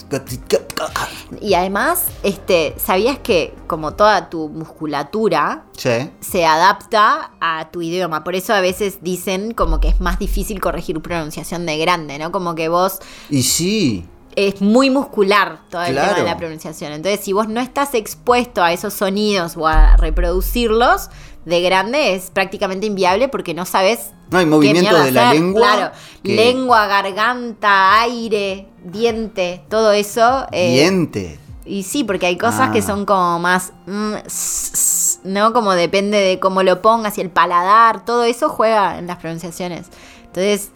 Y 1.41 1.55
además, 1.55 2.07
este, 2.23 2.75
¿sabías 2.79 3.19
que 3.19 3.55
como 3.67 3.95
toda 3.95 4.29
tu 4.31 4.49
musculatura 4.49 5.65
Sí. 5.77 6.11
se 6.21 6.45
adapta 6.47 7.33
a 7.41 7.71
tu 7.71 7.83
idioma? 7.83 8.25
Por 8.25 8.35
eso 8.35 8.53
a 8.55 8.61
veces 8.61 8.99
dicen 9.03 9.53
como 9.53 9.81
que 9.81 9.89
es 9.89 10.01
más 10.01 10.19
difícil 10.19 10.61
corregir 10.61 11.01
pronunciación 11.01 11.67
de 11.67 11.79
grande, 11.79 12.19
¿no? 12.19 12.31
Como 12.33 12.55
que 12.55 12.69
vos 12.69 12.99
Y 13.31 13.43
sí. 13.43 14.07
es 14.35 14.61
muy 14.61 14.91
muscular 14.91 15.61
todo 15.71 15.83
el 15.83 15.93
Claro. 15.93 16.09
tema 16.15 16.19
de 16.25 16.31
la 16.31 16.37
pronunciación. 16.37 16.93
Entonces, 16.93 17.25
si 17.25 17.33
vos 17.33 17.49
no 17.49 17.61
estás 17.61 17.95
expuesto 17.95 18.63
a 18.63 18.73
esos 18.73 18.93
sonidos 18.95 19.57
o 19.57 19.67
a 19.67 19.97
reproducirlos, 19.97 21.09
de 21.47 21.63
grande 21.63 22.15
es 22.15 22.31
prácticamente 22.31 22.87
inviable 22.87 23.29
porque 23.29 23.55
no 23.55 23.65
sabes. 23.65 24.11
No, 24.31 24.39
hay 24.39 24.47
movimiento 24.47 25.03
de 25.03 25.13
la 25.13 25.29
hacer. 25.31 25.41
lengua 25.41 25.61
Claro, 25.77 25.93
que- 26.23 26.35
lengua, 26.37 26.87
garganta, 26.87 28.01
aire, 28.03 28.67
diente, 28.85 29.63
todo 29.69 29.93
eso. 29.93 30.47
eh, 30.53 30.73
Diente. 30.73 31.39
y 31.65 31.83
sí, 31.85 32.05
porque 32.05 32.27
hay 32.27 32.37
cosas 32.39 32.69
Ah. 32.69 32.73
que 32.73 32.83
son 32.83 33.07
como 33.07 33.39
más, 33.39 33.73
mm, 33.87 34.15
s- 34.27 34.71
s- 34.75 35.19
¿no? 35.25 35.53
Como 35.53 35.73
depende 35.75 36.19
de 36.19 36.39
cómo 36.41 36.63
lo 36.63 36.83
pongas 36.83 37.19
y 37.19 37.21
el 37.21 37.31
paladar, 37.31 38.05
todo 38.05 38.25
eso 38.25 38.49
juega 38.49 38.99
en 38.99 39.07
las 39.07 39.17
pronunciaciones. 39.19 39.87
Entonces, 40.27 40.71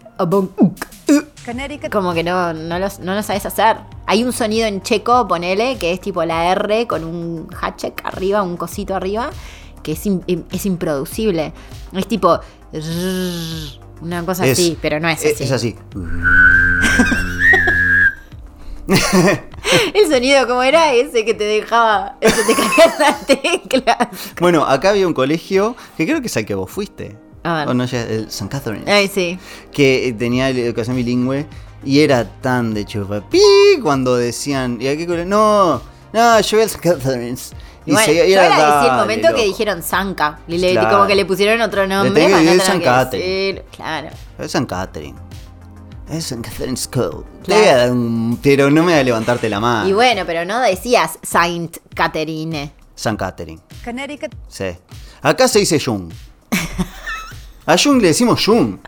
como 1.90 2.12
que 2.14 2.22
no, 2.24 2.52
no, 2.52 2.78
lo, 2.78 2.88
no 3.00 3.14
lo 3.14 3.22
sabes 3.22 3.46
hacer. 3.46 3.76
Hay 4.06 4.24
un 4.24 4.32
sonido 4.32 4.66
en 4.66 4.82
checo, 4.82 5.26
ponele, 5.28 5.76
que 5.78 5.92
es 5.92 6.00
tipo 6.00 6.24
la 6.24 6.50
R 6.52 6.86
con 6.86 7.04
un 7.04 7.48
hatchek 7.58 8.00
arriba, 8.04 8.42
un 8.42 8.56
cosito 8.56 8.94
arriba, 8.94 9.30
que 9.82 9.92
es, 9.92 10.02
es 10.52 10.66
improducible. 10.66 11.52
Es 11.94 12.06
tipo... 12.06 12.40
Una 12.72 14.24
cosa 14.24 14.46
Es- 14.46 14.52
así, 14.58 14.78
pero 14.80 15.00
no 15.00 15.08
es 15.08 15.24
eh, 15.24 15.32
así. 15.34 15.44
Es 15.44 15.52
así. 15.52 15.76
El 19.94 20.10
sonido, 20.10 20.46
como 20.48 20.62
era? 20.62 20.92
Ese 20.94 21.24
que 21.24 21.34
te 21.34 21.44
dejaba... 21.44 22.16
Ese 22.20 22.42
te 22.44 22.54
caía 22.54 22.94
la 22.98 23.18
tecla. 23.26 24.10
Bueno, 24.40 24.64
acá 24.64 24.90
había 24.90 25.06
un 25.06 25.14
colegio 25.14 25.76
que 25.96 26.06
creo 26.06 26.20
que 26.20 26.26
es 26.26 26.36
al 26.36 26.44
que 26.44 26.54
vos 26.54 26.70
fuiste. 26.70 27.16
A 27.44 27.54
ver. 27.60 27.68
O 27.68 27.74
no, 27.74 27.84
ya, 27.84 28.02
el 28.02 28.26
St. 28.26 28.48
Catherine. 28.50 28.90
Ay, 28.90 29.08
sí. 29.08 29.38
que 29.72 30.14
tenía 30.18 30.48
educación 30.50 30.96
bilingüe 30.96 31.46
y 31.84 32.00
era 32.00 32.24
tan 32.40 32.74
de 32.74 32.84
chupapi 32.84 33.40
cuando 33.82 34.16
decían, 34.16 34.78
¿y 34.80 34.88
a 34.88 34.96
qué 34.96 35.06
colegio? 35.06 35.26
No, 35.30 35.80
no, 36.12 36.40
yo 36.40 36.56
voy 36.56 36.62
al 36.64 36.70
St. 36.70 36.80
Catherine's. 36.80 37.52
Y 37.86 37.92
bueno, 37.92 38.06
se- 38.06 38.14
yo 38.14 38.22
era, 38.22 38.42
agradeci 38.44 38.84
el 38.84 38.86
"Dale, 38.90 39.00
momento 39.00 39.26
que 39.28 39.32
loco". 39.34 39.44
dijeron 39.44 39.82
Zanca. 39.82 40.38
Y 40.46 40.58
le- 40.58 40.72
Claro. 40.72 40.90
Como 40.90 41.06
que 41.06 41.14
le 41.14 41.24
pusieron 41.24 41.60
otro 41.62 41.86
nombre. 41.86 42.12
tengo 42.22 42.36
que 42.36 42.42
decir 42.44 42.50
tener 42.58 42.66
San 42.66 42.78
que 42.78 42.84
Catherine. 42.84 43.28
decir. 43.54 43.64
Claro. 43.74 44.08
Es 44.38 44.46
St. 44.54 44.66
Catherine. 44.66 45.18
Es 46.10 46.30
St. 46.32 46.42
Catherine's 46.42 46.80
School. 46.80 47.24
Claro. 47.44 47.94
pero 48.42 48.70
no 48.70 48.82
me 48.82 48.92
voy 48.92 49.00
a 49.00 49.04
levantarte 49.04 49.48
la 49.48 49.60
mano. 49.60 49.88
Y 49.88 49.92
bueno, 49.92 50.22
pero 50.26 50.44
no 50.44 50.60
decías 50.60 51.18
Saint 51.22 51.78
Catherine. 51.94 52.72
St. 52.94 53.16
Catherine. 53.16 53.60
Connecticut, 53.84 54.34
Sí. 54.48 54.66
Acá 55.22 55.48
se 55.48 55.60
dice 55.60 55.80
Jung. 55.80 56.12
A 57.66 57.76
Jung 57.78 58.00
le 58.02 58.08
decimos 58.08 58.44
Jung. 58.44 58.78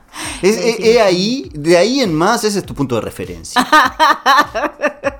Es, 0.42 0.56
Le 0.56 0.70
es- 0.70 0.76
es 0.80 1.00
ahí, 1.00 1.48
de 1.54 1.76
ahí 1.78 2.00
en 2.00 2.12
más, 2.12 2.42
ese 2.44 2.58
es 2.58 2.66
tu 2.66 2.74
punto 2.74 2.96
de 2.96 3.00
referencia. 3.02 3.64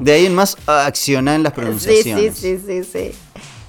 De 0.00 0.12
ahí 0.12 0.26
en 0.26 0.34
más, 0.34 0.56
acciona 0.66 1.34
en 1.34 1.42
las 1.42 1.52
Sí, 1.52 1.56
sí, 1.56 1.60
pronunciaciones. 1.62 2.36
sí, 2.36 2.58
sí, 2.66 2.84
sí. 2.84 3.12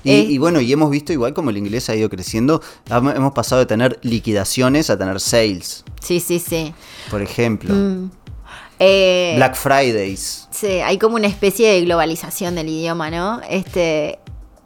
Y, 0.03 0.11
Eh, 0.11 0.25
y 0.29 0.37
bueno, 0.37 0.61
y 0.61 0.71
hemos 0.71 0.89
visto 0.89 1.11
igual 1.11 1.33
como 1.33 1.49
el 1.49 1.57
inglés 1.57 1.89
ha 1.89 1.95
ido 1.95 2.09
creciendo, 2.09 2.61
hemos 2.89 3.33
pasado 3.33 3.59
de 3.59 3.65
tener 3.65 3.99
liquidaciones 4.03 4.89
a 4.89 4.97
tener 4.97 5.19
sales, 5.19 5.83
sí, 6.01 6.19
sí, 6.19 6.39
sí. 6.39 6.73
por 7.09 7.21
ejemplo. 7.21 7.73
Mm. 7.73 8.11
Eh, 8.79 9.33
Black 9.37 9.55
Fridays. 9.55 10.47
Sí, 10.51 10.67
hay 10.67 10.97
como 10.99 11.15
una 11.15 11.27
especie 11.27 11.67
de 11.73 11.81
globalización 11.81 12.55
del 12.55 12.69
idioma, 12.69 13.09
¿no? 13.09 13.41
Este, 13.49 14.19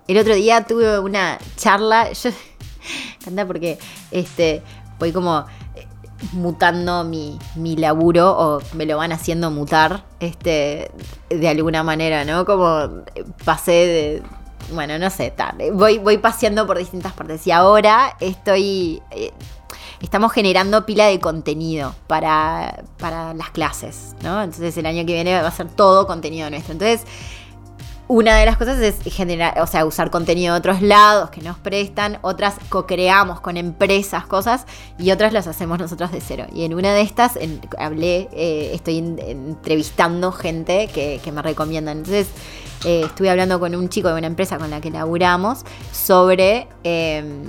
el 0.07 0.17
otro 0.17 0.35
día 0.35 0.63
tuve 0.65 0.99
una 0.99 1.39
charla, 1.55 2.11
yo, 2.23 2.29
encanta 3.21 3.47
porque 3.47 3.79
este, 4.11 4.61
voy 4.99 5.11
como 5.11 5.45
mutando 6.33 7.03
mi, 7.03 7.37
mi 7.55 7.75
laburo 7.75 8.31
o 8.31 8.61
me 8.73 8.85
lo 8.85 8.97
van 8.97 9.11
haciendo 9.11 9.51
mutar 9.51 10.03
este, 10.19 10.91
de 11.29 11.49
alguna 11.49 11.83
manera, 11.83 12.25
¿no? 12.25 12.45
Como 12.45 12.79
eh, 13.15 13.23
pasé 13.45 13.71
de... 13.71 14.23
Bueno, 14.73 14.97
no 14.99 15.09
sé, 15.09 15.31
tal, 15.31 15.57
voy, 15.73 15.97
voy 15.97 16.17
paseando 16.17 16.65
por 16.65 16.77
distintas 16.77 17.13
partes 17.13 17.45
y 17.45 17.51
ahora 17.51 18.15
estoy... 18.19 19.01
eh, 19.11 19.31
estamos 20.01 20.31
generando 20.31 20.85
pila 20.85 21.05
de 21.05 21.19
contenido 21.19 21.93
para, 22.07 22.83
para 22.97 23.33
las 23.33 23.51
clases, 23.51 24.15
¿no? 24.23 24.41
Entonces 24.41 24.75
el 24.77 24.85
año 24.85 25.05
que 25.05 25.13
viene 25.13 25.39
va 25.39 25.47
a 25.47 25.51
ser 25.51 25.69
todo 25.69 26.07
contenido 26.07 26.49
nuestro. 26.49 26.73
Entonces, 26.73 27.05
una 28.13 28.35
de 28.35 28.45
las 28.45 28.57
cosas 28.57 28.77
es 28.79 28.95
generar, 29.05 29.57
o 29.61 29.67
sea, 29.67 29.85
usar 29.85 30.11
contenido 30.11 30.53
de 30.53 30.59
otros 30.59 30.81
lados 30.81 31.29
que 31.29 31.41
nos 31.41 31.57
prestan, 31.57 32.17
otras 32.23 32.55
co-creamos 32.67 33.39
con 33.39 33.55
empresas 33.55 34.25
cosas 34.25 34.65
y 34.99 35.11
otras 35.11 35.31
las 35.31 35.47
hacemos 35.47 35.79
nosotros 35.79 36.11
de 36.11 36.19
cero. 36.19 36.45
Y 36.53 36.65
en 36.65 36.73
una 36.73 36.93
de 36.93 37.01
estas 37.01 37.39
hablé, 37.77 38.27
eh, 38.33 38.71
estoy 38.73 38.97
en- 38.97 39.17
entrevistando 39.19 40.33
gente 40.33 40.89
que, 40.93 41.21
que 41.23 41.31
me 41.31 41.41
recomiendan. 41.41 41.99
Entonces, 41.99 42.27
eh, 42.83 43.03
estuve 43.05 43.29
hablando 43.29 43.61
con 43.61 43.73
un 43.75 43.87
chico 43.87 44.09
de 44.09 44.15
una 44.15 44.27
empresa 44.27 44.57
con 44.57 44.69
la 44.69 44.81
que 44.81 44.91
laburamos 44.91 45.59
sobre... 45.93 46.67
em, 46.83 47.43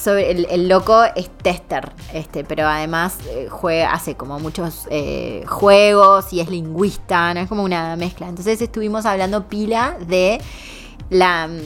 sobre 0.00 0.30
el, 0.30 0.68
loco 0.68 1.04
es 1.14 1.28
tester, 1.28 1.92
este, 2.14 2.44
pero 2.44 2.66
además 2.66 3.18
eh, 3.28 3.48
juega, 3.50 3.92
hace 3.92 4.14
como 4.14 4.38
muchos 4.38 4.86
eh, 4.90 5.44
juegos 5.46 6.32
y 6.32 6.40
es 6.40 6.48
lingüista, 6.48 7.34
no 7.34 7.40
es 7.40 7.48
como 7.48 7.62
una 7.62 7.96
mezcla. 7.96 8.28
Entonces 8.28 8.60
estuvimos 8.62 9.04
hablando 9.04 9.48
pila 9.48 9.96
de 10.06 10.40
la 11.10 11.48
mm, 11.48 11.60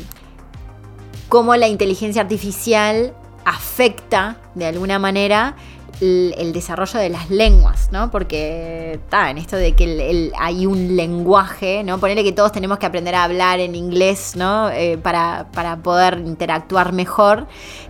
cómo 1.28 1.54
la 1.56 1.68
inteligencia 1.68 2.22
artificial 2.22 3.14
afecta 3.44 4.36
de 4.54 4.66
alguna 4.66 4.98
manera 4.98 5.54
el, 6.00 6.52
desarrollo 6.52 6.98
de 6.98 7.08
las 7.08 7.30
lenguas, 7.30 7.90
¿no? 7.92 8.10
Porque 8.10 8.94
está 8.94 9.30
en 9.30 9.38
esto 9.38 9.56
de 9.56 9.72
que 9.72 10.32
hay 10.38 10.66
un 10.66 10.96
lenguaje, 10.96 11.82
¿no? 11.84 11.98
Ponerle 11.98 12.24
que 12.24 12.32
todos 12.32 12.52
tenemos 12.52 12.78
que 12.78 12.86
aprender 12.86 13.14
a 13.14 13.24
hablar 13.24 13.60
en 13.60 13.74
inglés, 13.74 14.34
¿no? 14.36 14.70
Eh, 14.70 14.98
para, 14.98 15.48
para 15.52 15.76
poder 15.78 16.22
interactuar 16.24 16.92
mejor. 16.92 17.46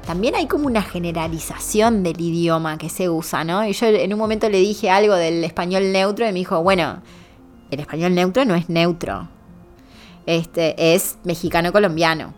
También 0.06 0.34
hay 0.34 0.46
como 0.46 0.66
una 0.66 0.82
generalización 0.82 2.02
del 2.02 2.20
idioma 2.20 2.78
que 2.78 2.88
se 2.88 3.08
usa, 3.08 3.44
¿no? 3.44 3.66
Y 3.66 3.72
yo 3.72 3.86
en 3.86 4.12
un 4.12 4.18
momento 4.18 4.48
le 4.48 4.58
dije 4.58 4.90
algo 4.90 5.14
del 5.14 5.44
español 5.44 5.92
neutro 5.92 6.24
y 6.26 6.32
me 6.32 6.38
dijo, 6.38 6.62
bueno, 6.62 7.02
el 7.70 7.80
español 7.80 8.14
neutro 8.14 8.44
no 8.44 8.54
es 8.54 8.68
neutro. 8.68 9.28
Este 10.26 10.94
es 10.94 11.18
mexicano-colombiano, 11.24 12.34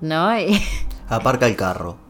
¿no? 0.00 0.30
Aparca 1.08 1.46
el 1.46 1.56
carro. 1.56 2.01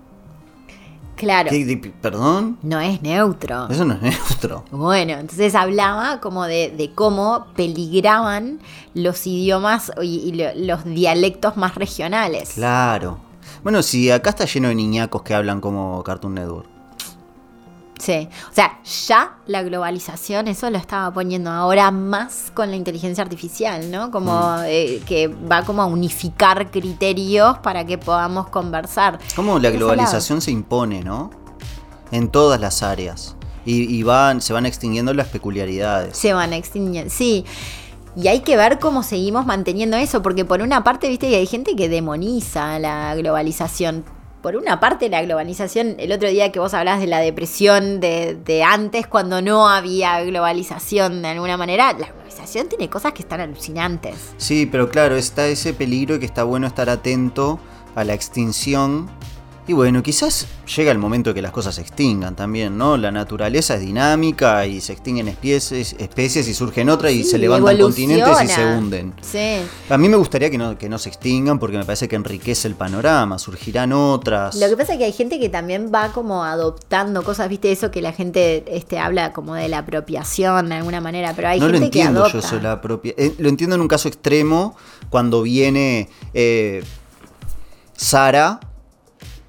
Claro. 1.16 1.50
¿Qué- 1.50 1.64
de- 1.64 1.76
¿Perdón? 1.76 2.58
No 2.62 2.80
es 2.80 3.02
neutro. 3.02 3.68
Eso 3.68 3.84
no 3.84 3.94
es 3.94 4.02
neutro. 4.02 4.64
Bueno, 4.70 5.12
entonces 5.14 5.54
hablaba 5.54 6.20
como 6.20 6.44
de, 6.44 6.70
de 6.76 6.92
cómo 6.94 7.46
peligraban 7.56 8.58
los 8.94 9.26
idiomas 9.26 9.92
y, 10.02 10.16
y 10.18 10.32
lo- 10.32 10.54
los 10.54 10.84
dialectos 10.84 11.56
más 11.56 11.74
regionales. 11.74 12.50
Claro. 12.54 13.18
Bueno, 13.62 13.82
si 13.82 14.10
acá 14.10 14.30
está 14.30 14.44
lleno 14.44 14.68
de 14.68 14.74
niñacos 14.74 15.22
que 15.22 15.34
hablan 15.34 15.60
como 15.60 16.02
Cartoon 16.02 16.34
Network. 16.34 16.68
Sí. 18.02 18.28
O 18.50 18.52
sea, 18.54 18.80
ya 19.06 19.36
la 19.46 19.62
globalización, 19.62 20.48
eso 20.48 20.68
lo 20.70 20.76
estaba 20.76 21.12
poniendo 21.12 21.50
ahora 21.50 21.92
más 21.92 22.50
con 22.52 22.68
la 22.68 22.74
inteligencia 22.74 23.22
artificial, 23.22 23.92
¿no? 23.92 24.10
Como 24.10 24.56
eh, 24.66 25.00
que 25.06 25.28
va 25.28 25.62
como 25.62 25.82
a 25.82 25.86
unificar 25.86 26.72
criterios 26.72 27.58
para 27.58 27.86
que 27.86 27.98
podamos 27.98 28.48
conversar. 28.48 29.20
Cómo 29.36 29.60
la 29.60 29.70
globalización 29.70 30.40
se 30.40 30.50
impone, 30.50 31.04
¿no? 31.04 31.30
En 32.10 32.28
todas 32.28 32.60
las 32.60 32.82
áreas. 32.82 33.36
Y, 33.64 33.82
y 33.96 34.02
van, 34.02 34.40
se 34.40 34.52
van 34.52 34.66
extinguiendo 34.66 35.14
las 35.14 35.28
peculiaridades. 35.28 36.16
se 36.18 36.32
van 36.32 36.52
extinguiendo. 36.52 37.08
Sí. 37.08 37.44
Y 38.16 38.26
hay 38.26 38.40
que 38.40 38.56
ver 38.56 38.80
cómo 38.80 39.04
seguimos 39.04 39.46
manteniendo 39.46 39.96
eso, 39.96 40.22
porque 40.22 40.44
por 40.44 40.60
una 40.60 40.82
parte, 40.82 41.08
viste 41.08 41.30
que 41.30 41.36
hay 41.36 41.46
gente 41.46 41.76
que 41.76 41.88
demoniza 41.88 42.80
la 42.80 43.14
globalización. 43.14 44.04
Por 44.42 44.56
una 44.56 44.80
parte, 44.80 45.08
la 45.08 45.22
globalización, 45.22 45.94
el 45.98 46.10
otro 46.10 46.28
día 46.28 46.50
que 46.50 46.58
vos 46.58 46.74
hablabas 46.74 47.00
de 47.00 47.06
la 47.06 47.20
depresión 47.20 48.00
de, 48.00 48.64
antes, 48.66 49.06
cuando 49.06 49.40
no 49.40 49.68
había 49.68 50.20
globalización 50.24 51.22
de 51.22 51.28
alguna 51.28 51.56
manera, 51.56 51.92
la 51.92 52.08
globalización 52.08 52.68
tiene 52.68 52.90
cosas 52.90 53.12
que 53.12 53.22
están 53.22 53.40
alucinantes. 53.40 54.16
Sí, 54.38 54.66
pero 54.66 54.88
claro, 54.88 55.14
está 55.14 55.46
ese 55.46 55.72
peligro 55.72 56.18
que 56.18 56.26
está 56.26 56.42
bueno 56.42 56.66
estar 56.66 56.90
atento 56.90 57.60
a 57.94 58.02
la 58.02 58.14
extinción 58.14 59.08
Y 59.68 59.74
bueno, 59.74 60.02
quizás 60.02 60.48
llega 60.76 60.90
el 60.90 60.98
momento 60.98 61.32
que 61.32 61.40
las 61.40 61.52
cosas 61.52 61.76
se 61.76 61.82
extingan 61.82 62.34
también, 62.34 62.76
¿no? 62.76 62.96
La 62.96 63.12
naturaleza 63.12 63.74
es 63.76 63.80
dinámica 63.82 64.66
y 64.66 64.80
se 64.80 64.92
extinguen 64.92 65.28
especies, 65.28 65.94
especies 66.00 66.48
y 66.48 66.54
surgen 66.54 66.88
otras 66.90 67.12
y 67.12 67.22
Sí, 67.22 67.30
se 67.30 67.38
levantan 67.38 67.76
evoluciona. 67.76 68.24
continentes 68.24 68.50
y 68.50 68.54
se 68.54 68.64
hunden. 68.66 69.14
Sí. 69.20 69.58
A 69.88 69.96
mí 69.98 70.08
me 70.08 70.16
gustaría 70.16 70.50
que 70.50 70.58
no, 70.58 70.76
que 70.76 70.88
no 70.88 70.98
se 70.98 71.10
extingan 71.10 71.60
porque 71.60 71.78
me 71.78 71.84
parece 71.84 72.08
que 72.08 72.16
enriquece 72.16 72.66
el 72.66 72.74
panorama, 72.74 73.38
surgirán 73.38 73.92
otras. 73.92 74.56
Lo 74.56 74.68
que 74.68 74.76
pasa 74.76 74.94
es 74.94 74.98
que 74.98 75.04
hay 75.04 75.12
gente 75.12 75.38
que 75.38 75.48
también 75.48 75.92
va 75.94 76.10
como 76.12 76.42
adoptando 76.42 77.22
cosas, 77.22 77.48
viste, 77.48 77.70
eso 77.70 77.92
que 77.92 78.02
la 78.02 78.12
gente 78.12 78.64
este, 78.66 78.98
habla 78.98 79.32
como 79.32 79.54
de 79.54 79.68
la 79.68 79.78
apropiación 79.78 80.70
de 80.70 80.74
alguna 80.74 81.00
manera, 81.00 81.34
pero 81.36 81.46
hay 81.48 81.60
no 81.60 81.68
lo 81.68 81.74
gente 81.74 81.90
que 81.92 81.98
entiendo 82.00 82.20
adopta. 82.24 82.40
yo 82.40 82.44
eso, 82.46 82.60
la 82.60 82.80
propia. 82.80 83.14
eh, 83.16 83.32
lo 83.38 83.48
entiendo 83.48 83.76
en 83.76 83.82
un 83.82 83.88
caso 83.88 84.08
extremo, 84.08 84.74
cuando 85.08 85.40
viene 85.42 86.08
eh, 86.34 86.82
Sara 87.96 88.58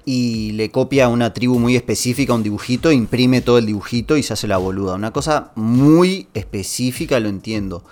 y 0.06 0.52
le 0.52 0.70
copia 0.70 1.06
a 1.06 1.08
una 1.08 1.32
tribu 1.32 1.58
muy 1.58 1.76
específica 1.76 2.34
un 2.34 2.42
dibujito, 2.42 2.92
imprime 2.92 3.40
todo 3.40 3.58
el 3.58 3.66
dibujito 3.66 4.16
y 4.16 4.22
se 4.22 4.34
hace 4.34 4.46
la 4.46 4.58
boluda. 4.58 4.94
Una 4.94 5.12
cosa 5.12 5.52
muy 5.54 6.28
específica 6.34 7.18
lo 7.20 7.28
entiendo. 7.28 7.82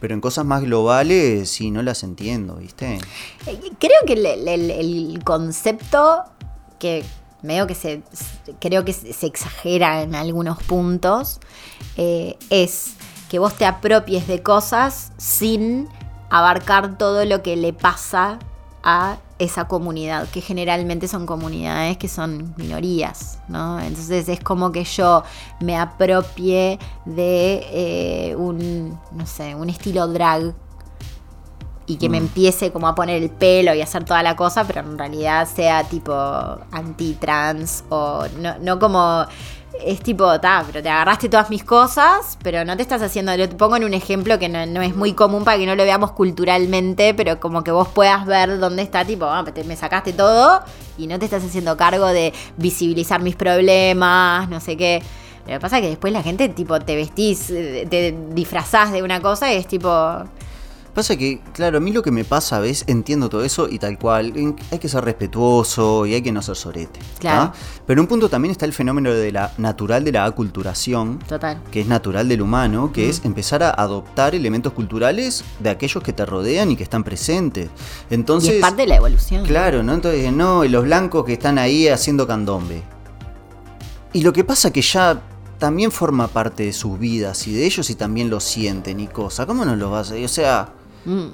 Pero 0.00 0.14
en 0.14 0.20
cosas 0.20 0.44
más 0.44 0.62
globales 0.62 1.48
sí 1.50 1.70
no 1.70 1.82
las 1.82 2.02
entiendo, 2.02 2.56
¿viste? 2.56 2.98
Eh, 3.46 3.60
Creo 3.78 4.00
que 4.06 4.14
el, 4.14 5.22
concepto 5.24 6.24
que 6.78 7.04
medio 7.42 7.66
que 7.66 7.74
se 7.74 8.02
creo 8.58 8.84
que 8.84 8.92
se 8.92 9.12
se 9.12 9.26
exagera 9.26 10.02
en 10.02 10.14
algunos 10.14 10.62
puntos 10.62 11.40
eh, 11.96 12.36
es 12.50 12.94
que 13.30 13.38
vos 13.38 13.54
te 13.54 13.64
apropies 13.64 14.26
de 14.26 14.42
cosas 14.42 15.12
sin 15.16 15.88
abarcar 16.30 16.98
todo 16.98 17.24
lo 17.24 17.42
que 17.42 17.56
le 17.56 17.72
pasa 17.72 18.38
a 18.82 19.18
esa 19.38 19.66
comunidad, 19.68 20.28
que 20.28 20.40
generalmente 20.40 21.08
son 21.08 21.26
comunidades 21.26 21.96
que 21.96 22.08
son 22.08 22.54
minorías, 22.56 23.38
¿no? 23.48 23.80
Entonces 23.80 24.28
es 24.28 24.40
como 24.40 24.70
que 24.72 24.84
yo 24.84 25.22
me 25.60 25.78
apropie 25.78 26.78
de 27.06 27.66
eh, 27.72 28.36
un, 28.36 28.98
no 29.12 29.26
sé, 29.26 29.54
un 29.54 29.70
estilo 29.70 30.06
drag 30.08 30.54
y 31.86 31.96
que 31.96 32.08
me 32.08 32.18
empiece 32.18 32.70
como 32.70 32.86
a 32.86 32.94
poner 32.94 33.22
el 33.22 33.30
pelo 33.30 33.74
y 33.74 33.80
hacer 33.80 34.04
toda 34.04 34.22
la 34.22 34.36
cosa, 34.36 34.64
pero 34.64 34.80
en 34.80 34.96
realidad 34.96 35.48
sea 35.48 35.82
tipo 35.84 36.12
anti-trans 36.70 37.84
o 37.88 38.26
no, 38.38 38.58
no 38.60 38.78
como 38.78 39.26
es 39.84 40.00
tipo, 40.00 40.38
ta, 40.40 40.62
pero 40.66 40.82
te 40.82 40.88
agarraste 40.88 41.28
todas 41.28 41.48
mis 41.48 41.64
cosas, 41.64 42.36
pero 42.42 42.64
no 42.64 42.76
te 42.76 42.82
estás 42.82 43.00
haciendo, 43.02 43.36
lo 43.36 43.48
pongo 43.50 43.76
en 43.76 43.84
un 43.84 43.94
ejemplo 43.94 44.38
que 44.38 44.48
no, 44.48 44.66
no 44.66 44.82
es 44.82 44.94
muy 44.96 45.14
común 45.14 45.44
para 45.44 45.56
que 45.58 45.66
no 45.66 45.74
lo 45.74 45.84
veamos 45.84 46.12
culturalmente, 46.12 47.14
pero 47.14 47.40
como 47.40 47.62
que 47.64 47.70
vos 47.70 47.88
puedas 47.88 48.26
ver 48.26 48.58
dónde 48.58 48.82
está, 48.82 49.04
tipo, 49.04 49.24
ah, 49.26 49.44
te- 49.54 49.64
me 49.64 49.76
sacaste 49.76 50.12
todo 50.12 50.62
y 50.98 51.06
no 51.06 51.18
te 51.18 51.24
estás 51.24 51.44
haciendo 51.44 51.76
cargo 51.76 52.06
de 52.08 52.32
visibilizar 52.56 53.22
mis 53.22 53.36
problemas, 53.36 54.48
no 54.48 54.60
sé 54.60 54.76
qué. 54.76 55.02
Lo 55.46 55.54
que 55.54 55.60
pasa 55.60 55.78
es 55.78 55.82
que 55.82 55.88
después 55.88 56.12
la 56.12 56.22
gente, 56.22 56.48
tipo, 56.50 56.78
te 56.80 56.94
vestís, 56.96 57.48
eh, 57.50 57.86
te 57.88 58.14
disfrazás 58.32 58.92
de 58.92 59.02
una 59.02 59.20
cosa 59.20 59.52
y 59.52 59.56
es 59.56 59.66
tipo, 59.66 59.88
Pasa 60.94 61.16
que, 61.16 61.40
claro, 61.52 61.78
a 61.78 61.80
mí 61.80 61.92
lo 61.92 62.02
que 62.02 62.10
me 62.10 62.24
pasa, 62.24 62.58
¿ves? 62.58 62.84
Entiendo 62.88 63.28
todo 63.28 63.44
eso 63.44 63.68
y 63.68 63.78
tal 63.78 63.98
cual. 63.98 64.32
Hay 64.72 64.78
que 64.78 64.88
ser 64.88 65.04
respetuoso 65.04 66.04
y 66.04 66.14
hay 66.14 66.22
que 66.22 66.32
no 66.32 66.42
ser 66.42 66.56
sorete. 66.56 66.98
¿tá? 66.98 67.20
Claro. 67.20 67.52
Pero 67.86 68.00
en 68.00 68.04
un 68.04 68.08
punto 68.08 68.28
también 68.28 68.50
está 68.50 68.66
el 68.66 68.72
fenómeno 68.72 69.12
de 69.12 69.30
la 69.30 69.52
natural 69.58 70.02
de 70.02 70.12
la 70.12 70.24
aculturación, 70.24 71.20
total. 71.20 71.62
que 71.70 71.82
es 71.82 71.86
natural 71.86 72.28
del 72.28 72.42
humano, 72.42 72.92
que 72.92 73.08
es 73.08 73.24
empezar 73.24 73.62
a 73.62 73.70
adoptar 73.70 74.34
elementos 74.34 74.72
culturales 74.72 75.44
de 75.60 75.70
aquellos 75.70 76.02
que 76.02 76.12
te 76.12 76.26
rodean 76.26 76.72
y 76.72 76.76
que 76.76 76.82
están 76.82 77.04
presentes. 77.04 77.70
Entonces, 78.10 78.54
y 78.54 78.56
es 78.56 78.60
parte 78.60 78.82
de 78.82 78.88
la 78.88 78.96
evolución. 78.96 79.46
Claro, 79.46 79.82
¿no? 79.82 79.94
Entonces, 79.94 80.32
no, 80.32 80.64
y 80.64 80.68
los 80.68 80.84
blancos 80.84 81.24
que 81.24 81.34
están 81.34 81.58
ahí 81.58 81.86
haciendo 81.86 82.26
candombe. 82.26 82.82
Y 84.12 84.22
lo 84.22 84.32
que 84.32 84.42
pasa 84.42 84.72
que 84.72 84.82
ya 84.82 85.22
también 85.58 85.92
forma 85.92 86.26
parte 86.26 86.64
de 86.64 86.72
sus 86.72 86.98
vidas 86.98 87.46
y 87.46 87.52
de 87.52 87.64
ellos 87.64 87.90
y 87.90 87.94
también 87.94 88.28
lo 88.28 88.40
sienten 88.40 88.98
y 88.98 89.06
cosas. 89.06 89.46
¿Cómo 89.46 89.64
no 89.64 89.76
lo 89.76 89.90
vas 89.90 90.10
a...? 90.10 90.16
O 90.16 90.28
sea, 90.28 90.72
Mm, 91.04 91.26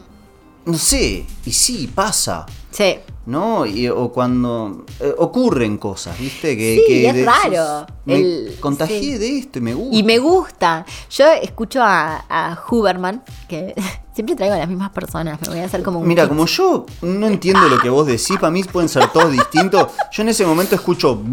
no 0.66 0.74
sé, 0.78 1.24
y 1.44 1.52
sí, 1.52 1.90
pasa. 1.94 2.44
Sí. 2.70 2.96
¿No? 3.26 3.66
Y- 3.66 3.88
o 3.88 4.12
cuando 4.12 4.84
eh, 5.00 5.12
ocurren 5.18 5.78
cosas, 5.78 6.16
¿viste? 6.18 6.56
Que, 6.56 6.76
Sí, 6.76 6.82
que 6.86 7.08
es 7.08 7.26
raro. 7.26 7.86
Me 8.04 8.14
El- 8.16 8.56
contagié 8.60 9.00
sí. 9.00 9.18
de 9.18 9.38
esto 9.38 9.58
y 9.58 9.62
me 9.62 9.74
gusta. 9.74 9.96
Y 9.96 10.02
me 10.04 10.18
gusta. 10.18 10.86
Yo 11.10 11.26
escucho 11.32 11.82
a, 11.82 12.24
a 12.28 12.62
Huberman, 12.70 13.24
que 13.48 13.74
siempre 14.14 14.36
traigo 14.36 14.54
a 14.54 14.58
las 14.58 14.68
mismas 14.68 14.90
personas. 14.90 15.40
Me 15.42 15.48
voy 15.48 15.58
a 15.58 15.64
hacer 15.64 15.82
como 15.82 15.98
un. 16.00 16.06
Mira, 16.06 16.22
kit. 16.24 16.28
como 16.28 16.46
yo 16.46 16.86
no 17.02 17.26
entiendo 17.26 17.68
lo 17.68 17.78
que 17.80 17.88
vos 17.90 18.06
decís, 18.06 18.36
para 18.40 18.50
mí 18.52 18.62
pueden 18.62 18.88
ser 18.88 19.08
todos 19.10 19.32
distintos. 19.32 19.88
Yo 20.12 20.22
en 20.22 20.28
ese 20.28 20.46
momento 20.46 20.74
escucho 20.76 21.16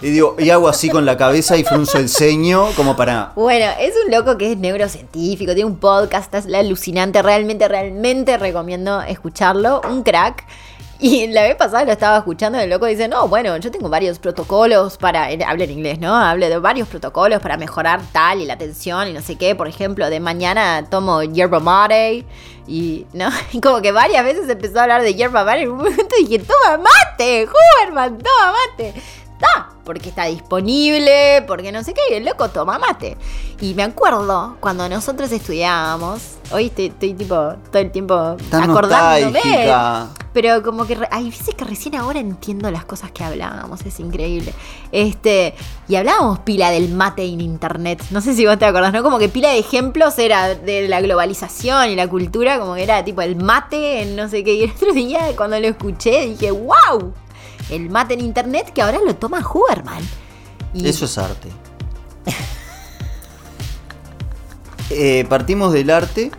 y 0.00 0.10
digo, 0.10 0.36
y 0.38 0.50
hago 0.50 0.68
así 0.68 0.88
con 0.88 1.04
la 1.04 1.16
cabeza 1.16 1.56
y 1.56 1.64
frunzo 1.64 1.98
el 1.98 2.08
ceño 2.08 2.68
como 2.76 2.94
para 2.96 3.32
Bueno, 3.34 3.66
es 3.80 3.94
un 4.04 4.12
loco 4.12 4.38
que 4.38 4.52
es 4.52 4.58
neurocientífico, 4.58 5.54
tiene 5.54 5.68
un 5.68 5.78
podcast, 5.78 6.32
es 6.34 6.46
alucinante, 6.54 7.20
realmente, 7.20 7.66
realmente 7.66 8.38
recomiendo 8.38 9.02
escucharlo, 9.02 9.80
un 9.90 10.02
crack. 10.02 10.44
Y 11.00 11.28
la 11.28 11.42
vez 11.42 11.54
pasada 11.54 11.84
lo 11.84 11.92
estaba 11.92 12.18
escuchando 12.18 12.58
el 12.58 12.70
loco 12.70 12.86
dice, 12.86 13.06
no, 13.06 13.28
bueno, 13.28 13.56
yo 13.56 13.70
tengo 13.70 13.88
varios 13.88 14.18
protocolos 14.18 14.96
para, 14.96 15.28
habla 15.46 15.64
en 15.64 15.70
inglés, 15.70 16.00
¿no? 16.00 16.14
Habla 16.16 16.48
de 16.48 16.58
varios 16.58 16.88
protocolos 16.88 17.40
para 17.40 17.56
mejorar 17.56 18.00
tal 18.10 18.40
y 18.40 18.46
la 18.46 18.54
atención 18.54 19.06
y 19.06 19.12
no 19.12 19.20
sé 19.20 19.36
qué, 19.36 19.54
por 19.54 19.68
ejemplo, 19.68 20.10
de 20.10 20.18
mañana 20.18 20.86
tomo 20.90 21.22
yerba 21.22 21.60
mate 21.60 22.24
y, 22.66 23.06
¿no? 23.12 23.30
Y 23.52 23.60
como 23.60 23.80
que 23.80 23.92
varias 23.92 24.24
veces 24.24 24.48
empezó 24.48 24.80
a 24.80 24.82
hablar 24.82 25.02
de 25.02 25.14
yerba 25.14 25.44
mate 25.44 25.62
en 25.62 25.70
un 25.70 25.76
momento 25.78 26.16
dije, 26.18 26.40
toma 26.40 26.78
mate, 26.78 27.46
Huberman, 27.46 28.18
toma 28.18 28.52
mate. 28.52 28.94
Está, 29.40 29.68
porque 29.84 30.08
está 30.08 30.24
disponible, 30.24 31.44
porque 31.46 31.70
no 31.70 31.84
sé 31.84 31.94
qué, 31.94 32.00
y 32.10 32.14
el 32.14 32.24
loco 32.24 32.48
toma 32.48 32.76
mate. 32.78 33.16
Y 33.60 33.74
me 33.74 33.84
acuerdo 33.84 34.56
cuando 34.58 34.88
nosotros 34.88 35.30
estudiábamos, 35.30 36.38
hoy 36.50 36.66
estoy, 36.66 36.86
estoy 36.86 37.14
tipo 37.14 37.34
todo 37.70 37.78
el 37.80 37.92
tiempo 37.92 38.36
tan 38.50 38.68
acordándome. 38.68 39.32
nostálgica. 39.32 40.08
Pero 40.32 40.62
como 40.62 40.86
que 40.86 40.98
hay 41.10 41.30
veces 41.30 41.54
que 41.54 41.64
recién 41.64 41.94
ahora 41.94 42.18
entiendo 42.18 42.68
las 42.70 42.84
cosas 42.84 43.12
que 43.12 43.22
hablábamos, 43.22 43.80
es 43.86 44.00
increíble. 44.00 44.52
Este, 44.90 45.54
y 45.88 45.94
hablábamos 45.94 46.40
pila 46.40 46.70
del 46.70 46.92
mate 46.92 47.24
en 47.24 47.40
internet. 47.40 48.02
No 48.10 48.20
sé 48.20 48.34
si 48.34 48.44
vos 48.44 48.58
te 48.58 48.64
acordás, 48.64 48.92
¿no? 48.92 49.04
Como 49.04 49.18
que 49.18 49.28
pila 49.28 49.50
de 49.50 49.58
ejemplos 49.58 50.18
era 50.18 50.54
de 50.56 50.88
la 50.88 51.00
globalización 51.00 51.90
y 51.90 51.96
la 51.96 52.08
cultura, 52.08 52.58
como 52.58 52.74
que 52.74 52.82
era 52.82 53.04
tipo 53.04 53.22
el 53.22 53.36
mate 53.36 54.02
en 54.02 54.16
no 54.16 54.28
sé 54.28 54.42
qué. 54.42 54.54
Y 54.54 54.64
el 54.64 54.70
otro 54.70 54.92
día 54.92 55.20
cuando 55.36 55.58
lo 55.60 55.68
escuché 55.68 56.26
dije, 56.26 56.50
wow, 56.50 57.12
el 57.70 57.90
mate 57.90 58.14
en 58.14 58.20
internet 58.20 58.72
que 58.72 58.82
ahora 58.82 58.98
lo 59.04 59.16
toma 59.16 59.38
Huberman. 59.40 60.02
Eso 60.74 61.04
es 61.04 61.18
arte. 61.18 61.48
Eh, 64.90 65.26
partimos 65.28 65.74
del 65.74 65.90
arte, 65.90 66.30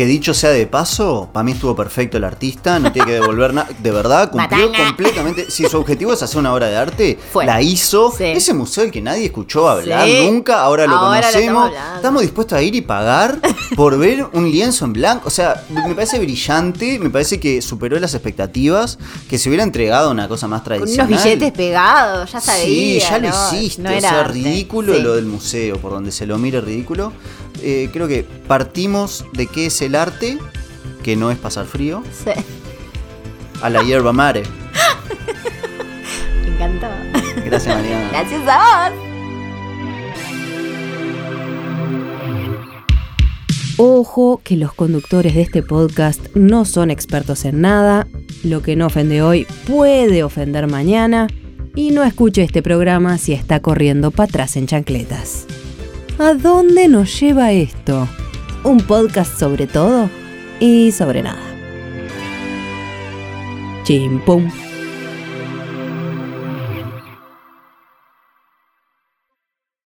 que 0.00 0.06
dicho 0.06 0.32
sea 0.32 0.48
de 0.48 0.66
paso, 0.66 1.28
para 1.30 1.44
mí 1.44 1.52
estuvo 1.52 1.76
perfecto 1.76 2.16
el 2.16 2.24
artista, 2.24 2.78
no 2.78 2.90
tiene 2.90 3.04
que 3.06 3.12
devolver 3.20 3.52
nada. 3.52 3.68
De 3.82 3.90
verdad, 3.90 4.30
cumplió 4.32 4.72
completamente. 4.72 5.50
Si 5.50 5.66
su 5.66 5.76
objetivo 5.76 6.14
es 6.14 6.22
hacer 6.22 6.38
una 6.38 6.54
obra 6.54 6.68
de 6.68 6.76
arte, 6.78 7.18
Fue. 7.30 7.44
la 7.44 7.60
hizo. 7.60 8.10
Sí. 8.16 8.24
Ese 8.24 8.54
museo 8.54 8.84
del 8.84 8.90
que 8.92 9.02
nadie 9.02 9.26
escuchó 9.26 9.68
hablar 9.68 10.06
Sí. 10.08 10.26
nunca, 10.30 10.62
ahora 10.62 10.86
lo 10.86 10.96
Ahora 10.96 11.20
lo 11.30 11.38
estamos 11.38 11.64
conocemos. 11.68 11.96
estamos 11.96 12.22
dispuestos 12.22 12.56
a 12.58 12.62
ir 12.62 12.74
y 12.76 12.80
pagar 12.80 13.38
por 13.76 13.98
ver 13.98 14.26
un 14.32 14.50
lienzo 14.50 14.86
en 14.86 14.94
blanco. 14.94 15.28
O 15.28 15.30
sea, 15.30 15.64
me 15.68 15.94
parece 15.94 16.18
brillante, 16.18 16.98
me 16.98 17.10
parece 17.10 17.38
que 17.38 17.60
superó 17.60 17.98
las 18.00 18.14
expectativas, 18.14 18.98
que 19.28 19.36
se 19.36 19.50
hubiera 19.50 19.64
entregado 19.64 20.10
una 20.10 20.28
cosa 20.28 20.48
más 20.48 20.62
con 20.62 20.72
unos 20.78 20.84
tradicional. 20.96 21.22
billetes 21.24 21.52
pegados, 21.52 22.32
ya 22.32 22.40
sabía. 22.40 22.64
Sí, 22.64 22.98
ya 23.00 23.18
lo 23.18 23.28
¿no? 23.28 23.34
hiciste. 23.52 23.82
No 23.82 23.94
o 23.94 24.00
sea, 24.00 24.20
arte. 24.20 24.32
ridículo 24.32 24.94
Sí. 24.94 25.02
lo 25.02 25.14
del 25.14 25.26
museo, 25.26 25.76
por 25.76 25.92
donde 25.92 26.10
se 26.10 26.24
lo 26.24 26.38
mire 26.38 26.62
ridículo. 26.62 27.12
Eh, 27.62 27.88
creo 27.92 28.08
que 28.08 28.24
partimos 28.46 29.24
de 29.32 29.46
qué 29.46 29.66
es 29.66 29.80
el 29.82 29.94
arte, 29.94 30.38
que 31.02 31.16
no 31.16 31.30
es 31.30 31.38
pasar 31.38 31.66
frío, 31.66 32.02
Sí. 32.12 32.30
a 33.62 33.70
la 33.70 33.82
hierba 33.82 34.12
mare. 34.12 34.42
Me 36.44 36.54
encantó. 36.54 36.86
Gracias, 37.44 37.74
Mariana. 37.76 38.08
Gracias 38.12 38.40
a 38.48 38.90
vos. 38.90 38.98
Ojo 43.82 44.40
que 44.44 44.56
los 44.56 44.74
conductores 44.74 45.34
de 45.34 45.40
este 45.42 45.62
podcast 45.62 46.20
no 46.34 46.64
son 46.66 46.90
expertos 46.90 47.44
en 47.46 47.62
nada, 47.62 48.06
lo 48.44 48.60
que 48.62 48.76
no 48.76 48.86
ofende 48.86 49.22
hoy 49.22 49.46
puede 49.66 50.22
ofender 50.22 50.66
mañana 50.66 51.28
y 51.74 51.90
no 51.92 52.04
escuche 52.04 52.42
este 52.42 52.62
programa 52.62 53.16
si 53.16 53.32
está 53.32 53.60
corriendo 53.60 54.10
para 54.10 54.28
atrás 54.28 54.56
en 54.56 54.66
chancletas. 54.66 55.46
¿A 56.20 56.34
dónde 56.34 56.86
nos 56.86 57.18
lleva 57.18 57.50
esto? 57.50 58.06
Un 58.62 58.76
podcast 58.82 59.38
sobre 59.38 59.66
todo 59.66 60.10
y 60.60 60.92
sobre 60.92 61.22
nada. 61.22 61.40
Chim 63.84 64.20
pum. 64.26 64.46